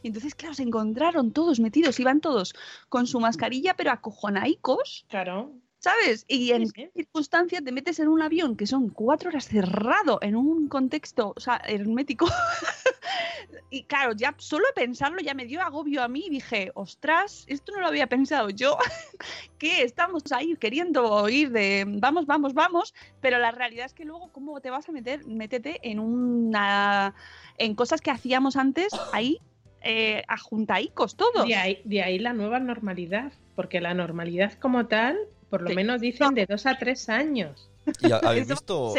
Y 0.01 0.07
entonces, 0.07 0.35
claro, 0.35 0.53
se 0.53 0.63
encontraron 0.63 1.31
todos 1.31 1.59
metidos, 1.59 1.99
iban 1.99 2.21
todos 2.21 2.53
con 2.89 3.07
su 3.07 3.19
mascarilla, 3.19 3.75
pero 3.75 3.91
acojonaicos, 3.91 5.05
Claro. 5.09 5.53
¿Sabes? 5.87 6.25
Y 6.27 6.51
en 6.51 6.69
qué 6.71 6.85
sí. 6.87 6.91
circunstancias 6.93 7.63
te 7.63 7.71
metes 7.71 7.99
en 7.99 8.09
un 8.09 8.21
avión 8.21 8.55
que 8.57 8.67
son 8.67 8.89
cuatro 8.89 9.29
horas 9.29 9.47
cerrado 9.47 10.19
en 10.21 10.35
un 10.35 10.67
contexto, 10.67 11.33
o 11.35 11.39
sea, 11.39 11.61
hermético. 11.65 12.27
y 13.69 13.83
claro, 13.83 14.13
ya 14.13 14.35
solo 14.37 14.65
pensarlo 14.75 15.19
ya 15.21 15.33
me 15.33 15.45
dio 15.45 15.61
agobio 15.61 16.03
a 16.03 16.07
mí 16.07 16.25
y 16.27 16.29
dije, 16.29 16.71
ostras, 16.75 17.45
esto 17.47 17.71
no 17.71 17.79
lo 17.79 17.87
había 17.87 18.07
pensado 18.07 18.49
yo, 18.49 18.77
que 19.57 19.83
estamos 19.83 20.23
ahí 20.31 20.55
queriendo 20.57 21.29
ir 21.29 21.51
de 21.51 21.85
vamos, 21.87 22.25
vamos, 22.25 22.53
vamos, 22.53 22.93
pero 23.21 23.39
la 23.39 23.51
realidad 23.51 23.85
es 23.85 23.93
que 23.93 24.03
luego, 24.03 24.31
¿cómo 24.31 24.59
te 24.59 24.69
vas 24.69 24.89
a 24.89 24.91
meter? 24.91 25.25
Métete 25.25 25.79
en 25.83 25.99
una. 25.99 27.15
en 27.57 27.75
cosas 27.75 28.01
que 28.01 28.11
hacíamos 28.11 28.55
antes 28.57 28.93
ahí. 29.13 29.39
Eh, 29.83 30.23
ajuntadicos 30.27 31.15
todos. 31.15 31.47
De 31.47 31.55
ahí, 31.55 31.81
de 31.85 32.01
ahí 32.01 32.17
la 32.19 32.33
nueva 32.33 32.59
normalidad, 32.59 33.31
porque 33.55 33.79
la 33.79 33.93
normalidad 33.93 34.53
como 34.53 34.87
tal, 34.87 35.17
por 35.49 35.61
lo 35.61 35.69
Sí. 35.69 35.75
menos 35.75 36.01
dicen 36.01 36.33
de 36.33 36.45
dos 36.45 36.65
a 36.65 36.77
tres 36.77 37.09
años. 37.09 37.69
¿Y 38.01 38.11
ha- 38.11 38.17
habéis 38.17 38.47
visto, 38.47 38.93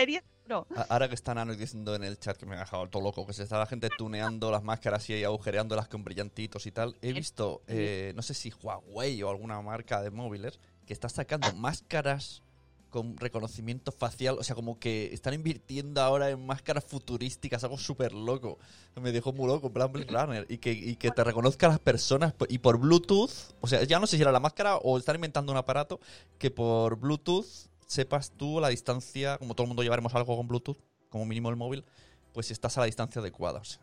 ahora 0.88 1.08
que 1.08 1.14
está 1.14 1.34
Nano 1.34 1.54
diciendo 1.54 1.94
en 1.94 2.04
el 2.04 2.18
chat 2.18 2.36
que 2.38 2.46
me 2.46 2.56
ha 2.56 2.60
dejado 2.60 2.88
todo 2.88 3.02
loco, 3.02 3.26
que 3.26 3.34
se 3.34 3.42
está 3.42 3.58
la 3.58 3.66
gente 3.66 3.90
tuneando 3.98 4.50
las 4.50 4.62
máscaras 4.62 5.08
y 5.10 5.22
agujereándolas 5.22 5.88
con 5.88 6.04
brillantitos 6.04 6.66
y 6.66 6.70
tal, 6.72 6.96
he 7.02 7.12
visto, 7.12 7.60
eh, 7.66 8.12
no 8.16 8.22
sé 8.22 8.32
si 8.34 8.50
Huawei 8.62 9.22
o 9.22 9.28
alguna 9.30 9.60
marca 9.60 10.00
de 10.02 10.10
móviles, 10.10 10.58
que 10.86 10.94
está 10.94 11.08
sacando 11.10 11.52
máscaras 11.52 12.42
con 12.90 13.16
reconocimiento 13.16 13.92
facial, 13.92 14.36
o 14.38 14.42
sea, 14.42 14.54
como 14.54 14.78
que 14.78 15.12
están 15.12 15.34
invirtiendo 15.34 16.00
ahora 16.00 16.30
en 16.30 16.44
máscaras 16.46 16.84
futurísticas, 16.84 17.62
algo 17.64 17.76
súper 17.78 18.12
loco. 18.12 18.58
Me 19.00 19.12
dejó 19.12 19.32
muy 19.32 19.46
loco, 19.46 19.70
plan 19.72 19.92
Blade 19.92 20.10
Runner, 20.10 20.46
y 20.48 20.58
que, 20.58 20.72
y 20.72 20.96
que 20.96 21.10
te 21.10 21.22
reconozca 21.22 21.68
las 21.68 21.78
personas 21.78 22.32
po- 22.32 22.46
y 22.48 22.58
por 22.58 22.78
Bluetooth, 22.78 23.30
o 23.60 23.66
sea, 23.66 23.84
ya 23.84 23.98
no 23.98 24.06
sé 24.06 24.16
si 24.16 24.22
era 24.22 24.32
la 24.32 24.40
máscara 24.40 24.76
o 24.76 24.96
están 24.98 25.16
inventando 25.16 25.52
un 25.52 25.58
aparato 25.58 26.00
que 26.38 26.50
por 26.50 26.96
Bluetooth 26.96 27.46
sepas 27.86 28.32
tú 28.32 28.58
la 28.60 28.68
distancia, 28.68 29.38
como 29.38 29.54
todo 29.54 29.64
el 29.64 29.68
mundo 29.68 29.82
llevaremos 29.82 30.14
algo 30.14 30.36
con 30.36 30.48
Bluetooth, 30.48 30.78
como 31.10 31.24
mínimo 31.26 31.50
el 31.50 31.56
móvil, 31.56 31.84
pues 32.32 32.50
estás 32.50 32.76
a 32.76 32.80
la 32.80 32.86
distancia 32.86 33.20
adecuada, 33.20 33.60
o 33.60 33.64
sea, 33.64 33.80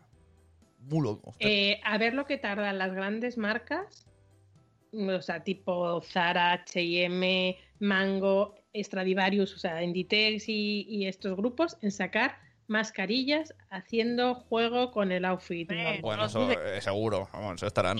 muy 0.80 1.02
loco. 1.02 1.34
Eh, 1.40 1.80
a 1.84 1.98
ver 1.98 2.14
lo 2.14 2.26
que 2.26 2.38
tardan 2.38 2.78
las 2.78 2.92
grandes 2.92 3.36
marcas, 3.38 4.06
o 4.92 5.20
sea, 5.22 5.42
tipo 5.42 6.00
Zara, 6.02 6.52
H&M, 6.52 7.56
Mango, 7.80 8.54
Stradivarius, 8.82 9.54
o 9.54 9.58
sea, 9.58 9.82
Inditex 9.82 10.48
y, 10.48 10.86
y 10.88 11.06
estos 11.06 11.36
grupos 11.36 11.76
en 11.82 11.90
sacar 11.90 12.38
mascarillas 12.68 13.54
haciendo 13.70 14.34
juego 14.34 14.90
con 14.90 15.12
el 15.12 15.24
outfit. 15.24 15.68
Bueno, 16.02 16.22
no 16.22 16.26
eso 16.26 16.50
eh, 16.50 16.80
seguro, 16.80 17.28
vamos, 17.32 17.56
eso 17.56 17.66
estarán. 17.66 17.98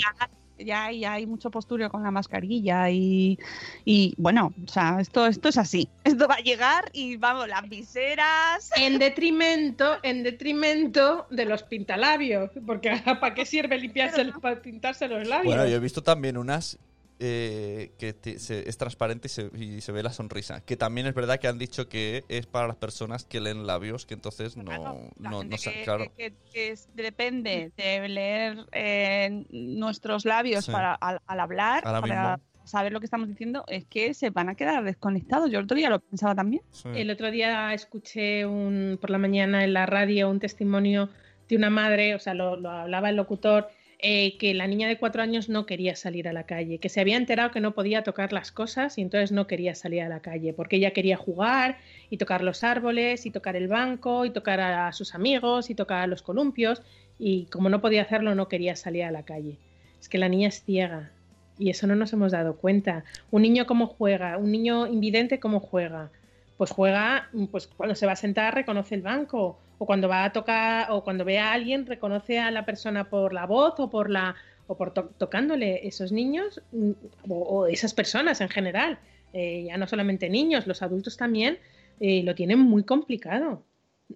ya, 0.59 0.91
ya 0.91 1.13
hay 1.13 1.27
mucho 1.27 1.51
postureo 1.51 1.91
con 1.91 2.03
la 2.03 2.11
mascarilla 2.11 2.91
y, 2.91 3.39
y 3.85 4.15
bueno, 4.17 4.53
o 4.65 4.69
sea, 4.69 4.99
esto, 5.01 5.27
esto 5.27 5.49
es 5.49 5.59
así. 5.59 5.89
Esto 6.05 6.27
va 6.27 6.37
a 6.37 6.41
llegar 6.41 6.91
y 6.93 7.17
vamos, 7.17 7.49
las 7.49 7.69
viseras. 7.69 8.71
En 8.77 8.99
detrimento, 8.99 9.99
en 10.03 10.23
detrimento 10.23 11.27
de 11.31 11.45
los 11.45 11.63
pintalabios, 11.63 12.51
porque 12.67 13.01
¿para 13.21 13.35
qué 13.35 13.47
sirve 13.47 13.79
limpiarse, 13.79 14.25
para 14.41 14.61
pintarse 14.61 15.09
los 15.09 15.27
labios? 15.27 15.55
Bueno, 15.55 15.69
yo 15.69 15.77
he 15.77 15.81
visto 15.81 16.03
también 16.03 16.37
unas 16.37 16.79
eh, 17.19 17.93
que 17.99 18.13
te- 18.13 18.39
se- 18.39 18.69
es 18.69 18.77
transparente 18.77 19.27
y 19.27 19.31
se, 19.31 19.51
y 19.57 19.81
se 19.81 19.93
ve 19.93 20.03
la 20.03 20.13
sonrisa. 20.13 20.61
Que 20.61 20.77
también 20.77 21.07
es 21.07 21.15
verdad 21.15 21.39
que 21.41 21.49
han 21.49 21.59
dicho 21.59 21.89
que 21.89 22.25
es 22.29 22.47
para 22.47 22.67
las 22.67 22.77
personas 22.77 23.25
que 23.25 23.41
leen 23.41 23.67
labios, 23.67 24.05
que 24.07 24.15
entonces 24.15 24.57
no, 24.57 24.65
Claro, 24.65 25.11
la 25.21 25.31
no, 25.31 25.41
que, 25.41 25.83
claro. 25.85 26.13
que- 26.17 26.35
que 26.53 26.69
es- 26.71 26.89
depende 26.95 27.73
de 27.77 28.09
leer 28.09 28.67
eh, 28.73 29.45
nuestros 29.51 30.25
labios 30.25 30.67
Sí. 30.67 30.73
para, 30.73 30.95
al, 30.95 31.21
al 31.27 31.41
hablar, 31.41 31.83
Ahora 31.87 32.01
para 32.01 32.41
saber 32.65 32.93
lo 32.93 32.99
que 33.01 33.07
estamos 33.07 33.29
diciendo, 33.29 33.65
es 33.69 33.85
que 33.85 34.13
se 34.13 34.31
van 34.31 34.49
a 34.49 34.55
quedar 34.57 34.83
desconectados. 34.85 35.51
Yo 35.51 35.59
el 35.61 35.65
otro 35.67 35.77
día 35.77 35.89
lo 35.89 36.01
pensaba 36.01 36.35
también. 36.35 36.63
Sí. 36.73 36.89
El 36.95 37.11
otro 37.11 37.31
día 37.31 37.73
escuché 37.73 38.45
un, 38.45 38.99
por 39.01 39.11
la 39.11 39.19
mañana 39.19 39.63
en 39.65 39.73
la 39.73 39.87
radio 39.87 40.29
un 40.29 40.41
testimonio 40.41 41.09
de 41.49 41.57
una 41.57 41.71
madre, 41.71 42.15
o 42.17 42.19
sea, 42.19 42.35
lo, 42.35 42.57
lo 42.57 42.69
hablaba 42.71 43.09
el 43.09 43.17
locutor, 43.17 43.69
eh, 43.99 44.37
que 44.37 44.53
la 44.53 44.67
niña 44.67 44.89
de 44.89 44.99
cuatro 44.99 45.23
años 45.23 45.49
no 45.49 45.65
quería 45.65 45.97
salir 45.97 46.29
a 46.29 46.35
la 46.35 46.45
calle, 46.45 46.79
que 46.79 46.91
se 46.91 47.01
había 47.01 47.17
enterado 47.17 47.51
que 47.51 47.61
no 47.61 47.73
podía 47.73 48.03
tocar 48.03 48.33
las 48.33 48.53
cosas 48.53 48.99
y 48.99 49.03
entonces 49.03 49.33
no 49.33 49.47
quería 49.47 49.75
salir 49.75 50.03
a 50.03 50.09
la 50.09 50.21
calle, 50.21 50.53
porque 50.53 50.77
ella 50.77 50.91
quería 50.91 51.17
jugar 51.17 51.79
y 52.11 52.19
tocar 52.19 52.43
los 52.45 52.63
árboles 52.63 53.25
y 53.25 53.31
tocar 53.31 53.57
el 53.57 53.69
banco 53.69 54.27
y 54.27 54.31
tocar 54.31 54.61
a 54.61 54.93
sus 54.93 55.15
amigos 55.15 55.71
y 55.71 55.75
tocar 55.75 56.03
a 56.03 56.07
los 56.07 56.21
columpios 56.21 56.83
y 57.19 57.47
como 57.47 57.71
no 57.71 57.81
podía 57.81 58.03
hacerlo 58.03 58.35
no 58.35 58.49
quería 58.49 58.77
salir 58.77 59.05
a 59.05 59.11
la 59.11 59.23
calle. 59.23 59.57
Es 59.99 60.11
que 60.11 60.19
la 60.19 60.29
niña 60.29 60.49
es 60.49 60.63
ciega 60.63 61.11
y 61.59 61.71
eso 61.71 61.87
no 61.87 61.97
nos 61.97 62.13
hemos 62.13 62.33
dado 62.33 62.57
cuenta. 62.57 63.05
Un 63.31 63.43
niño 63.43 63.65
cómo 63.65 63.87
juega, 63.87 64.37
un 64.37 64.53
niño 64.53 64.87
invidente 64.87 65.41
cómo 65.41 65.61
juega. 65.61 66.11
Pues 66.59 66.71
juega, 66.71 67.31
pues 67.51 67.67
cuando 67.67 67.95
se 67.95 68.07
va 68.07 68.13
a 68.13 68.17
sentar 68.17 68.55
reconoce 68.55 68.95
el 68.95 69.03
banco 69.03 69.59
o 69.79 69.87
cuando 69.87 70.09
va 70.09 70.25
a 70.25 70.33
tocar 70.33 70.91
o 70.91 71.05
cuando 71.05 71.25
ve 71.25 71.39
a 71.39 71.53
alguien 71.53 71.87
reconoce 71.87 72.39
a 72.39 72.51
la 72.51 72.65
persona 72.65 73.09
por 73.11 73.33
la 73.33 73.47
voz 73.47 73.75
o 73.79 73.91
por 73.91 74.11
la 74.11 74.35
o 74.69 74.77
por 74.77 74.93
to- 74.93 75.11
tocándole 75.17 75.87
esos 75.87 76.11
niños 76.13 76.61
mm, 76.73 76.91
o, 77.29 77.35
o 77.35 77.67
esas 77.67 77.95
personas 77.95 78.41
en 78.41 78.49
general, 78.49 78.99
eh, 79.33 79.65
ya 79.69 79.77
no 79.77 79.87
solamente 79.87 80.29
niños, 80.29 80.67
los 80.67 80.83
adultos 80.83 81.17
también 81.17 81.59
eh, 82.01 82.23
lo 82.25 82.35
tienen 82.35 82.59
muy 82.59 82.83
complicado, 82.83 83.63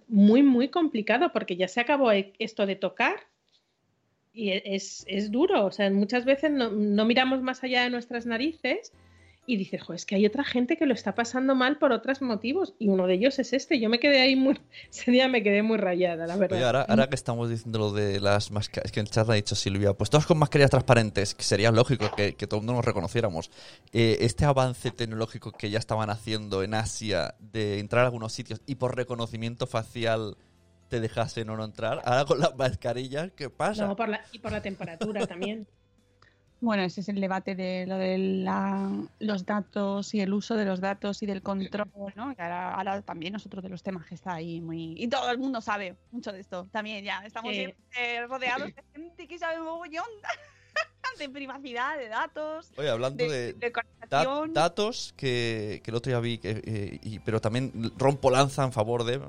muy 0.08 0.42
muy 0.42 0.68
complicado 0.68 1.32
porque 1.32 1.56
ya 1.56 1.68
se 1.68 1.80
acabó 1.80 2.10
e- 2.12 2.32
esto 2.38 2.66
de 2.66 2.76
tocar 2.76 3.16
y 4.32 4.50
e- 4.50 4.62
es, 4.64 5.04
es 5.08 5.30
duro, 5.30 5.64
o 5.66 5.70
sea, 5.72 5.90
muchas 5.90 6.24
veces 6.24 6.50
no, 6.50 6.70
no 6.70 7.04
miramos 7.04 7.42
más 7.42 7.62
allá 7.62 7.84
de 7.84 7.90
nuestras 7.90 8.26
narices 8.26 8.92
y 9.50 9.56
dices, 9.56 9.82
jo, 9.82 9.94
es 9.94 10.06
que 10.06 10.14
hay 10.14 10.26
otra 10.26 10.44
gente 10.44 10.76
que 10.76 10.86
lo 10.86 10.94
está 10.94 11.14
pasando 11.14 11.56
mal 11.56 11.78
por 11.78 11.90
otros 11.90 12.22
motivos 12.22 12.74
y 12.78 12.88
uno 12.88 13.08
de 13.08 13.14
ellos 13.14 13.38
es 13.40 13.52
este. 13.52 13.80
Yo 13.80 13.88
me 13.88 13.98
quedé 13.98 14.20
ahí 14.20 14.36
muy, 14.36 14.60
ese 14.90 15.10
día 15.10 15.26
me 15.26 15.42
quedé 15.42 15.62
muy 15.62 15.76
rayada, 15.76 16.26
la 16.26 16.36
verdad. 16.36 16.56
Oye, 16.56 16.64
ahora, 16.64 16.82
ahora 16.82 17.08
que 17.08 17.16
estamos 17.16 17.50
diciendo 17.50 17.80
lo 17.80 17.92
de 17.92 18.20
las 18.20 18.52
máscaras, 18.52 18.86
es 18.86 18.92
que 18.92 19.00
en 19.00 19.06
el 19.06 19.10
chat 19.10 19.28
ha 19.28 19.34
dicho 19.34 19.56
Silvia, 19.56 19.92
pues 19.94 20.08
todos 20.08 20.26
con 20.26 20.38
mascarillas 20.38 20.70
transparentes, 20.70 21.34
que 21.34 21.42
sería 21.42 21.72
lógico 21.72 22.12
que, 22.14 22.34
que 22.34 22.46
todo 22.46 22.60
el 22.60 22.66
mundo 22.66 22.74
nos 22.74 22.84
reconociéramos. 22.84 23.50
Eh, 23.92 24.18
este 24.20 24.44
avance 24.44 24.92
tecnológico 24.92 25.50
que 25.50 25.68
ya 25.68 25.80
estaban 25.80 26.10
haciendo 26.10 26.62
en 26.62 26.74
Asia 26.74 27.34
de 27.40 27.80
entrar 27.80 28.02
a 28.02 28.06
algunos 28.06 28.32
sitios 28.32 28.62
y 28.66 28.76
por 28.76 28.96
reconocimiento 28.96 29.66
facial 29.66 30.36
te 30.88 31.00
dejasen 31.00 31.48
o 31.50 31.56
no 31.56 31.64
entrar, 31.64 32.02
ahora 32.04 32.24
con 32.24 32.40
las 32.40 32.54
mascarillas, 32.56 33.30
¿qué 33.36 33.48
pasa? 33.48 33.86
No, 33.86 33.96
por 33.96 34.08
la, 34.08 34.22
y 34.32 34.40
por 34.40 34.52
la 34.52 34.60
temperatura 34.60 35.26
también. 35.26 35.66
Bueno, 36.62 36.82
ese 36.82 37.00
es 37.00 37.08
el 37.08 37.20
debate 37.20 37.54
de 37.54 37.86
lo 37.86 37.96
de 37.96 38.18
la- 38.18 38.92
los 39.18 39.46
datos 39.46 40.12
y 40.14 40.20
el 40.20 40.32
uso 40.34 40.56
de 40.56 40.66
los 40.66 40.80
datos 40.80 41.22
y 41.22 41.26
del 41.26 41.40
control, 41.42 41.88
¿no? 42.16 42.34
Que 42.36 42.42
ahora, 42.42 42.74
ahora 42.74 43.00
también 43.02 43.34
es 43.34 43.46
otro 43.46 43.62
de 43.62 43.70
los 43.70 43.82
temas 43.82 44.04
que 44.06 44.14
está 44.14 44.34
ahí 44.34 44.60
muy... 44.60 44.94
Y 44.98 45.08
todo 45.08 45.30
el 45.30 45.38
mundo 45.38 45.62
sabe 45.62 45.96
mucho 46.10 46.32
de 46.32 46.40
esto. 46.40 46.68
También 46.70 47.02
ya 47.02 47.24
estamos 47.24 47.52
siempre 47.52 48.26
rodeados 48.26 48.74
de 48.74 48.84
gente 48.92 49.26
que 49.26 49.38
sabe 49.38 49.58
mogollón 49.60 50.04
de 51.18 51.28
privacidad, 51.30 51.96
de 51.98 52.08
datos, 52.08 52.70
Oye, 52.76 52.88
hablando 52.90 53.24
de, 53.24 53.30
de, 53.30 53.52
de 53.54 53.72
da- 54.08 54.24
conversación. 54.24 54.52
datos 54.54 55.14
que, 55.16 55.80
que 55.82 55.90
el 55.90 55.94
otro 55.96 56.10
día 56.10 56.20
vi, 56.20 56.38
que, 56.38 56.62
eh, 56.64 56.98
y- 57.02 57.18
pero 57.20 57.40
también 57.40 57.72
rompo 57.96 58.30
lanza 58.30 58.64
en 58.64 58.72
favor 58.72 59.04
de 59.04 59.20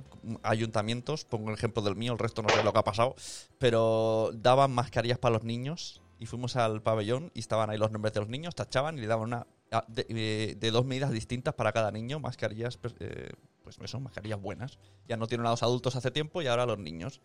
ayuntamientos. 0.44 1.26
Pongo 1.26 1.50
el 1.50 1.56
ejemplo 1.56 1.82
del 1.82 1.96
mío, 1.96 2.12
el 2.14 2.20
resto 2.20 2.42
no 2.44 2.50
sé 2.50 2.62
lo 2.64 2.74
que 2.74 2.80
ha 2.80 2.84
pasado. 2.84 3.16
Pero 3.58 4.32
daban 4.34 4.72
mascarillas 4.72 5.18
para 5.18 5.34
los 5.34 5.44
niños 5.44 6.02
y 6.22 6.28
fuimos 6.28 6.56
al 6.56 6.82
pabellón 6.84 7.32
y 7.34 7.40
estaban 7.40 7.70
ahí 7.72 7.78
los 7.80 7.92
nombres 7.92 8.14
de 8.14 8.20
los 8.20 8.30
niños, 8.30 8.54
tachaban 8.56 8.98
y 8.98 9.02
le 9.02 9.08
daban 9.08 9.26
una 9.26 9.48
a- 9.72 9.84
de, 9.88 10.06
eh, 10.10 10.56
de 10.58 10.72
dos 10.72 10.86
medidas 10.86 11.10
distintas 11.12 11.56
para 11.56 11.72
cada 11.72 11.90
niño, 11.92 12.20
mascarillas, 12.20 12.78
pues, 12.78 12.94
eh, 13.00 13.32
pues 13.64 13.78
eso, 13.82 14.00
mascarillas 14.00 14.40
buenas. 14.40 14.78
Ya 15.08 15.18
no 15.18 15.26
tienen 15.28 15.48
a 15.48 15.50
los 15.50 15.64
adultos 15.64 15.96
hace 15.96 16.12
tiempo 16.12 16.42
y 16.44 16.48
ahora 16.48 16.64
a 16.64 16.66
los 16.68 16.78
niños. 16.78 17.22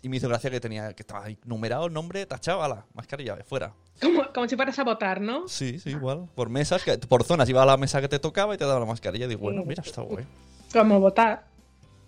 Y 0.00 0.08
me 0.08 0.18
hizo 0.18 0.28
gracia 0.28 0.48
que 0.48 0.60
tenía 0.60 0.92
que 0.92 1.02
estaba 1.02 1.24
ahí 1.24 1.36
numerado 1.44 1.86
el 1.86 1.92
nombre, 1.92 2.24
tachado, 2.24 2.62
a 2.62 2.68
la 2.68 2.86
mascarilla, 2.94 3.34
de 3.34 3.42
fuera. 3.42 3.74
Como, 4.00 4.22
como 4.32 4.46
si 4.48 4.54
fueras 4.54 4.78
a 4.78 4.84
votar, 4.84 5.20
¿no? 5.20 5.48
Sí, 5.48 5.80
sí, 5.80 5.90
igual. 5.90 6.28
Por 6.36 6.50
mesas, 6.50 6.84
que, 6.84 6.96
por 6.98 7.24
zonas. 7.24 7.48
Iba 7.48 7.64
a 7.64 7.66
la 7.66 7.76
mesa 7.76 8.00
que 8.00 8.06
te 8.08 8.20
tocaba 8.20 8.54
y 8.54 8.58
te 8.58 8.64
daba 8.64 8.78
la 8.78 8.86
mascarilla. 8.86 9.24
Y 9.24 9.28
digo, 9.30 9.40
bueno, 9.40 9.64
mira, 9.64 9.82
está 9.84 10.02
guay. 10.02 10.24
Como 10.72 11.00
votar. 11.00 11.46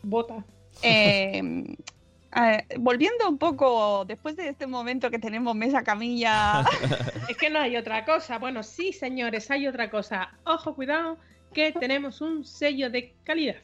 Vota. 0.05 0.45
Eh, 0.83 1.43
eh, 2.37 2.65
volviendo 2.79 3.29
un 3.29 3.39
poco, 3.39 4.05
después 4.05 4.37
de 4.37 4.49
este 4.49 4.67
momento 4.67 5.11
que 5.11 5.19
tenemos 5.19 5.55
mesa 5.55 5.83
camilla, 5.83 6.65
Es 7.29 7.37
que 7.37 7.51
no 7.51 7.59
hay 7.61 7.77
otra 7.77 8.05
cosa. 8.05 8.39
Bueno, 8.39 8.63
sí, 8.63 8.93
señores, 8.93 9.51
hay 9.51 9.67
otra 9.67 9.91
cosa. 9.91 10.31
Ojo, 10.45 10.75
cuidado, 10.75 11.17
que 11.53 11.73
tenemos 11.73 12.21
un 12.21 12.45
sello 12.45 12.91
de 12.91 13.13
calidad. 13.25 13.57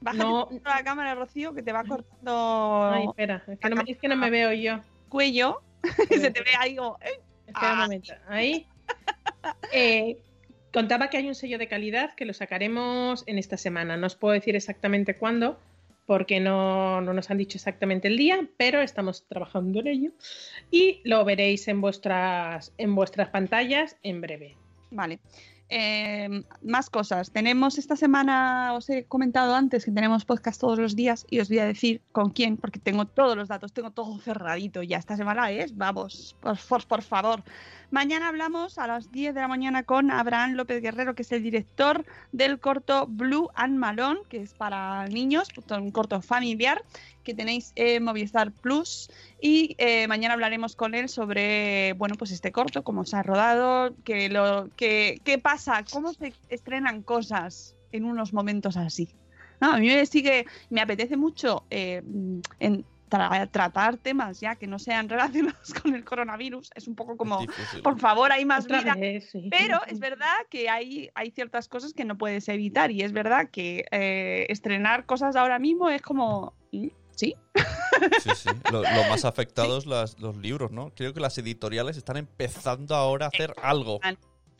bájate 0.00 0.22
No. 0.24 0.48
la 0.64 0.82
cámara, 0.84 1.14
Rocío, 1.14 1.54
que 1.54 1.62
te 1.62 1.72
va 1.72 1.84
cortando 1.84 2.90
Ay, 2.92 3.06
espera, 3.06 3.42
es 3.46 3.58
que 3.58 3.68
no, 3.70 3.76
me- 3.76 3.90
es 3.90 3.98
que 3.98 4.08
no 4.08 4.16
me 4.16 4.30
veo 4.30 4.52
yo. 4.52 4.80
cuello. 5.08 5.60
Se 6.10 6.30
te 6.30 6.40
ve 6.42 6.50
ahí 6.58 6.76
como, 6.76 6.98
eh, 7.02 7.20
Espera 7.46 7.72
un 7.72 7.78
Ah. 7.78 7.82
momento. 7.82 8.12
Ahí. 8.28 8.66
Eh, 9.72 10.18
contaba 10.72 11.08
que 11.10 11.16
hay 11.16 11.26
un 11.28 11.34
sello 11.34 11.58
de 11.58 11.66
calidad 11.68 12.14
que 12.14 12.24
lo 12.24 12.32
sacaremos 12.34 13.24
en 13.26 13.38
esta 13.38 13.56
semana. 13.56 13.96
No 13.96 14.06
os 14.06 14.14
puedo 14.14 14.34
decir 14.34 14.54
exactamente 14.56 15.14
cuándo, 15.16 15.58
porque 16.10 16.40
no, 16.40 17.00
no 17.00 17.14
nos 17.14 17.30
han 17.30 17.38
dicho 17.38 17.56
exactamente 17.56 18.08
el 18.08 18.16
día, 18.16 18.40
pero 18.56 18.82
estamos 18.82 19.28
trabajando 19.28 19.78
en 19.78 19.86
ello. 19.86 20.10
Y 20.68 21.00
lo 21.04 21.24
veréis 21.24 21.68
en 21.68 21.80
vuestras, 21.80 22.72
en 22.78 22.96
vuestras 22.96 23.28
pantallas 23.28 23.96
en 24.02 24.20
breve. 24.20 24.56
Vale. 24.90 25.20
Eh, 25.68 26.42
más 26.62 26.90
cosas. 26.90 27.30
Tenemos 27.30 27.78
esta 27.78 27.94
semana, 27.94 28.74
os 28.74 28.90
he 28.90 29.04
comentado 29.04 29.54
antes 29.54 29.84
que 29.84 29.92
tenemos 29.92 30.24
podcast 30.24 30.60
todos 30.60 30.80
los 30.80 30.96
días 30.96 31.24
y 31.30 31.38
os 31.38 31.48
voy 31.48 31.60
a 31.60 31.64
decir 31.64 32.00
con 32.10 32.30
quién, 32.30 32.56
porque 32.56 32.80
tengo 32.80 33.04
todos 33.04 33.36
los 33.36 33.46
datos, 33.46 33.72
tengo 33.72 33.92
todo 33.92 34.18
cerradito 34.18 34.82
ya. 34.82 34.98
Esta 34.98 35.16
semana 35.16 35.52
es, 35.52 35.76
vamos, 35.76 36.34
por, 36.40 36.58
por, 36.88 37.02
favor. 37.02 37.44
Mañana 37.90 38.28
hablamos 38.28 38.78
a 38.78 38.86
las 38.86 39.10
10 39.10 39.34
de 39.34 39.40
la 39.40 39.48
mañana 39.48 39.82
con 39.82 40.12
Abraham 40.12 40.52
López 40.52 40.80
Guerrero, 40.80 41.16
que 41.16 41.22
es 41.22 41.32
el 41.32 41.42
director 41.42 42.06
del 42.30 42.60
corto 42.60 43.08
Blue 43.08 43.48
and 43.56 43.76
Malone, 43.78 44.20
que 44.28 44.42
es 44.42 44.54
para 44.54 45.08
niños, 45.08 45.48
un 45.70 45.90
corto 45.90 46.22
familiar 46.22 46.84
que 47.24 47.34
tenéis 47.34 47.72
en 47.74 48.04
Movistar 48.04 48.52
Plus. 48.52 49.10
Y 49.40 49.74
eh, 49.78 50.06
mañana 50.06 50.34
hablaremos 50.34 50.76
con 50.76 50.94
él 50.94 51.08
sobre, 51.08 51.94
bueno, 51.94 52.14
pues 52.14 52.30
este 52.30 52.52
corto, 52.52 52.84
cómo 52.84 53.04
se 53.04 53.16
ha 53.16 53.24
rodado, 53.24 53.92
qué 54.04 55.40
pasa, 55.42 55.84
cómo 55.90 56.12
se 56.12 56.32
estrenan 56.48 57.02
cosas 57.02 57.74
en 57.90 58.04
unos 58.04 58.32
momentos 58.32 58.76
así. 58.76 59.08
No, 59.60 59.72
a 59.72 59.78
mí 59.78 59.88
me 59.88 60.06
sigue, 60.06 60.46
me 60.70 60.80
apetece 60.80 61.16
mucho 61.16 61.64
eh, 61.70 62.02
en 62.60 62.84
tra- 63.10 63.50
tratar 63.50 63.96
temas 63.98 64.40
ya 64.40 64.54
que 64.56 64.66
no 64.66 64.78
sean 64.78 65.08
relacionados 65.10 65.74
con 65.74 65.94
el 65.94 66.04
coronavirus. 66.04 66.70
Es 66.74 66.88
un 66.88 66.94
poco 66.94 67.16
como, 67.16 67.40
Difícil. 67.40 67.82
por 67.82 67.98
favor, 67.98 68.32
hay 68.32 68.44
más 68.44 68.64
Otra 68.64 68.80
vida. 68.82 68.94
vez, 68.94 69.28
sí. 69.30 69.48
Pero 69.50 69.80
es 69.86 69.98
verdad 69.98 70.32
que 70.48 70.70
hay, 70.70 71.10
hay 71.14 71.30
ciertas 71.32 71.68
cosas 71.68 71.92
que 71.92 72.04
no 72.04 72.16
puedes 72.16 72.48
evitar 72.48 72.90
y 72.90 73.02
es 73.02 73.12
verdad 73.12 73.50
que 73.50 73.84
eh, 73.90 74.46
estrenar 74.48 75.04
cosas 75.06 75.36
ahora 75.36 75.58
mismo 75.58 75.90
es 75.90 76.00
como... 76.02 76.54
¿mm? 76.72 76.88
¿Sí? 77.16 77.34
Sí, 78.22 78.30
sí. 78.34 78.48
Lo, 78.72 78.80
lo 78.80 79.04
más 79.10 79.24
afectados 79.26 79.84
las, 79.84 80.18
los 80.20 80.38
libros, 80.38 80.70
¿no? 80.70 80.90
Creo 80.94 81.12
que 81.12 81.20
las 81.20 81.36
editoriales 81.36 81.98
están 81.98 82.16
empezando 82.16 82.94
ahora 82.94 83.26
a 83.26 83.28
hacer 83.28 83.52
algo. 83.62 84.00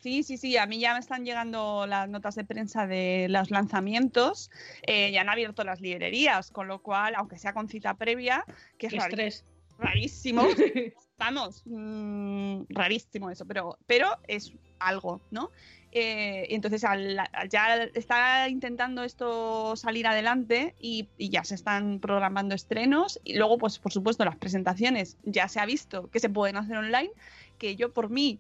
Sí, 0.03 0.23
sí, 0.23 0.39
sí, 0.39 0.57
a 0.57 0.67
mí 0.67 0.79
ya 0.81 0.95
me 0.95 1.01
están 1.01 1.25
llegando 1.25 1.87
las 1.87 2.09
notas 2.09 2.35
de 2.35 2.45
prensa 2.45 2.87
de 2.87 3.27
los 3.29 3.51
lanzamientos, 3.51 4.51
eh, 4.87 5.11
ya 5.13 5.21
han 5.21 5.29
abierto 5.29 5.63
las 5.63 5.81
librerías, 5.81 6.51
con 6.51 6.69
lo 6.69 6.81
cual, 6.83 7.15
aunque 7.17 7.37
sea 7.39 7.53
con 7.53 7.69
cita 7.69 7.95
previa, 7.95 8.45
que 8.79 8.87
es 8.87 8.95
estrés. 8.95 9.45
rarísimo, 9.79 10.47
vamos, 11.19 11.63
mm, 11.67 12.63
rarísimo 12.71 13.31
eso, 13.31 13.45
pero, 13.47 13.77
pero 13.87 14.09
es 14.27 14.53
algo, 14.79 15.21
¿no? 15.31 15.51
Eh, 15.93 16.47
entonces 16.55 16.85
al- 16.85 17.19
al- 17.19 17.49
ya 17.51 17.83
está 17.95 18.49
intentando 18.49 19.03
esto 19.03 19.75
salir 19.77 20.07
adelante 20.07 20.75
y, 20.81 21.09
y 21.19 21.29
ya 21.31 21.45
se 21.45 21.57
están 21.57 21.99
programando 22.01 22.55
estrenos 22.55 23.21
y 23.25 23.35
luego 23.35 23.59
pues 23.59 23.79
por 23.81 23.93
supuesto 23.93 24.25
las 24.25 24.37
presentaciones 24.37 25.19
ya 25.25 25.49
se 25.49 25.59
ha 25.59 25.67
visto 25.67 26.09
que 26.09 26.21
se 26.21 26.29
pueden 26.31 26.57
hacer 26.57 26.77
online 26.77 27.11
que 27.59 27.75
yo 27.75 27.93
por 27.93 28.09
mí 28.09 28.39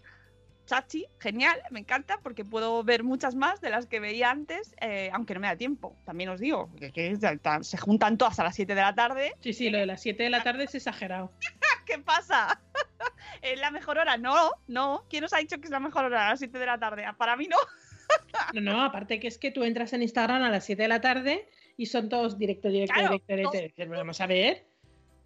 chachi, 0.70 1.04
genial, 1.18 1.60
me 1.70 1.80
encanta 1.80 2.20
porque 2.22 2.44
puedo 2.44 2.84
ver 2.84 3.02
muchas 3.02 3.34
más 3.34 3.60
de 3.60 3.70
las 3.70 3.86
que 3.86 3.98
veía 3.98 4.30
antes, 4.30 4.72
eh, 4.80 5.10
aunque 5.12 5.34
no 5.34 5.40
me 5.40 5.48
da 5.48 5.56
tiempo. 5.56 5.96
También 6.04 6.30
os 6.30 6.38
digo 6.38 6.70
que, 6.78 6.92
que 6.92 7.18
se 7.62 7.76
juntan 7.76 8.16
todas 8.16 8.38
a 8.38 8.44
las 8.44 8.54
7 8.54 8.76
de 8.76 8.80
la 8.80 8.94
tarde. 8.94 9.34
Sí, 9.40 9.52
sí, 9.52 9.68
lo 9.68 9.78
de 9.78 9.86
las 9.86 10.00
7 10.00 10.22
de 10.22 10.30
la 10.30 10.44
tarde 10.44 10.64
es 10.64 10.74
exagerado. 10.76 11.32
¿Qué 11.86 11.98
pasa? 11.98 12.60
¿Es 13.42 13.58
la 13.58 13.72
mejor 13.72 13.98
hora? 13.98 14.16
No, 14.16 14.52
no. 14.68 15.06
¿Quién 15.10 15.24
os 15.24 15.32
ha 15.32 15.38
dicho 15.38 15.58
que 15.58 15.64
es 15.64 15.72
la 15.72 15.80
mejor 15.80 16.04
hora 16.04 16.28
a 16.28 16.30
las 16.30 16.38
7 16.38 16.56
de 16.56 16.66
la 16.66 16.78
tarde? 16.78 17.04
Para 17.18 17.36
mí 17.36 17.48
no. 17.48 17.56
No, 18.54 18.60
no, 18.60 18.82
aparte 18.82 19.20
que 19.20 19.28
es 19.28 19.38
que 19.38 19.52
tú 19.52 19.62
entras 19.62 19.92
en 19.92 20.02
Instagram 20.02 20.42
a 20.42 20.50
las 20.50 20.64
7 20.64 20.82
de 20.82 20.88
la 20.88 21.00
tarde 21.00 21.48
y 21.76 21.86
son 21.86 22.08
todos 22.08 22.38
directo, 22.38 22.68
directo, 22.68 22.94
Claro, 22.94 23.08
directo, 23.10 23.34
directo. 23.34 23.56
directo. 23.56 23.96
Vamos 23.96 24.20
a 24.20 24.26
ver. 24.26 24.69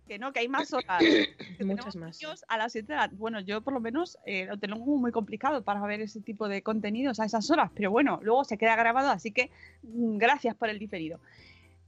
Que 0.06 0.18
no, 0.18 0.32
que 0.32 0.40
hay 0.40 0.48
más 0.48 0.72
horas. 0.72 1.02
Muchas 1.60 1.96
más. 1.96 2.20
niños 2.20 2.44
A 2.48 2.58
las 2.58 2.72
7 2.72 2.92
de 2.92 2.96
la 2.96 3.08
Bueno, 3.08 3.40
yo 3.40 3.62
por 3.62 3.72
lo 3.72 3.80
menos 3.80 4.18
eh, 4.26 4.46
lo 4.46 4.58
tengo 4.58 4.76
muy 4.76 5.12
complicado 5.12 5.62
para 5.62 5.80
ver 5.86 6.00
ese 6.00 6.20
tipo 6.20 6.48
de 6.48 6.62
contenidos 6.62 7.20
a 7.20 7.24
esas 7.24 7.50
horas, 7.50 7.70
pero 7.74 7.90
bueno, 7.90 8.20
luego 8.22 8.44
se 8.44 8.58
queda 8.58 8.76
grabado, 8.76 9.10
así 9.10 9.30
que 9.30 9.50
mm, 9.82 10.18
gracias 10.18 10.54
por 10.54 10.68
el 10.68 10.78
diferido. 10.78 11.20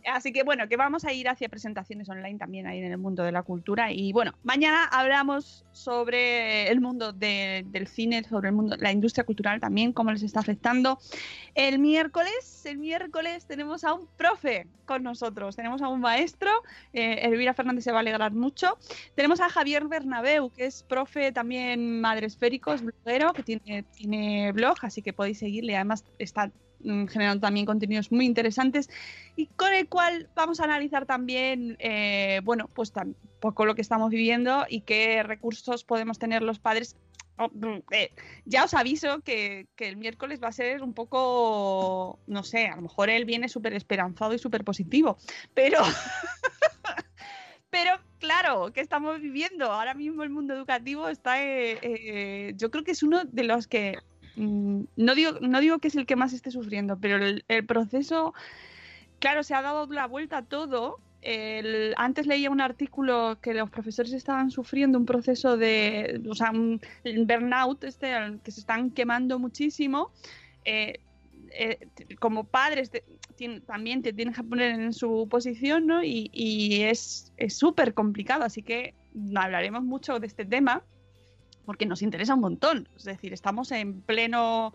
Así 0.06 0.32
que 0.32 0.42
bueno, 0.44 0.68
que 0.68 0.76
vamos 0.76 1.04
a 1.04 1.12
ir 1.12 1.28
hacia 1.28 1.48
presentaciones 1.48 2.08
online 2.08 2.38
también 2.38 2.66
ahí 2.66 2.78
en 2.78 2.92
el 2.92 2.98
mundo 2.98 3.24
de 3.24 3.32
la 3.32 3.42
cultura. 3.42 3.90
Y 3.92 4.12
bueno, 4.12 4.32
mañana 4.44 4.84
hablamos 4.84 5.64
sobre 5.72 6.68
el 6.70 6.80
mundo 6.80 7.12
de- 7.12 7.64
del 7.68 7.86
cine, 7.88 8.22
sobre 8.24 8.48
el 8.50 8.54
mundo, 8.54 8.76
la 8.78 8.92
industria 8.92 9.24
cultural 9.24 9.60
también, 9.60 9.92
cómo 9.92 10.12
les 10.12 10.22
está 10.22 10.40
afectando. 10.40 10.98
El 11.54 11.78
miércoles, 11.78 12.64
el 12.66 12.78
miércoles 12.78 13.46
tenemos 13.46 13.84
a 13.84 13.94
un 13.94 14.06
profe 14.16 14.66
con 14.84 15.02
nosotros, 15.02 15.56
tenemos 15.56 15.82
a 15.82 15.88
un 15.88 16.00
maestro, 16.00 16.50
eh, 16.92 17.20
Elvira 17.22 17.54
Fernández 17.54 17.84
se 17.84 17.90
va 17.92 17.98
a 17.98 18.00
alegrar 18.00 18.32
mucho. 18.32 18.78
Tenemos 19.14 19.40
a 19.40 19.48
Javier 19.48 19.86
Bernabeu, 19.88 20.50
que 20.50 20.66
es 20.66 20.82
profe 20.82 21.32
también 21.32 22.00
madre 22.00 22.26
esférico, 22.26 22.72
es 22.72 22.82
bloguero, 22.82 23.32
que 23.32 23.42
tiene, 23.42 23.82
tiene 23.82 24.52
blog, 24.52 24.76
así 24.82 25.02
que 25.02 25.12
podéis 25.12 25.38
seguirle. 25.38 25.74
Además, 25.74 26.04
está 26.18 26.50
generando 27.08 27.40
también 27.40 27.66
contenidos 27.66 28.12
muy 28.12 28.26
interesantes 28.26 28.88
y 29.34 29.46
con 29.46 29.72
el 29.72 29.88
cual 29.88 30.28
vamos 30.34 30.60
a 30.60 30.64
analizar 30.64 31.06
también, 31.06 31.76
eh, 31.78 32.40
bueno, 32.44 32.68
pues 32.74 32.92
un 32.96 33.16
poco 33.40 33.64
lo 33.64 33.74
que 33.74 33.82
estamos 33.82 34.10
viviendo 34.10 34.64
y 34.68 34.82
qué 34.82 35.22
recursos 35.22 35.84
podemos 35.84 36.18
tener 36.18 36.42
los 36.42 36.58
padres. 36.58 36.96
Oh, 37.38 37.48
mm, 37.48 37.82
eh, 37.90 38.12
ya 38.46 38.64
os 38.64 38.72
aviso 38.72 39.20
que, 39.20 39.66
que 39.76 39.88
el 39.88 39.98
miércoles 39.98 40.40
va 40.42 40.48
a 40.48 40.52
ser 40.52 40.82
un 40.82 40.94
poco, 40.94 42.18
no 42.26 42.42
sé, 42.42 42.68
a 42.68 42.76
lo 42.76 42.82
mejor 42.82 43.10
él 43.10 43.26
viene 43.26 43.48
súper 43.48 43.74
esperanzado 43.74 44.32
y 44.32 44.38
súper 44.38 44.64
positivo, 44.64 45.18
pero 45.52 45.80
pero 47.76 48.00
claro, 48.18 48.72
¿qué 48.72 48.80
estamos 48.80 49.20
viviendo? 49.20 49.66
Ahora 49.66 49.92
mismo 49.92 50.22
el 50.22 50.30
mundo 50.30 50.54
educativo 50.54 51.08
está, 51.08 51.42
eh, 51.42 51.78
eh, 51.82 52.54
yo 52.56 52.70
creo 52.70 52.84
que 52.84 52.92
es 52.92 53.02
uno 53.02 53.24
de 53.24 53.44
los 53.44 53.66
que, 53.66 53.98
mm, 54.15 54.15
no, 54.36 55.14
digo, 55.14 55.32
no 55.40 55.60
digo 55.60 55.78
que 55.78 55.88
es 55.88 55.96
el 55.96 56.06
que 56.06 56.16
más 56.16 56.32
esté 56.32 56.50
sufriendo, 56.50 56.98
pero 56.98 57.24
el, 57.24 57.66
proceso, 57.66 58.34
claro, 59.18 59.42
se 59.42 59.54
ha 59.54 59.62
dado 59.62 59.86
la 59.86 60.06
vuelta 60.06 60.38
a 60.38 60.42
todo. 60.42 60.98
Antes 61.96 62.26
leía 62.26 62.50
un 62.50 62.60
artículo 62.60 63.38
que 63.40 63.54
los 63.54 63.70
profesores 63.70 64.12
estaban 64.12 64.50
sufriendo 64.50 64.98
un 64.98 65.06
proceso 65.06 65.56
de, 65.56 66.20
o 66.28 66.34
sea, 66.34 66.50
un 66.50 66.80
burnout, 67.04 67.82
este, 67.84 68.12
que 68.44 68.50
se 68.50 68.60
están 68.60 68.90
quemando 68.90 69.38
muchísimo. 69.38 70.10
Eh, 70.64 71.00
eh, 71.58 71.88
como 72.18 72.44
padres 72.44 72.90
también 73.66 74.02
te 74.02 74.12
tienes 74.12 74.36
que 74.36 74.42
poner 74.42 74.78
en 74.78 74.92
su 74.92 75.26
posición, 75.30 75.86
¿no? 75.86 76.02
Y, 76.02 76.82
es 76.82 77.32
súper 77.48 77.94
complicado, 77.94 78.44
así 78.44 78.62
que 78.62 78.94
hablaremos 79.34 79.82
mucho 79.82 80.20
de 80.20 80.26
este 80.26 80.44
tema 80.44 80.82
porque 81.66 81.84
nos 81.84 82.00
interesa 82.00 82.34
un 82.34 82.40
montón. 82.40 82.88
Es 82.96 83.04
decir, 83.04 83.32
estamos 83.32 83.70
en 83.72 84.00
pleno... 84.00 84.72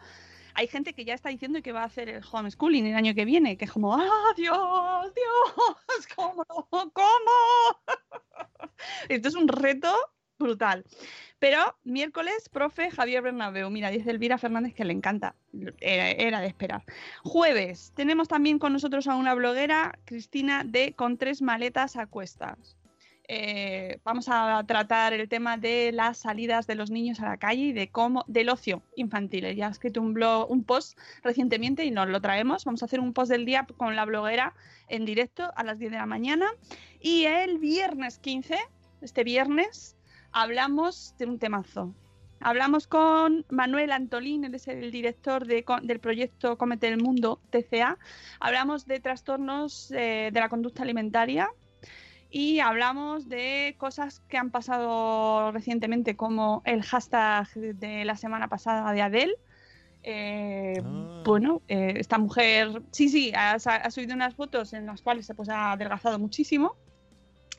Hay 0.53 0.67
gente 0.67 0.93
que 0.93 1.05
ya 1.05 1.13
está 1.13 1.29
diciendo 1.29 1.61
que 1.61 1.71
va 1.71 1.83
a 1.83 1.85
hacer 1.85 2.09
el 2.09 2.21
homeschooling 2.29 2.85
el 2.85 2.95
año 2.95 3.15
que 3.15 3.23
viene, 3.23 3.57
que 3.57 3.65
es 3.65 3.71
como, 3.71 3.95
¡ah, 3.95 4.33
Dios, 4.35 5.13
Dios! 5.15 6.07
¿Cómo? 6.15 6.43
¿Cómo? 6.69 6.91
Esto 9.09 9.29
es 9.29 9.35
un 9.35 9.47
reto 9.47 9.95
brutal. 10.37 10.85
Pero 11.39 11.77
miércoles, 11.83 12.49
profe 12.49 12.91
Javier 12.91 13.21
Bernabeu. 13.23 13.69
Mira, 13.69 13.89
dice 13.89 14.11
Elvira 14.11 14.37
Fernández 14.37 14.73
que 14.73 14.85
le 14.85 14.93
encanta. 14.93 15.35
Era, 15.79 16.11
era 16.11 16.41
de 16.41 16.47
esperar. 16.47 16.83
Jueves, 17.23 17.93
tenemos 17.95 18.27
también 18.27 18.59
con 18.59 18.73
nosotros 18.73 19.07
a 19.07 19.15
una 19.15 19.33
bloguera, 19.33 19.97
Cristina, 20.05 20.63
de 20.65 20.93
Con 20.93 21.17
tres 21.17 21.41
maletas 21.41 21.95
a 21.95 22.07
cuestas. 22.07 22.77
Eh, 23.33 24.01
vamos 24.03 24.27
a 24.27 24.61
tratar 24.67 25.13
el 25.13 25.29
tema 25.29 25.55
de 25.55 25.93
las 25.93 26.17
salidas 26.17 26.67
de 26.67 26.75
los 26.75 26.91
niños 26.91 27.21
a 27.21 27.29
la 27.29 27.37
calle 27.37 27.61
y 27.61 27.71
de 27.71 27.89
cómo 27.89 28.25
del 28.27 28.49
ocio 28.49 28.83
infantil. 28.97 29.45
Ella 29.45 29.67
ha 29.67 29.71
escrito 29.71 30.01
un 30.01 30.13
blog, 30.13 30.51
un 30.51 30.65
post 30.65 30.99
recientemente 31.23 31.85
y 31.85 31.91
nos 31.91 32.09
lo 32.09 32.19
traemos. 32.19 32.65
Vamos 32.65 32.81
a 32.81 32.87
hacer 32.87 32.99
un 32.99 33.13
post 33.13 33.31
del 33.31 33.45
día 33.45 33.65
con 33.77 33.95
la 33.95 34.03
bloguera 34.03 34.53
en 34.89 35.05
directo 35.05 35.49
a 35.55 35.63
las 35.63 35.79
10 35.79 35.91
de 35.91 35.97
la 35.97 36.05
mañana. 36.05 36.47
Y 36.99 37.23
el 37.23 37.57
viernes 37.57 38.19
15 38.19 38.57
este 38.99 39.23
viernes, 39.23 39.95
hablamos 40.33 41.15
de 41.17 41.27
un 41.27 41.39
temazo. 41.39 41.95
Hablamos 42.41 42.85
con 42.85 43.45
Manuel 43.49 43.93
Antolín, 43.93 44.43
él 44.43 44.55
es 44.55 44.67
el 44.67 44.91
director 44.91 45.45
del 45.45 45.99
proyecto 46.01 46.57
Cómete 46.57 46.89
el 46.89 47.01
Mundo, 47.01 47.39
TCA. 47.49 47.97
Hablamos 48.41 48.87
de 48.87 48.99
trastornos 48.99 49.89
eh, 49.91 50.31
de 50.33 50.39
la 50.41 50.49
conducta 50.49 50.83
alimentaria 50.83 51.49
y 52.31 52.59
hablamos 52.59 53.27
de 53.27 53.75
cosas 53.77 54.21
que 54.27 54.37
han 54.37 54.49
pasado 54.51 55.51
recientemente, 55.51 56.15
como 56.15 56.63
el 56.65 56.81
hashtag 56.81 57.47
de 57.53 58.05
la 58.05 58.15
semana 58.15 58.47
pasada 58.47 58.91
de 58.93 59.01
Adele. 59.01 59.35
Eh, 60.03 60.81
Ah. 61.21 61.23
Bueno, 61.25 61.61
eh, 61.67 61.93
esta 61.97 62.17
mujer, 62.17 62.81
sí, 62.91 63.09
sí, 63.09 63.31
ha, 63.35 63.53
ha 63.53 63.91
subido 63.91 64.15
unas 64.15 64.35
fotos 64.35 64.73
en 64.73 64.85
las 64.85 65.01
cuales 65.01 65.25
se 65.25 65.35
pues, 65.35 65.49
ha 65.49 65.73
adelgazado 65.73 66.17
muchísimo 66.17 66.75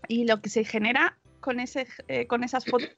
y 0.09 0.25
lo 0.25 0.41
que 0.41 0.51
se 0.51 0.65
genera 0.65 1.19
con, 1.41 1.61
ese, 1.61 1.87
eh, 2.09 2.27
con 2.27 2.43
esas 2.43 2.65
fotos 2.65 2.91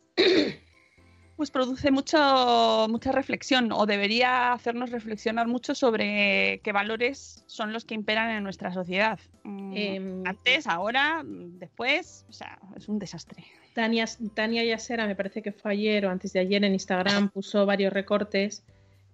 pues 1.36 1.50
produce 1.50 1.90
mucho, 1.90 2.86
mucha 2.88 3.12
reflexión 3.12 3.72
o 3.72 3.86
debería 3.86 4.52
hacernos 4.52 4.90
reflexionar 4.90 5.48
mucho 5.48 5.74
sobre 5.74 6.60
qué 6.62 6.72
valores 6.72 7.42
son 7.46 7.72
los 7.72 7.84
que 7.84 7.94
imperan 7.94 8.30
en 8.30 8.44
nuestra 8.44 8.72
sociedad. 8.72 9.18
Mm, 9.42 9.76
Em, 9.76 10.26
Antes, 10.26 10.66
ahora, 10.66 11.22
después, 11.24 12.24
o 12.28 12.32
sea, 12.32 12.58
es 12.76 12.88
un 12.88 12.98
desastre. 12.98 13.44
Tania, 13.74 14.06
Tania 14.34 14.64
Yasera, 14.64 15.06
me 15.06 15.16
parece 15.16 15.42
que 15.42 15.50
fue 15.50 15.72
ayer 15.72 16.06
o 16.06 16.10
antes 16.10 16.32
de 16.32 16.40
ayer 16.40 16.64
en 16.64 16.72
Instagram, 16.72 17.30
puso 17.30 17.66
varios 17.66 17.92
recortes 17.92 18.62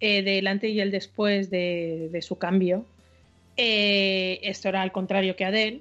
eh, 0.00 0.22
del 0.22 0.46
antes 0.46 0.70
y 0.70 0.80
el 0.80 0.90
después 0.90 1.50
de, 1.50 2.10
de 2.12 2.22
su 2.22 2.36
cambio. 2.36 2.84
Eh, 3.56 4.40
esto 4.42 4.68
era 4.68 4.82
al 4.82 4.92
contrario 4.92 5.36
que 5.36 5.44
Adele. 5.44 5.80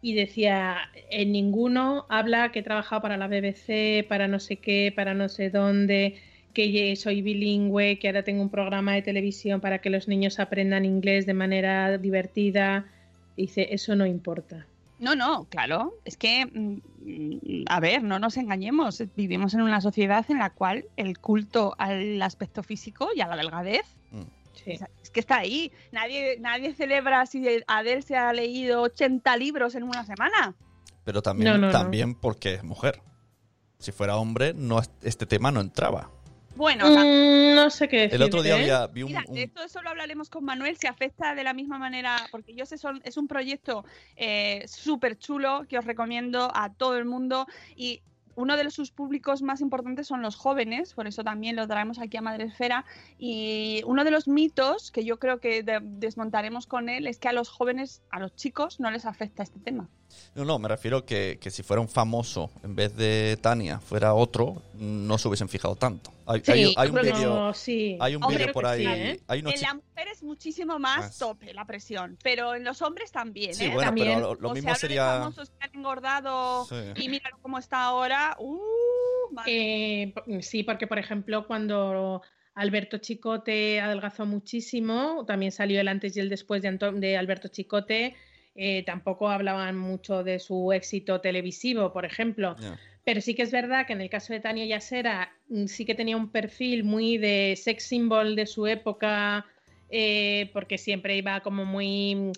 Y 0.00 0.14
decía, 0.14 0.76
en 1.10 1.32
ninguno 1.32 2.06
habla 2.08 2.52
que 2.52 2.60
he 2.60 2.62
trabajado 2.62 3.02
para 3.02 3.16
la 3.16 3.26
BBC, 3.26 4.06
para 4.08 4.28
no 4.28 4.38
sé 4.38 4.56
qué, 4.56 4.92
para 4.94 5.14
no 5.14 5.28
sé 5.28 5.50
dónde, 5.50 6.20
que 6.54 6.94
soy 6.96 7.22
bilingüe, 7.22 7.98
que 7.98 8.08
ahora 8.08 8.22
tengo 8.22 8.42
un 8.42 8.50
programa 8.50 8.94
de 8.94 9.02
televisión 9.02 9.60
para 9.60 9.78
que 9.80 9.90
los 9.90 10.08
niños 10.08 10.38
aprendan 10.38 10.84
inglés 10.84 11.26
de 11.26 11.34
manera 11.34 11.98
divertida. 11.98 12.86
Dice, 13.36 13.68
eso 13.70 13.96
no 13.96 14.06
importa. 14.06 14.66
No, 14.98 15.14
no, 15.14 15.46
claro. 15.48 15.94
Es 16.04 16.16
que, 16.16 16.46
mm, 16.46 17.64
a 17.68 17.80
ver, 17.80 18.02
no 18.02 18.18
nos 18.18 18.36
engañemos. 18.36 19.02
Vivimos 19.16 19.54
en 19.54 19.62
una 19.62 19.80
sociedad 19.80 20.24
en 20.28 20.38
la 20.38 20.50
cual 20.50 20.84
el 20.96 21.18
culto 21.18 21.74
al 21.78 22.20
aspecto 22.22 22.62
físico 22.62 23.08
y 23.14 23.20
a 23.20 23.28
la 23.28 23.36
delgadez 23.36 23.97
Sí. 24.64 24.72
es- 24.72 24.82
es 25.02 25.10
que 25.10 25.20
está 25.20 25.38
ahí. 25.38 25.72
Nadie, 25.92 26.36
nadie 26.40 26.74
celebra 26.74 27.24
si 27.26 27.44
Adele 27.66 28.02
se 28.02 28.16
ha 28.16 28.32
leído 28.32 28.82
80 28.82 29.36
libros 29.36 29.74
en 29.74 29.84
una 29.84 30.04
semana. 30.04 30.54
Pero 31.04 31.22
también, 31.22 31.52
No, 31.52 31.58
no, 31.58 31.66
no. 31.68 31.72
también 31.72 32.14
porque 32.14 32.54
es 32.54 32.64
mujer. 32.64 33.00
Si 33.78 33.92
fuera 33.92 34.16
hombre, 34.16 34.52
no 34.54 34.80
este 35.02 35.24
tema 35.26 35.50
no 35.50 35.60
entraba. 35.60 36.10
Bueno, 36.56 36.88
o 36.88 36.92
sea, 36.92 37.04
Mm, 37.04 37.54
no 37.54 37.70
sé 37.70 37.86
qué 37.88 37.96
decir. 38.00 38.16
El 38.16 38.22
otro 38.22 38.42
día 38.42 38.54
había, 38.56 38.86
vi 38.88 39.04
un, 39.04 39.10
Mira, 39.10 39.22
un- 39.28 39.34
de 39.36 39.44
esto 39.44 39.62
eso 39.62 39.80
lo 39.80 39.90
hablaremos 39.90 40.28
con 40.28 40.44
Manuel, 40.44 40.76
si 40.76 40.88
afecta 40.88 41.36
de 41.36 41.44
la 41.44 41.54
misma 41.54 41.78
manera, 41.78 42.16
porque 42.32 42.52
yo 42.54 42.66
sé, 42.66 42.76
son, 42.78 43.00
es 43.04 43.16
un 43.16 43.28
proyecto 43.28 43.84
eh, 44.16 44.64
súper 44.66 45.16
chulo 45.16 45.64
que 45.68 45.78
os 45.78 45.84
recomiendo 45.84 46.50
a 46.52 46.72
todo 46.74 46.98
el 46.98 47.04
mundo 47.04 47.46
y 47.76 48.02
uno 48.38 48.56
de 48.56 48.70
sus 48.70 48.92
públicos 48.92 49.42
más 49.42 49.60
importantes 49.60 50.06
son 50.06 50.22
los 50.22 50.36
jóvenes, 50.36 50.94
por 50.94 51.08
eso 51.08 51.24
también 51.24 51.56
lo 51.56 51.66
traemos 51.66 51.98
aquí 51.98 52.16
a 52.18 52.22
Madresfera 52.22 52.84
y 53.18 53.82
uno 53.84 54.04
de 54.04 54.12
los 54.12 54.28
mitos 54.28 54.92
que 54.92 55.04
yo 55.04 55.18
creo 55.18 55.40
que 55.40 55.64
de- 55.64 55.80
desmontaremos 55.82 56.68
con 56.68 56.88
él 56.88 57.08
es 57.08 57.18
que 57.18 57.28
a 57.28 57.32
los 57.32 57.48
jóvenes, 57.48 58.00
a 58.10 58.20
los 58.20 58.34
chicos, 58.36 58.78
no 58.78 58.92
les 58.92 59.06
afecta 59.06 59.42
este 59.42 59.58
tema. 59.58 59.88
No, 60.34 60.44
no, 60.44 60.58
me 60.58 60.68
refiero 60.68 61.04
que, 61.04 61.38
que 61.40 61.50
si 61.50 61.62
fuera 61.62 61.80
un 61.80 61.88
famoso 61.88 62.50
en 62.62 62.74
vez 62.76 62.94
de 62.96 63.38
Tania, 63.40 63.80
fuera 63.80 64.14
otro, 64.14 64.62
no 64.74 65.18
se 65.18 65.28
hubiesen 65.28 65.48
fijado 65.48 65.74
tanto. 65.76 66.12
Hay, 66.26 66.40
Sí, 66.44 66.52
hay- 66.52 66.74
hay 66.76 66.88
un 66.90 66.94
vídeo 67.00 67.54
sí. 67.54 67.96
hay 68.00 68.14
un 68.16 68.22
Hombre, 68.22 68.38
vídeo 68.38 68.52
por 68.52 68.66
ahí. 68.66 68.84
sí, 68.84 68.90
¿eh? 68.92 69.20
hay 69.26 69.40
unos 69.40 69.54
en 69.54 69.60
la 69.62 69.74
mujer 69.74 70.08
es 70.12 70.22
muchísimo 70.22 70.78
más 70.78 70.98
Más. 70.98 71.18
tope 71.18 71.52
la 71.54 71.64
presión, 71.64 72.16
pero 72.22 72.54
en 72.54 72.64
los 72.64 72.82
hombres 72.82 73.10
también. 73.10 73.54
Sí, 73.54 73.64
¿eh? 73.64 73.68
bueno, 73.68 73.82
También. 73.88 74.14
pero 74.16 74.34
lo, 74.34 74.40
lo 74.40 74.50
O 74.50 74.54
mismo 74.54 74.68
se 74.68 74.70
habla 74.70 74.74
de 74.74 74.80
sería. 74.80 75.04
famosos 75.18 75.50
que 75.50 75.56
han 75.64 75.70
engordado 75.74 76.66
Sí. 76.66 76.76
y 77.04 77.08
mira 77.08 77.30
cómo 77.42 77.58
está 77.58 77.82
ahora. 77.84 78.36
Uh, 78.38 78.58
Eh, 79.46 80.12
p- 80.26 80.42
sí, 80.42 80.62
porque 80.62 80.86
por 80.86 80.98
ejemplo, 80.98 81.46
cuando 81.46 82.22
Alberto 82.54 82.98
Chicote 82.98 83.78
adelgazó 83.80 84.24
muchísimo, 84.26 85.24
también 85.26 85.52
salió 85.52 85.80
el 85.80 85.88
antes 85.88 86.16
y 86.16 86.20
el 86.20 86.28
después 86.28 86.62
de, 86.62 86.68
Anto- 86.68 86.92
de 86.92 87.16
Alberto 87.16 87.48
Chicote. 87.48 88.16
Eh, 88.54 88.82
tampoco 88.84 89.28
hablaban 89.28 89.76
mucho 89.76 90.24
de 90.24 90.38
su 90.38 90.72
éxito 90.72 91.20
televisivo, 91.20 91.92
por 91.92 92.04
ejemplo. 92.04 92.56
Pero 93.04 93.20
sí 93.22 93.34
que 93.34 93.42
es 93.42 93.50
verdad 93.52 93.86
que 93.86 93.94
en 93.94 94.00
el 94.02 94.10
caso 94.10 94.32
de 94.32 94.40
Tania 94.40 94.66
Yasera 94.66 95.32
mm, 95.48 95.66
sí 95.66 95.84
que 95.84 95.94
tenía 95.94 96.16
un 96.16 96.30
perfil 96.30 96.84
muy 96.84 97.16
de 97.18 97.54
sex 97.56 97.84
symbol 97.84 98.36
de 98.36 98.46
su 98.46 98.66
época, 98.66 99.46
eh, 99.90 100.50
porque 100.52 100.76
siempre 100.76 101.16
iba 101.16 101.40
como 101.40 101.64
muy, 101.64 102.32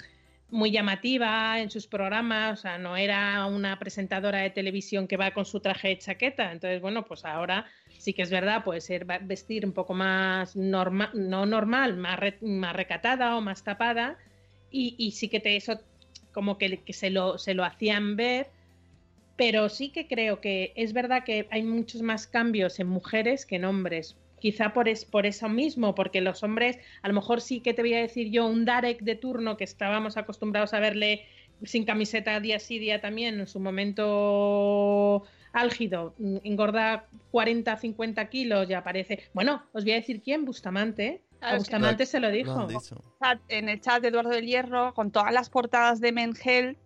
muy 0.51 0.71
llamativa 0.71 1.59
en 1.61 1.71
sus 1.71 1.87
programas, 1.89 2.59
o 2.59 2.63
sea, 2.63 2.79
no 2.79 2.97
era 2.97 3.47
una 3.47 3.79
presentadora 3.79 4.39
de 4.39 4.51
televisión 4.51 5.09
que 5.09 5.17
va 5.17 5.33
con 5.33 5.45
su 5.45 5.59
traje 5.61 5.89
de 5.89 5.99
chaqueta. 5.99 6.53
Entonces, 6.53 6.81
bueno, 6.81 7.05
pues 7.05 7.25
ahora 7.25 7.67
sí 7.99 8.13
que 8.13 8.23
es 8.23 8.31
verdad, 8.31 8.63
puede 8.63 8.81
ser 8.81 9.05
vestir 9.23 9.67
un 9.67 9.73
poco 9.73 9.95
más 9.95 10.55
normal, 10.55 11.11
no 11.15 11.47
normal, 11.47 11.97
más, 11.97 12.19
re- 12.19 12.39
más 12.43 12.77
recatada 12.77 13.37
o 13.37 13.41
más 13.41 13.65
tapada, 13.65 14.19
y, 14.71 14.95
y 14.99 15.11
sí 15.13 15.29
que 15.29 15.41
te 15.41 15.57
eso 15.57 15.81
como 16.33 16.59
que, 16.59 16.79
que 16.79 16.93
se, 16.93 17.11
lo, 17.11 17.39
se 17.39 17.55
lo 17.55 17.65
hacían 17.65 18.17
ver 18.17 18.49
pero 19.41 19.71
sí 19.71 19.89
que 19.89 20.07
creo 20.07 20.43
que 20.43 20.75
es 20.77 20.93
verdad 20.93 21.25
que 21.25 21.49
hay 21.51 21.63
muchos 21.63 22.03
más 22.03 22.27
cambios 22.27 22.79
en 22.79 22.89
mujeres 22.89 23.47
que 23.47 23.57
en 23.57 23.65
hombres. 23.65 24.19
Quizá 24.39 24.75
por, 24.75 24.87
es, 24.87 25.07
por 25.07 25.25
eso 25.25 25.49
mismo, 25.49 25.95
porque 25.95 26.21
los 26.21 26.43
hombres, 26.43 26.79
a 27.01 27.09
lo 27.09 27.15
mejor 27.15 27.41
sí 27.41 27.61
que 27.61 27.73
te 27.73 27.81
voy 27.81 27.95
a 27.95 28.01
decir 28.01 28.31
yo, 28.31 28.47
un 28.47 28.67
Darek 28.67 29.01
de 29.01 29.15
turno 29.15 29.57
que 29.57 29.65
estábamos 29.65 30.19
acostumbrados 30.19 30.75
a 30.75 30.81
verle 30.81 31.25
sin 31.63 31.87
camiseta 31.87 32.39
día 32.39 32.59
sí, 32.59 32.79
día 32.79 33.01
también, 33.01 33.41
en 33.41 33.47
su 33.47 33.61
momento 33.61 35.25
álgido, 35.53 36.15
mm, 36.19 36.37
engorda 36.45 37.07
40, 37.31 37.77
50 37.77 38.29
kilos 38.29 38.69
y 38.71 38.75
aparece. 38.75 39.25
Bueno, 39.35 39.63
os 39.73 39.85
voy 39.85 39.93
a 39.93 39.97
decir 39.97 40.23
quién, 40.23 40.45
Bustamante. 40.45 41.23
Claro, 41.39 41.55
a 41.55 41.57
es 41.59 41.65
que- 41.69 41.75
Bustamante 41.75 42.07
se 42.07 42.21
lo 42.21 42.31
dijo. 42.31 42.69
en 43.49 43.69
el 43.69 43.81
chat 43.81 44.03
de 44.03 44.09
Eduardo 44.09 44.31
del 44.31 44.47
Hierro 44.47 44.93
con 44.95 45.11
todas 45.11 45.33
las 45.33 45.49
portadas 45.51 46.01
de 46.01 46.13
Men's 46.13 46.45
Health, 46.45 46.79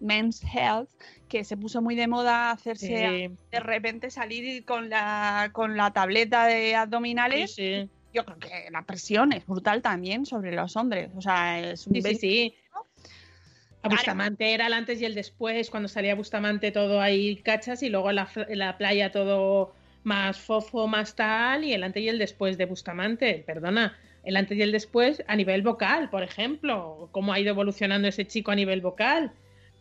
Men's 0.00 0.42
Health 0.42 0.90
que 1.28 1.44
se 1.44 1.56
puso 1.56 1.80
muy 1.80 1.94
de 1.94 2.08
moda 2.08 2.50
hacerse 2.50 2.86
Sí, 3.28 3.36
de 3.52 3.60
repente 3.60 4.10
salir 4.10 4.64
con 4.64 4.90
la 4.90 5.50
con 5.52 5.76
la 5.76 5.92
tableta 5.92 6.46
de 6.46 6.68
sí, 6.70 6.74
abdominales. 6.74 7.54
sí. 7.54 7.88
Yo 8.12 8.26
creo 8.26 8.38
que 8.38 8.68
la 8.70 8.82
presión 8.82 9.32
es 9.32 9.46
brutal 9.46 9.80
también 9.80 10.26
sobre 10.26 10.52
los 10.52 10.76
hombres. 10.76 11.10
O 11.16 11.22
sea, 11.22 11.58
es 11.72 11.86
un 11.86 11.94
Sí, 11.94 12.02
sí, 12.02 12.14
sí. 12.16 12.54
A. 13.82 13.88
Bustamante 13.88 14.54
era 14.54 14.66
el 14.68 14.72
antes 14.72 15.00
y 15.00 15.04
el 15.04 15.14
después, 15.14 15.70
cuando 15.70 15.88
salía 15.88 16.14
Bustamante 16.14 16.70
todo 16.72 17.00
ahí 17.00 17.36
cachas 17.42 17.82
y 17.82 17.90
luego 17.90 18.12
la, 18.12 18.28
la 18.48 18.78
playa 18.78 19.10
todo 19.10 19.74
más 20.04 20.38
fofo, 20.38 20.86
más 20.88 21.14
tal, 21.16 21.64
y 21.64 21.72
el 21.72 21.82
antes 21.82 22.02
y 22.02 22.08
el 22.08 22.18
después 22.18 22.58
de 22.58 22.66
Bustamante, 22.66 23.42
perdona, 23.46 23.98
el 24.22 24.36
antes 24.36 24.56
y 24.58 24.62
el 24.62 24.72
después 24.72 25.22
a 25.26 25.36
nivel 25.36 25.62
vocal, 25.62 26.10
por 26.10 26.22
ejemplo, 26.22 27.08
cómo 27.12 27.32
ha 27.32 27.40
ido 27.40 27.50
evolucionando 27.50 28.08
ese 28.08 28.26
chico 28.26 28.50
a 28.52 28.56
nivel 28.56 28.80
vocal. 28.80 29.32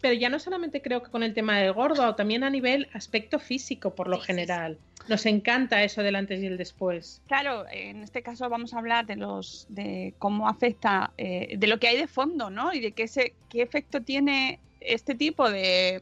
Pero 0.02 0.14
ya 0.14 0.30
no 0.30 0.40
solamente 0.40 0.82
creo 0.82 1.04
que 1.04 1.12
con 1.12 1.24
el 1.24 1.34
tema 1.34 1.60
del 1.60 1.74
gordo, 1.74 2.16
también 2.16 2.44
a 2.44 2.50
nivel 2.50 2.90
aspecto 2.94 3.40
físico, 3.40 3.94
por 3.94 4.08
lo 4.08 4.18
Sí, 4.18 4.22
sí, 4.22 4.28
general. 4.28 4.78
Nos 5.08 5.26
encanta 5.26 5.84
eso 5.84 6.04
del 6.04 6.16
antes 6.16 6.42
y 6.42 6.46
el 6.46 6.58
después. 6.58 7.22
Claro, 7.28 7.66
en 7.72 8.04
este 8.04 8.22
caso 8.22 8.50
vamos 8.50 8.74
a 8.74 8.80
hablar 8.80 9.06
de 9.06 9.16
los 9.16 9.66
de 9.70 10.14
cómo 10.20 10.48
afecta, 10.48 11.12
eh, 11.18 11.56
de 11.58 11.68
lo 11.68 11.80
que 11.80 11.88
hay 11.88 11.98
de 11.98 12.08
fondo, 12.08 12.50
¿no? 12.50 12.74
Y 12.74 12.80
de 12.80 12.92
qué, 12.92 13.08
se, 13.08 13.34
qué 13.50 13.62
efecto 13.62 14.02
tiene 14.02 14.60
este 14.80 15.16
tipo 15.16 15.50
de, 15.50 16.02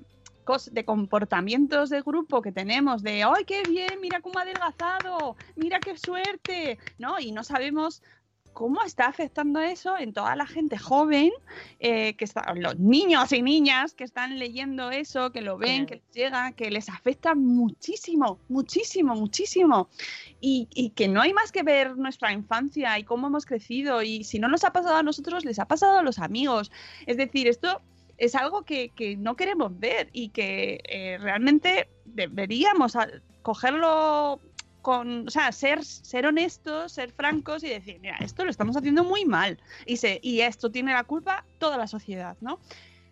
de 0.72 0.86
comportamientos 0.86 1.90
de 1.90 2.02
grupo 2.02 2.42
que 2.42 2.52
tenemos, 2.52 3.04
de 3.04 3.24
¡ay, 3.24 3.46
qué 3.46 3.62
bien! 3.70 4.02
Mira 4.02 4.22
cómo 4.22 4.40
ha 4.40 4.42
adelgazado, 4.42 5.36
mira 5.56 5.80
qué 5.80 5.98
suerte, 5.98 6.80
¿no? 6.98 7.20
Y 7.20 7.32
no 7.32 7.44
sabemos 7.44 8.02
cómo 8.54 8.84
está 8.84 9.06
afectando 9.08 9.60
eso 9.62 9.98
en 9.98 10.14
toda 10.14 10.36
la 10.36 10.46
gente 10.46 10.78
joven, 10.78 11.32
eh, 11.80 12.16
que 12.16 12.26
está, 12.26 12.54
los 12.56 12.78
niños 12.78 13.32
y 13.32 13.42
niñas 13.42 13.94
que 13.94 14.04
están 14.04 14.38
leyendo 14.38 14.92
eso, 14.92 15.32
que 15.32 15.42
lo 15.42 15.58
ven, 15.58 15.86
que 15.86 15.96
les 15.96 16.12
llega, 16.12 16.52
que 16.52 16.70
les 16.70 16.90
afecta 16.90 17.36
muchísimo, 17.36 18.40
muchísimo, 18.50 19.16
muchísimo. 19.16 19.90
Y, 20.42 20.68
y 20.74 20.92
que 20.92 21.08
no 21.08 21.22
hay 21.22 21.34
más 21.34 21.52
que 21.52 21.64
ver 21.64 21.98
nuestra 21.98 22.32
infancia 22.34 22.98
y 23.00 23.04
cómo 23.04 23.28
hemos 23.28 23.46
crecido. 23.46 24.02
Y 24.02 24.24
si 24.24 24.40
no 24.40 24.48
nos 24.48 24.64
ha 24.64 24.72
pasado 24.72 24.96
a 24.96 25.04
nosotros, 25.04 25.46
les 25.46 25.60
ha 25.60 25.68
pasado 25.68 26.00
a 26.00 26.04
los 26.04 26.20
amigos. 26.20 26.72
Es 27.06 27.18
decir, 27.18 27.48
esto 27.48 27.82
es 28.20 28.36
algo 28.36 28.64
que, 28.64 28.90
que 28.90 29.16
no 29.16 29.36
queremos 29.36 29.80
ver 29.80 30.10
y 30.12 30.30
que 30.30 30.82
eh, 30.84 31.18
realmente 31.20 31.90
deberíamos 32.06 32.98
cogerlo 33.42 34.42
con, 34.82 35.28
o 35.28 35.32
sea, 35.32 35.52
ser, 35.52 35.84
ser 35.84 36.26
honestos, 36.26 36.92
ser 36.92 37.12
francos 37.12 37.64
y 37.64 37.70
decir, 37.70 38.00
mira, 38.00 38.18
esto 38.20 38.44
lo 38.44 38.52
estamos 38.52 38.76
haciendo 38.78 39.04
muy 39.04 39.26
mal 39.26 39.60
y, 39.86 39.98
se, 39.98 40.20
y 40.22 40.42
esto 40.42 40.72
tiene 40.72 40.94
la 40.94 41.04
culpa 41.04 41.46
toda 41.58 41.78
la 41.78 41.88
sociedad, 41.88 42.38
¿no? 42.42 42.60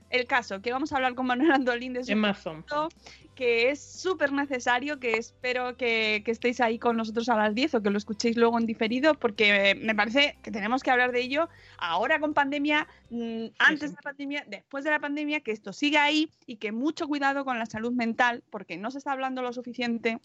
el 0.10 0.26
caso, 0.26 0.62
que 0.62 0.72
vamos 0.72 0.92
a 0.92 0.98
hablar 0.98 1.16
con 1.16 1.26
Manuel 1.26 1.52
Andolín 1.52 1.94
de 1.94 2.04
su 2.04 2.14
Amazon. 2.14 2.64
proyecto, 2.64 2.90
que 3.36 3.70
es 3.70 3.82
súper 3.82 4.32
necesario, 4.32 5.00
que 5.00 5.18
espero 5.18 5.78
que, 5.78 6.22
que 6.26 6.32
estéis 6.32 6.60
ahí 6.60 6.80
con 6.80 6.98
nosotros 6.98 7.30
a 7.30 7.36
las 7.36 7.54
10 7.54 7.76
o 7.76 7.84
que 7.84 7.90
lo 7.90 7.98
escuchéis 7.98 8.38
luego 8.38 8.58
en 8.58 8.66
diferido, 8.66 9.14
porque 9.14 9.76
me 9.76 9.94
parece 9.94 10.38
que 10.42 10.52
tenemos 10.52 10.82
que 10.82 10.92
hablar 10.92 11.12
de 11.12 11.22
ello 11.22 11.50
ahora 11.78 12.20
con 12.20 12.34
pandemia, 12.34 12.88
mm, 13.10 13.46
antes 13.60 13.90
sí. 13.90 13.96
de 13.96 13.96
la 13.96 14.02
pandemia, 14.02 14.46
después 14.48 14.84
de 14.84 14.92
la 14.92 15.00
pandemia, 15.00 15.42
que 15.42 15.52
esto 15.52 15.74
siga 15.74 16.04
ahí 16.04 16.32
y 16.46 16.56
que 16.56 16.72
mucho 16.72 17.08
cuidado 17.08 17.46
con 17.46 17.60
la 17.60 17.66
salud 17.66 17.92
mental, 17.92 18.44
porque 18.50 18.78
no 18.78 18.92
se 18.92 18.98
está 18.98 19.12
hablando 19.12 19.42
lo 19.42 19.54
suficiente 19.54 20.20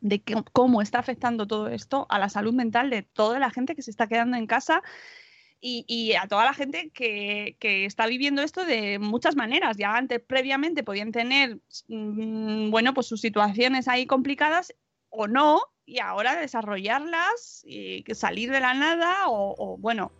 de 0.00 0.22
que- 0.22 0.42
cómo 0.52 0.82
está 0.82 0.98
afectando 0.98 1.46
todo 1.46 1.68
esto 1.68 2.06
a 2.08 2.18
la 2.18 2.28
salud 2.28 2.54
mental 2.54 2.90
de 2.90 3.02
toda 3.02 3.38
la 3.38 3.50
gente 3.50 3.74
que 3.74 3.82
se 3.82 3.90
está 3.90 4.06
quedando 4.06 4.36
en 4.36 4.46
casa 4.46 4.82
y, 5.60 5.84
y 5.86 6.14
a 6.14 6.26
toda 6.26 6.44
la 6.44 6.54
gente 6.54 6.90
que, 6.90 7.56
que 7.60 7.84
está 7.84 8.06
viviendo 8.06 8.42
esto 8.42 8.64
de 8.64 8.98
muchas 8.98 9.36
maneras. 9.36 9.76
Ya 9.76 9.94
antes, 9.94 10.20
previamente, 10.20 10.82
podían 10.82 11.12
tener, 11.12 11.60
mm, 11.88 12.70
bueno, 12.70 12.94
pues 12.94 13.06
sus 13.06 13.20
situaciones 13.20 13.86
ahí 13.88 14.06
complicadas 14.06 14.74
o 15.10 15.26
no, 15.26 15.60
y 15.84 15.98
ahora 15.98 16.36
desarrollarlas 16.36 17.62
y 17.64 18.04
salir 18.14 18.50
de 18.52 18.60
la 18.60 18.74
nada 18.74 19.24
o, 19.26 19.76
bueno, 19.78 20.12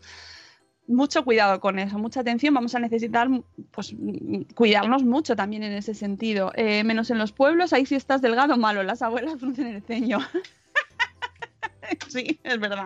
mucho 0.87 1.25
cuidado 1.25 1.61
con 1.61 1.79
eso, 1.79 1.99
mucha 1.99 2.21
atención. 2.21 2.53
Vamos 2.55 2.75
a 2.75 2.79
necesitar, 2.81 3.29
pues, 3.71 3.95
cuidarnos 4.55 5.03
mucho 5.05 5.37
también 5.37 5.63
en 5.63 5.73
ese 5.73 5.95
sentido. 5.95 6.53
Eh, 6.57 6.83
menos 6.85 7.11
en 7.11 7.19
los 7.19 7.33
pueblos, 7.33 7.73
ahí 7.73 7.87
si 7.87 7.95
estás 7.95 8.23
delgado, 8.23 8.57
malo. 8.57 8.83
Las 8.83 9.03
abuelas 9.03 9.35
fruncen 9.41 9.67
el 9.69 9.83
ceño. 9.83 10.19
sí, 12.09 12.41
es 12.43 12.59
verdad. 12.61 12.85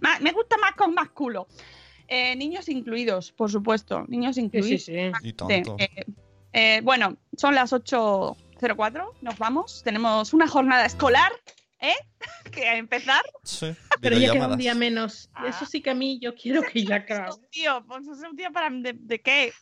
Ma- 0.00 0.18
Me 0.20 0.32
gusta 0.32 0.56
más 0.58 0.72
con 0.72 0.94
más 0.94 1.10
culo. 1.10 1.46
Eh, 2.08 2.36
niños 2.36 2.68
incluidos, 2.68 3.32
por 3.32 3.50
supuesto. 3.50 4.04
Niños 4.08 4.36
Sí, 4.36 4.42
incluidos. 4.42 4.82
sí, 4.82 4.94
sí. 4.94 5.28
Y 5.28 5.32
tanto. 5.32 5.76
Eh, 5.78 6.04
eh, 6.52 6.80
bueno, 6.84 7.16
son 7.36 7.54
las 7.54 7.72
8.04, 7.72 9.04
nos 9.22 9.38
vamos. 9.38 9.82
Tenemos 9.82 10.32
una 10.32 10.46
jornada 10.46 10.84
escolar, 10.86 11.32
¿eh? 11.80 11.94
Que 12.52 12.68
a 12.68 12.76
empezar. 12.76 13.22
Sí, 13.42 13.74
Pero 14.00 14.16
ya 14.16 14.32
queda 14.32 14.48
un 14.48 14.58
día 14.58 14.74
menos. 14.74 15.28
Ah. 15.34 15.48
Eso 15.48 15.66
sí 15.66 15.82
que 15.82 15.90
a 15.90 15.94
mí 15.94 16.18
yo 16.20 16.34
quiero 16.34 16.62
que 16.62 16.84
ya 16.84 16.96
acabe. 16.96 17.28
Esto, 17.28 17.46
tío, 17.50 17.84
pues 17.86 18.06
es 18.08 18.22
un 18.22 18.36
día 18.36 18.50
para. 18.50 18.70
¿De, 18.70 18.94
de 18.94 19.20
qué? 19.20 19.52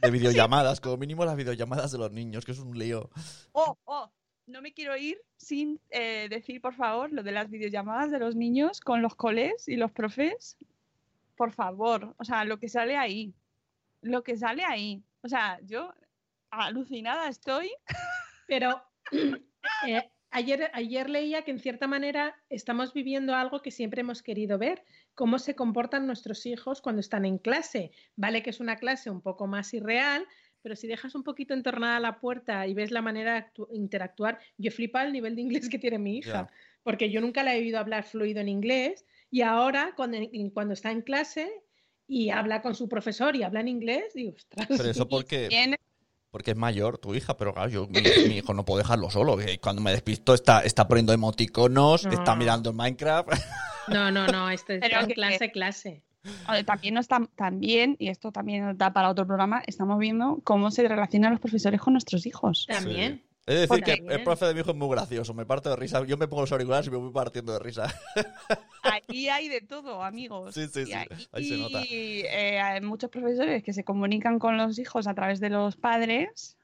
De 0.00 0.10
videollamadas, 0.10 0.80
como 0.80 0.96
mínimo 0.96 1.24
las 1.24 1.36
videollamadas 1.36 1.92
de 1.92 1.98
los 1.98 2.10
niños, 2.10 2.44
que 2.44 2.52
es 2.52 2.58
un 2.58 2.76
lío. 2.76 3.10
Oh, 3.52 3.78
oh, 3.84 4.10
no 4.46 4.62
me 4.62 4.72
quiero 4.72 4.96
ir 4.96 5.18
sin 5.36 5.80
eh, 5.90 6.28
decir, 6.28 6.60
por 6.60 6.74
favor, 6.74 7.12
lo 7.12 7.22
de 7.22 7.32
las 7.32 7.50
videollamadas 7.50 8.10
de 8.10 8.18
los 8.18 8.34
niños 8.34 8.80
con 8.80 9.02
los 9.02 9.14
coles 9.14 9.68
y 9.68 9.76
los 9.76 9.92
profes. 9.92 10.56
Por 11.36 11.52
favor, 11.52 12.14
o 12.18 12.24
sea, 12.24 12.44
lo 12.44 12.58
que 12.58 12.68
sale 12.68 12.96
ahí. 12.96 13.34
Lo 14.00 14.22
que 14.22 14.36
sale 14.36 14.64
ahí. 14.64 15.02
O 15.22 15.28
sea, 15.28 15.58
yo 15.62 15.92
alucinada 16.50 17.28
estoy. 17.28 17.70
Pero 18.46 18.82
eh, 19.86 20.10
ayer, 20.32 20.70
ayer 20.74 21.08
leía 21.08 21.42
que 21.42 21.50
en 21.52 21.60
cierta 21.60 21.86
manera 21.86 22.34
estamos 22.50 22.92
viviendo 22.92 23.34
algo 23.34 23.62
que 23.62 23.70
siempre 23.70 24.00
hemos 24.00 24.22
querido 24.22 24.58
ver, 24.58 24.84
cómo 25.14 25.38
se 25.38 25.54
comportan 25.54 26.06
nuestros 26.06 26.44
hijos 26.46 26.82
cuando 26.82 27.00
están 27.00 27.24
en 27.24 27.38
clase. 27.38 27.92
Vale 28.16 28.42
que 28.42 28.50
es 28.50 28.60
una 28.60 28.76
clase 28.76 29.10
un 29.10 29.20
poco 29.20 29.46
más 29.46 29.72
irreal, 29.74 30.26
pero 30.62 30.76
si 30.76 30.86
dejas 30.86 31.14
un 31.14 31.22
poquito 31.22 31.54
entornada 31.54 32.00
la 32.00 32.20
puerta 32.20 32.66
y 32.66 32.74
ves 32.74 32.90
la 32.90 33.02
manera 33.02 33.34
de 33.34 33.46
actu- 33.46 33.68
interactuar, 33.72 34.38
yo 34.58 34.70
flipa 34.70 35.04
el 35.04 35.12
nivel 35.12 35.36
de 35.36 35.42
inglés 35.42 35.68
que 35.68 35.78
tiene 35.78 35.98
mi 35.98 36.18
hija, 36.18 36.48
porque 36.82 37.10
yo 37.10 37.20
nunca 37.20 37.42
la 37.42 37.54
he 37.54 37.60
oído 37.60 37.78
hablar 37.78 38.04
fluido 38.04 38.40
en 38.40 38.48
inglés 38.48 39.04
y 39.30 39.42
ahora 39.42 39.92
cuando, 39.96 40.18
cuando 40.52 40.74
está 40.74 40.90
en 40.90 41.02
clase 41.02 41.50
y 42.06 42.30
habla 42.30 42.62
con 42.62 42.74
su 42.74 42.88
profesor 42.88 43.36
y 43.36 43.42
habla 43.42 43.60
en 43.60 43.68
inglés, 43.68 44.12
digo, 44.14 44.32
ostras. 44.36 44.66
Pero 44.68 44.90
eso 44.90 45.08
porque, 45.08 45.48
porque 46.32 46.52
es 46.52 46.56
mayor 46.56 46.96
tu 46.98 47.14
hija, 47.14 47.36
pero 47.36 47.52
claro, 47.52 47.68
yo, 47.68 47.86
mi, 47.88 48.00
mi 48.26 48.38
hijo 48.38 48.54
no 48.54 48.64
puedo 48.64 48.78
dejarlo 48.78 49.10
solo. 49.10 49.36
que 49.36 49.58
cuando 49.60 49.82
me 49.82 49.92
despisto 49.92 50.32
está, 50.34 50.60
está 50.64 50.88
poniendo 50.88 51.12
emoticonos, 51.12 52.06
No. 52.06 52.10
está 52.12 52.34
mirando 52.34 52.72
Minecraft. 52.72 53.28
No, 53.88 54.12
no, 54.12 54.28
no, 54.28 54.48
este 54.48 54.78
Pero 54.78 54.86
está 54.86 55.00
en 55.00 55.06
que- 55.08 55.14
clase, 55.14 55.50
clase. 55.50 56.02
También 56.64 56.94
no 56.94 57.00
está 57.00 57.20
también, 57.34 57.96
y 57.98 58.10
esto 58.10 58.30
también 58.30 58.64
nos 58.64 58.78
da 58.78 58.92
para 58.92 59.10
otro 59.10 59.26
programa, 59.26 59.60
estamos 59.66 59.98
viendo 59.98 60.38
cómo 60.44 60.70
se 60.70 60.86
relacionan 60.86 61.32
los 61.32 61.40
profesores 61.40 61.80
con 61.80 61.94
nuestros 61.94 62.24
hijos. 62.24 62.64
También. 62.68 63.24
Es 63.44 63.54
decir, 63.54 63.68
Porque 63.68 63.96
que 63.96 64.14
el 64.14 64.22
profe 64.22 64.46
de 64.46 64.54
mi 64.54 64.60
hijo 64.60 64.70
es 64.70 64.76
muy 64.76 64.88
gracioso, 64.88 65.34
me 65.34 65.44
parto 65.44 65.68
de 65.70 65.74
risa. 65.76 66.04
Yo 66.04 66.16
me 66.16 66.28
pongo 66.28 66.42
los 66.42 66.52
auriculares 66.52 66.86
y 66.86 66.90
me 66.90 66.96
voy 66.98 67.10
partiendo 67.12 67.52
de 67.52 67.58
risa. 67.58 67.92
Ahí 68.84 69.28
hay 69.28 69.48
de 69.48 69.60
todo, 69.60 70.02
amigos. 70.02 70.54
Sí, 70.54 70.68
sí, 70.68 70.80
Y 70.82 70.86
sí, 70.86 70.92
ahí- 70.92 71.06
ahí 71.32 71.44
se 71.48 71.56
nota. 71.58 71.82
eh, 71.90 72.60
hay 72.60 72.80
muchos 72.80 73.10
profesores 73.10 73.62
que 73.64 73.72
se 73.72 73.82
comunican 73.84 74.38
con 74.38 74.56
los 74.56 74.78
hijos 74.78 75.06
a 75.08 75.14
través 75.14 75.40
de 75.40 75.48
los 75.50 75.76
padres. 75.76 76.56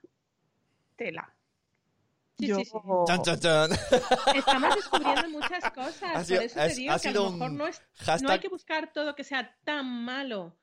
Tela. 0.97 1.35
Sí, 2.39 2.47
Yo- 2.47 2.57
sí, 2.59 2.65
sí. 2.67 2.73
Chan, 3.07 3.23
chan, 3.23 3.41
chan. 3.41 3.71
Estamos 4.37 4.75
descubriendo 4.77 5.29
muchas 5.31 5.71
cosas. 5.73 6.11
Ha 6.15 6.25
sido- 6.25 6.39
por 6.41 6.47
eso 6.47 6.61
es- 6.61 6.75
te 6.75 6.81
digo 6.81 6.93
ha 6.95 6.99
que 7.01 7.09
a 7.09 7.13
lo 7.13 7.31
mejor 7.33 7.51
un 7.51 7.57
no, 7.59 7.67
es, 7.67 7.81
no 7.81 7.85
hay 7.99 8.07
Hashtag, 8.07 8.41
que 8.41 8.49
buscar 8.49 8.93
todo 8.93 9.15
que 9.17 9.25
sea 9.25 9.57
tan 9.65 9.87
malo. 10.05 10.55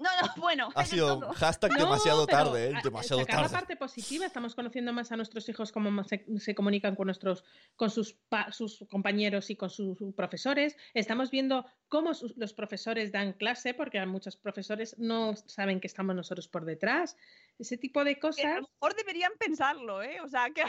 No, 0.00 0.08
no, 0.20 0.32
bueno. 0.40 0.68
ha 0.74 0.84
sido 0.84 1.20
todo. 1.20 1.32
hashtag 1.34 1.72
demasiado 1.76 2.26
tarde, 2.26 2.70
¿eh? 2.70 2.74
Demasiado 2.82 3.20
sacar 3.20 3.36
la 3.36 3.42
tarde. 3.42 3.54
parte 3.56 3.76
positiva, 3.76 4.26
estamos 4.26 4.54
conociendo 4.54 4.92
más 4.92 5.12
a 5.12 5.16
nuestros 5.16 5.48
hijos, 5.48 5.70
cómo 5.72 6.02
se, 6.04 6.24
se 6.38 6.54
comunican 6.54 6.96
con 6.96 7.06
nuestros, 7.06 7.44
con 7.76 7.90
sus, 7.90 8.14
pa- 8.14 8.50
sus 8.50 8.84
compañeros 8.90 9.50
y 9.50 9.56
con 9.56 9.70
sus 9.70 9.98
profesores. 10.16 10.76
Estamos 10.94 11.30
viendo 11.30 11.66
cómo 11.88 12.14
sus- 12.14 12.36
los 12.36 12.52
profesores 12.54 13.12
dan 13.12 13.34
clase, 13.34 13.74
porque 13.74 13.98
a 13.98 14.06
muchos 14.06 14.36
profesores 14.36 14.96
no 14.98 15.36
saben 15.36 15.80
que 15.80 15.86
estamos 15.86 16.16
nosotros 16.16 16.48
por 16.48 16.64
detrás. 16.64 17.16
Ese 17.58 17.76
tipo 17.76 18.02
de 18.04 18.14
Que 18.14 18.18
a 18.18 18.20
cosas. 18.22 18.56
lo 18.62 18.68
mejor 18.72 18.96
deberían 18.96 19.32
pensarlo, 19.38 20.02
¿eh? 20.02 20.20
O 20.22 20.28
sea, 20.28 20.48
que, 20.50 20.62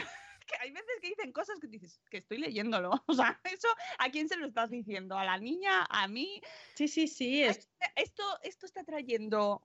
que 0.46 0.54
hay 0.60 0.70
veces 0.70 0.90
que 1.00 1.08
dicen 1.08 1.32
cosas 1.32 1.58
que 1.60 1.68
dices, 1.68 2.00
que 2.10 2.18
estoy 2.18 2.38
leyéndolo. 2.38 2.90
O 3.06 3.14
sea, 3.14 3.40
eso, 3.44 3.68
¿a 3.98 4.10
quién 4.10 4.28
se 4.28 4.36
lo 4.36 4.46
estás 4.46 4.70
diciendo? 4.70 5.16
¿A 5.16 5.24
la 5.24 5.38
niña? 5.38 5.86
¿A 5.88 6.08
mí? 6.08 6.40
Sí, 6.74 6.88
sí, 6.88 7.06
sí. 7.08 7.42
es- 7.42 7.68
Esto, 7.96 8.22
esto 8.42 8.66
está 8.66 8.84
trayendo 8.84 9.62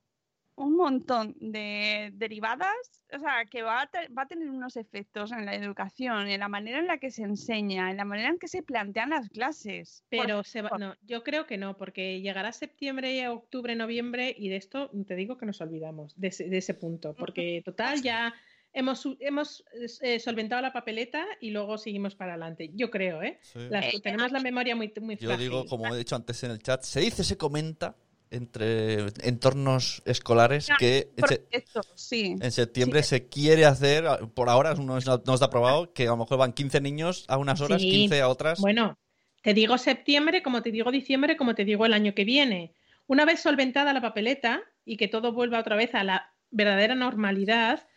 un 0.55 0.75
montón 0.75 1.35
de 1.39 2.09
derivadas, 2.13 3.03
o 3.13 3.19
sea, 3.19 3.45
que 3.45 3.61
va 3.61 3.81
a, 3.83 3.89
va 4.17 4.23
a 4.23 4.27
tener 4.27 4.49
unos 4.49 4.75
efectos 4.75 5.31
en 5.31 5.45
la 5.45 5.53
educación, 5.53 6.27
en 6.29 6.39
la 6.39 6.47
manera 6.47 6.79
en 6.79 6.87
la 6.87 6.97
que 6.97 7.11
se 7.11 7.21
enseña, 7.21 7.91
en 7.91 7.97
la 7.97 8.05
manera 8.05 8.29
en 8.29 8.39
que 8.39 8.47
se 8.47 8.63
plantean 8.63 9.11
las 9.11 9.29
clases. 9.29 10.03
Pero 10.09 10.43
se 10.43 10.63
va- 10.63 10.71
no, 10.79 10.95
yo 11.03 11.23
creo 11.23 11.45
que 11.45 11.57
no, 11.57 11.77
porque 11.77 12.21
llegará 12.21 12.51
septiembre, 12.53 13.27
octubre, 13.27 13.75
noviembre 13.75 14.33
y 14.35 14.49
de 14.49 14.55
esto 14.55 14.89
te 15.05 15.15
digo 15.15 15.37
que 15.37 15.45
nos 15.45 15.61
olvidamos 15.61 16.19
de 16.19 16.29
ese, 16.29 16.49
de 16.49 16.57
ese 16.57 16.73
punto, 16.73 17.13
porque 17.13 17.61
total 17.63 18.01
ya 18.01 18.33
hemos, 18.73 19.07
hemos 19.19 19.63
eh, 20.01 20.19
solventado 20.19 20.61
la 20.61 20.73
papeleta 20.73 21.25
y 21.41 21.51
luego 21.51 21.77
seguimos 21.77 22.15
para 22.15 22.33
adelante. 22.33 22.69
Yo 22.73 22.89
creo, 22.91 23.21
¿eh? 23.23 23.39
Sí. 23.41 23.59
Las- 23.69 23.93
Eh, 23.93 23.99
tenemos 24.01 24.31
la 24.31 24.39
memoria 24.39 24.75
muy, 24.75 24.91
muy 25.01 25.15
Yo 25.17 25.27
frágil. 25.29 25.45
digo, 25.49 25.65
como 25.65 25.93
he 25.93 25.97
dicho 25.97 26.15
antes 26.15 26.43
en 26.43 26.51
el 26.51 26.59
chat, 26.59 26.83
se 26.83 26.99
dice, 26.99 27.23
se 27.23 27.37
comenta 27.37 27.95
entre 28.29 29.05
entornos 29.23 30.01
escolares 30.05 30.67
que 30.79 31.09
en, 31.15 31.27
se- 31.27 31.45
Esto, 31.49 31.81
sí. 31.95 32.35
en 32.41 32.51
septiembre 32.51 33.01
se 33.03 33.29
quiere 33.29 33.65
hacer, 33.65 34.03
por 34.33 34.49
ahora 34.49 34.73
no, 34.73 34.83
no 34.83 34.97
está 35.33 35.45
aprobado, 35.45 35.93
que 35.93 36.03
a 36.03 36.11
lo 36.11 36.17
mejor 36.17 36.37
van 36.37 36.51
15 36.53 36.81
niños 36.81 37.23
a 37.29 37.37
unas 37.37 37.61
horas, 37.61 37.81
Sí. 37.81 37.89
15 37.89 38.21
a 38.21 38.27
otras. 38.27 38.59
Bueno, 38.59 38.97
te 39.43 39.53
digo 39.53 39.77
septiembre, 39.77 40.43
como 40.43 40.61
te 40.61 40.71
digo 40.71 40.91
diciembre, 40.91 41.37
como 41.37 41.55
te 41.55 41.63
digo 41.63 41.85
el 41.85 41.93
año 41.93 42.13
que 42.13 42.25
viene. 42.25 42.73
Una 43.07 43.23
vez 43.23 43.39
solventada 43.39 43.93
la 43.93 44.01
papeleta 44.01 44.61
y 44.83 44.97
que 44.97 45.07
todo 45.07 45.31
vuelva 45.31 45.59
otra 45.59 45.77
vez 45.77 45.95
a 45.95 46.03
la 46.03 46.33
verdadera 46.51 46.95
normalidad, 46.95 47.87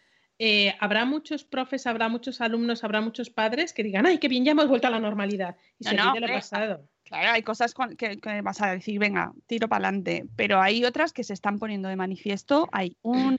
eh, 0.42 0.74
habrá 0.80 1.04
muchos 1.04 1.44
profes, 1.44 1.86
habrá 1.86 2.08
muchos 2.08 2.40
alumnos, 2.40 2.82
habrá 2.82 3.02
muchos 3.02 3.28
padres 3.28 3.74
que 3.74 3.82
digan, 3.82 4.06
ay, 4.06 4.16
qué 4.16 4.26
bien, 4.26 4.42
ya 4.42 4.52
hemos 4.52 4.68
vuelto 4.68 4.86
a 4.86 4.90
la 4.90 4.98
normalidad. 4.98 5.56
Y 5.78 5.84
No, 5.84 5.90
se 5.90 5.96
no, 5.96 6.04
lo 6.06 6.12
hombre, 6.12 6.32
pasado. 6.32 6.88
Claro, 7.04 7.32
hay 7.32 7.42
cosas 7.42 7.74
que, 7.98 8.18
que 8.18 8.40
vas 8.40 8.62
a 8.62 8.70
decir, 8.72 8.98
venga, 8.98 9.32
tiro 9.46 9.68
para 9.68 9.88
adelante, 9.88 10.24
pero 10.36 10.60
hay 10.62 10.82
otras 10.84 11.12
que 11.12 11.24
se 11.24 11.34
están 11.34 11.58
poniendo 11.58 11.88
de 11.90 11.96
manifiesto, 11.96 12.68
hay 12.72 12.96
un- 13.02 13.36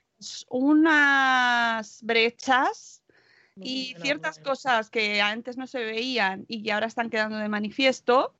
unas 0.49 2.03
brechas 2.03 3.03
y 3.55 3.95
ciertas 4.01 4.37
cosas 4.39 4.89
que 4.89 5.21
antes 5.21 5.57
no 5.57 5.67
se 5.67 5.79
veían 5.83 6.45
y 6.47 6.63
que 6.63 6.71
ahora 6.71 6.85
están 6.87 7.09
quedando 7.09 7.37
de 7.37 7.49
manifiesto, 7.49 8.35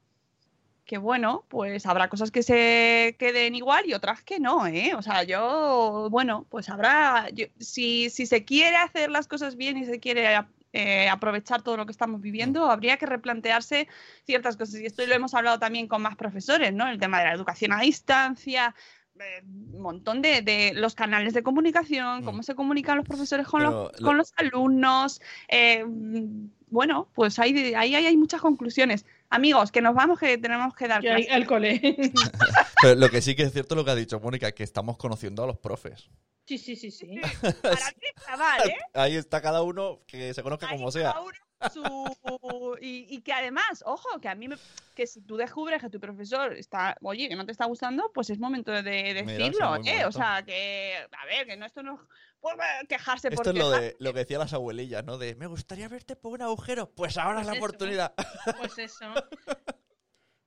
que 0.92 0.98
bueno, 0.98 1.46
pues 1.48 1.86
habrá 1.86 2.10
cosas 2.10 2.32
que 2.32 2.44
se 2.44 3.16
queden 3.18 3.56
igual 3.56 3.86
y 3.88 3.94
otras 3.94 4.22
que 4.24 4.42
no, 4.42 4.68
¿eh? 4.68 4.92
O 4.98 5.02
sea, 5.02 5.24
yo, 5.24 6.10
bueno, 6.12 6.46
pues 6.50 6.68
habrá, 6.68 7.30
yo- 7.30 7.46
si, 7.60 8.10
si 8.10 8.26
se 8.26 8.44
quiere 8.44 8.76
hacer 8.76 9.10
las 9.10 9.26
cosas 9.26 9.56
bien 9.56 9.78
y 9.78 9.86
se 9.86 10.02
quiere 10.02 10.38
eh, 10.74 11.08
aprovechar 11.08 11.62
todo 11.62 11.78
lo 11.78 11.86
que 11.86 11.94
estamos 11.94 12.20
viviendo, 12.20 12.70
habría 12.70 12.98
que 12.98 13.06
replantearse 13.06 13.88
ciertas 14.26 14.58
cosas. 14.58 14.82
Y 14.82 14.86
esto 14.86 15.08
lo 15.08 15.16
hemos 15.16 15.34
hablado 15.34 15.60
también 15.60 15.88
con 15.88 16.02
más 16.02 16.18
profesores, 16.18 16.74
¿no? 16.74 16.90
El 16.90 17.00
tema 17.00 17.20
de 17.20 17.26
la 17.28 17.34
educación 17.36 17.72
a 17.72 17.80
distancia, 17.80 18.76
eh, 19.18 19.44
un 19.46 19.82
montón 19.82 20.22
de, 20.22 20.42
de 20.42 20.74
los 20.76 20.94
canales 20.94 21.34
de 21.34 21.42
comunicación, 21.42 22.26
cómo 22.26 22.40
Mm. 22.40 22.44
se 22.44 22.56
comunican 22.56 22.98
los 22.98 23.08
profesores 23.08 23.48
con, 23.48 23.64
los, 23.64 23.92
con 23.94 24.18
los 24.18 24.34
alumnos. 24.36 25.22
eh, 25.48 25.86
bueno, 26.70 27.08
pues 27.16 27.40
ahí, 27.40 27.74
ahí 27.76 27.96
hay 27.96 28.18
muchas 28.18 28.42
conclusiones. 28.42 29.06
Amigos, 29.32 29.72
que 29.72 29.82
nos 29.82 29.96
vamos, 29.96 30.20
que 30.20 30.38
tenemos 30.38 30.76
que 30.76 30.88
dar 30.90 31.02
al 31.08 31.48
cole. 31.48 31.80
Pero 32.82 32.96
lo 32.96 33.10
que 33.10 33.22
sí 33.22 33.34
que 33.34 33.44
es 33.44 33.54
cierto 33.54 33.76
es 33.76 33.78
lo 33.78 33.86
que 33.86 33.92
ha 33.92 33.96
dicho 33.96 34.20
Mónica, 34.20 34.52
que 34.52 34.64
estamos 34.64 34.98
conociendo 34.98 35.44
a 35.44 35.48
los 35.48 35.58
profes. 35.58 36.10
Sí, 36.46 36.58
sí, 36.58 36.76
sí, 36.76 36.92
sí. 36.92 37.16
Para 37.62 37.76
está 37.76 38.36
mal, 38.38 38.70
¿eh? 38.70 38.78
Ahí 38.94 39.16
está 39.16 39.42
cada 39.42 39.62
uno 39.62 40.02
que 40.06 40.34
se 40.34 40.44
conozca 40.44 40.68
Ahí 40.68 40.78
como 40.78 40.92
cada 40.92 41.14
sea. 41.14 41.22
uno 41.22 41.38
su- 41.72 42.78
Y, 42.82 43.06
y 43.10 43.22
que 43.22 43.32
además, 43.32 43.84
ojo, 43.86 44.20
que 44.20 44.28
a 44.28 44.36
mí 44.36 44.48
me... 44.50 44.58
que 44.96 45.08
si 45.08 45.22
tú 45.22 45.38
descubres 45.38 45.80
que 45.82 45.90
tu 45.90 46.00
profesor 46.00 46.54
está, 46.54 46.98
oye, 47.02 47.30
que 47.30 47.36
no 47.36 47.46
te 47.46 47.52
está 47.54 47.66
gustando, 47.66 48.12
pues 48.14 48.30
es 48.32 48.40
momento 48.40 48.72
de 48.72 48.82
decirlo, 49.14 49.78
¿eh? 49.86 50.04
O 50.06 50.12
sea, 50.12 50.44
que, 50.46 50.96
a 51.18 51.26
ver, 51.26 51.46
que 51.48 51.56
no 51.56 51.66
esto 51.66 51.84
no 51.84 52.06
pues, 52.42 52.56
eh, 52.56 52.88
quejarse 52.88 53.30
por 53.32 53.48
Esto 53.48 53.52
es 53.52 53.58
lo, 53.58 53.70
de, 53.70 53.96
lo 54.00 54.14
que 54.14 54.20
decían 54.20 54.40
las 54.40 54.54
abuelillas, 54.54 55.06
¿no? 55.06 55.18
De, 55.18 55.36
me 55.36 55.48
gustaría 55.48 55.88
verte 55.88 56.16
por 56.16 56.34
un 56.34 56.42
agujero. 56.42 56.92
Pues 56.94 57.18
ahora 57.18 57.42
es 57.42 57.46
la 57.48 57.54
Pues 57.54 57.60
eso. 57.60 57.66
oportunidad. 57.66 58.14
Pues 58.58 58.78
eso. 58.80 59.06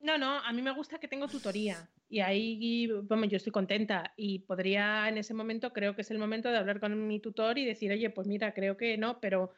No, 0.01 0.19
no, 0.19 0.35
a 0.39 0.53
mí 0.53 0.61
me 0.61 0.71
gusta 0.73 0.99
que 0.99 1.09
tengo 1.09 1.29
tutoría 1.29 1.89
y 2.11 2.21
ahí, 2.21 2.87
bueno, 3.05 3.25
yo 3.25 3.39
estoy 3.39 3.53
contenta 3.53 4.13
y 4.19 4.41
podría 4.41 5.09
en 5.09 5.17
ese 5.17 5.33
momento, 5.33 5.73
creo 5.73 5.95
que 5.95 6.03
es 6.03 6.11
el 6.11 6.19
momento 6.19 6.51
de 6.51 6.59
hablar 6.59 6.79
con 6.79 7.07
mi 7.09 7.21
tutor 7.21 7.57
y 7.57 7.65
decir, 7.65 7.91
oye, 7.91 8.11
pues 8.11 8.27
mira, 8.29 8.53
creo 8.53 8.77
que 8.77 8.99
no, 8.99 9.19
pero 9.19 9.53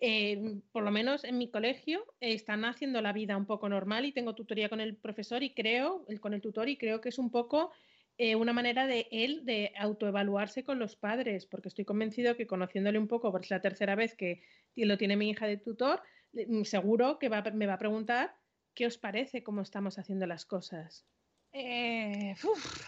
eh, 0.00 0.58
por 0.72 0.82
lo 0.82 0.90
menos 0.90 1.22
en 1.22 1.38
mi 1.38 1.48
colegio 1.52 2.04
eh, 2.18 2.32
están 2.32 2.64
haciendo 2.64 3.00
la 3.00 3.12
vida 3.12 3.36
un 3.36 3.46
poco 3.46 3.68
normal 3.68 4.04
y 4.04 4.10
tengo 4.12 4.34
tutoría 4.34 4.68
con 4.68 4.80
el 4.80 4.96
profesor 4.96 5.44
y 5.44 5.54
creo, 5.54 6.04
el- 6.08 6.18
con 6.20 6.34
el 6.34 6.40
tutor 6.40 6.68
y 6.68 6.76
creo 6.76 7.00
que 7.00 7.10
es 7.10 7.18
un 7.20 7.30
poco 7.30 7.70
eh, 8.18 8.36
una 8.36 8.52
manera 8.52 8.86
de 8.86 9.08
él 9.10 9.44
de 9.44 9.72
autoevaluarse 9.76 10.64
con 10.64 10.78
los 10.78 10.96
padres, 10.96 11.46
porque 11.46 11.68
estoy 11.68 11.84
convencido 11.84 12.36
que 12.36 12.46
conociéndole 12.46 12.98
un 12.98 13.08
poco, 13.08 13.32
por 13.32 13.42
es 13.42 13.50
la 13.50 13.60
tercera 13.60 13.94
vez 13.94 14.14
que 14.16 14.42
lo 14.84 14.96
tiene 14.98 15.16
mi 15.16 15.30
hija 15.30 15.46
de 15.46 15.56
tutor, 15.58 16.02
le- 16.32 16.64
seguro 16.64 17.18
que 17.18 17.28
va 17.28 17.42
me 17.52 17.66
va 17.66 17.74
a 17.74 17.78
preguntar 17.78 18.36
qué 18.74 18.86
os 18.86 18.98
parece 18.98 19.42
cómo 19.42 19.62
estamos 19.62 19.98
haciendo 19.98 20.26
las 20.26 20.46
cosas. 20.46 21.06
Eh, 21.52 22.34
uf, 22.44 22.82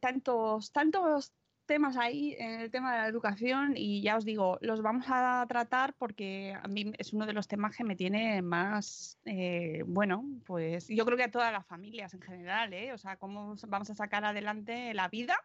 tantos, 0.00 0.72
tantos 0.72 1.34
temas 1.68 1.96
ahí 1.96 2.34
en 2.38 2.60
el 2.62 2.72
tema 2.72 2.92
de 2.92 2.98
la 3.02 3.06
educación 3.08 3.74
y 3.76 4.02
ya 4.02 4.16
os 4.16 4.24
digo, 4.24 4.58
los 4.62 4.82
vamos 4.82 5.06
a 5.08 5.46
tratar 5.48 5.94
porque 5.96 6.54
a 6.60 6.66
mí 6.68 6.92
es 6.98 7.12
uno 7.12 7.26
de 7.26 7.34
los 7.34 7.46
temas 7.48 7.76
que 7.76 7.84
me 7.84 7.94
tiene 7.96 8.42
más, 8.42 9.20
eh, 9.24 9.84
bueno, 9.86 10.24
pues 10.46 10.88
yo 10.88 11.04
creo 11.06 11.16
que 11.16 11.24
a 11.24 11.30
todas 11.30 11.52
las 11.52 11.66
familias 11.66 12.14
en 12.14 12.22
general, 12.22 12.72
¿eh? 12.74 12.92
O 12.94 12.98
sea, 12.98 13.18
cómo 13.18 13.54
vamos 13.68 13.90
a 13.90 13.94
sacar 13.94 14.24
adelante 14.24 14.94
la 14.94 15.08
vida, 15.08 15.36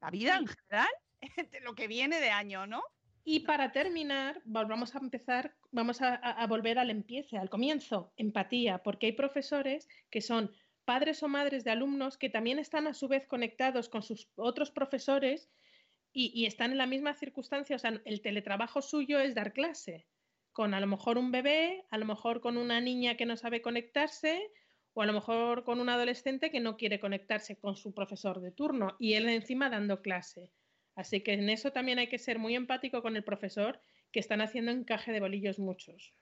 la 0.00 0.10
vida 0.10 0.36
en 0.36 0.46
general, 0.46 0.88
de 1.52 1.60
lo 1.60 1.74
que 1.74 1.88
viene 1.88 2.20
de 2.20 2.30
año, 2.30 2.66
¿no? 2.66 2.82
Y 3.24 3.40
para 3.40 3.72
terminar, 3.72 4.42
volvamos 4.44 4.94
a 4.94 4.98
empezar, 4.98 5.56
vamos 5.72 6.00
a, 6.02 6.14
a- 6.14 6.42
a 6.42 6.46
volver 6.46 6.78
al 6.78 6.90
empiece, 6.90 7.38
al 7.38 7.50
comienzo, 7.50 8.12
empatía, 8.16 8.82
porque 8.84 9.06
hay 9.06 9.12
profesores 9.12 9.88
que 10.10 10.20
son 10.20 10.52
padres 10.86 11.22
o 11.22 11.28
madres 11.28 11.64
de 11.64 11.72
alumnos 11.72 12.16
que 12.16 12.30
también 12.30 12.58
están 12.58 12.86
a 12.86 12.94
su 12.94 13.08
vez 13.08 13.26
conectados 13.26 13.90
con 13.90 14.02
sus 14.02 14.30
otros 14.36 14.70
profesores 14.70 15.50
y, 16.12 16.46
están 16.46 16.72
en 16.72 16.78
la 16.78 16.86
misma 16.86 17.12
circunstancia. 17.12 17.76
O 17.76 17.78
sea, 17.78 18.00
el 18.06 18.22
teletrabajo 18.22 18.80
suyo 18.80 19.20
es 19.20 19.34
dar 19.34 19.52
clase, 19.52 20.06
con 20.52 20.72
a 20.72 20.80
lo 20.80 20.86
mejor 20.86 21.18
un 21.18 21.30
bebé, 21.30 21.84
a 21.90 21.98
lo 21.98 22.06
mejor 22.06 22.40
con 22.40 22.56
una 22.56 22.80
niña 22.80 23.18
que 23.18 23.26
no 23.26 23.36
sabe 23.36 23.60
conectarse 23.60 24.50
o 24.94 25.02
a 25.02 25.06
lo 25.06 25.12
mejor 25.12 25.64
con 25.64 25.78
un 25.78 25.90
adolescente 25.90 26.50
que 26.50 26.60
no 26.60 26.78
quiere 26.78 27.00
conectarse 27.00 27.58
con 27.58 27.76
su 27.76 27.92
profesor 27.92 28.40
de 28.40 28.52
turno 28.52 28.96
y 28.98 29.12
él 29.12 29.28
encima 29.28 29.68
dando 29.68 30.00
clase. 30.00 30.50
Así 30.94 31.20
que 31.20 31.34
en 31.34 31.50
eso 31.50 31.72
también 31.72 31.98
hay 31.98 32.08
que 32.08 32.18
ser 32.18 32.38
muy 32.38 32.54
empático 32.54 33.02
con 33.02 33.16
el 33.16 33.24
profesor, 33.24 33.78
que 34.10 34.20
están 34.20 34.40
haciendo 34.40 34.70
encaje 34.72 35.12
de 35.12 35.20
bolillos 35.20 35.58
muchos. 35.58 36.14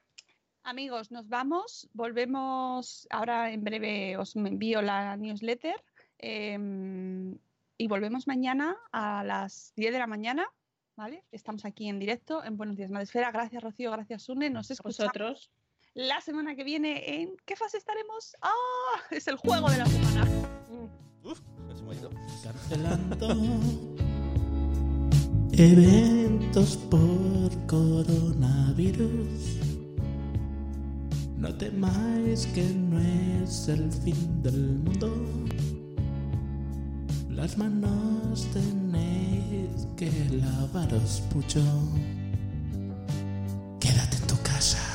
Amigos, 0.65 1.11
nos 1.11 1.29
vamos. 1.29 1.87
Volvemos. 1.93 3.07
Ahora 3.11 3.51
en 3.51 3.63
breve 3.63 4.17
os 4.17 4.35
envío 4.35 4.81
la 4.81 5.15
newsletter. 5.15 5.75
em, 6.17 7.37
y 7.77 7.87
volvemos 7.87 8.25
mañana 8.25 8.75
a 8.91 9.23
las 9.23 9.73
10 9.75 9.93
de 9.93 9.99
la 9.99 10.07
mañana. 10.07 10.47
¿Vale? 10.95 11.23
Estamos 11.31 11.65
aquí 11.65 11.87
en 11.87 11.99
directo 11.99 12.43
en 12.43 12.57
Buenos 12.57 12.77
Días 12.77 12.89
Madresfera. 12.89 13.31
Gracias, 13.31 13.61
Rocío. 13.61 13.91
Gracias, 13.91 14.23
Sune. 14.23 14.49
Nos 14.49 14.71
escuchamos 14.71 15.13
vosotros. 15.13 15.51
la 15.93 16.19
semana 16.21 16.55
que 16.55 16.63
viene. 16.63 17.21
¿En 17.21 17.37
qué 17.45 17.55
fase 17.55 17.77
estaremos? 17.77 18.35
¡Ah! 18.41 18.51
Es 19.11 19.27
el 19.27 19.35
juego 19.35 19.69
de 19.69 19.77
la 19.77 19.85
semana. 19.85 20.27
Uf, 21.23 21.41
es 21.71 21.79
un 21.79 21.85
bonito. 21.85 22.09
Cancelando 22.43 23.27
eventos 25.57 26.75
por 26.89 27.67
coronavirus. 27.67 29.74
No 31.45 31.53
temáis 31.53 32.47
que 32.55 32.63
no 32.63 32.99
es 32.99 33.67
el 33.67 33.91
fin 33.91 34.41
del 34.41 34.79
mundo. 34.79 35.13
Las 37.29 37.55
manos 37.55 38.47
tenéis 38.51 39.87
que 39.95 40.09
lavaros 40.31 41.21
mucho. 41.35 41.61
Quédate 43.79 44.17
en 44.17 44.25
tu 44.25 44.41
casa. 44.41 44.94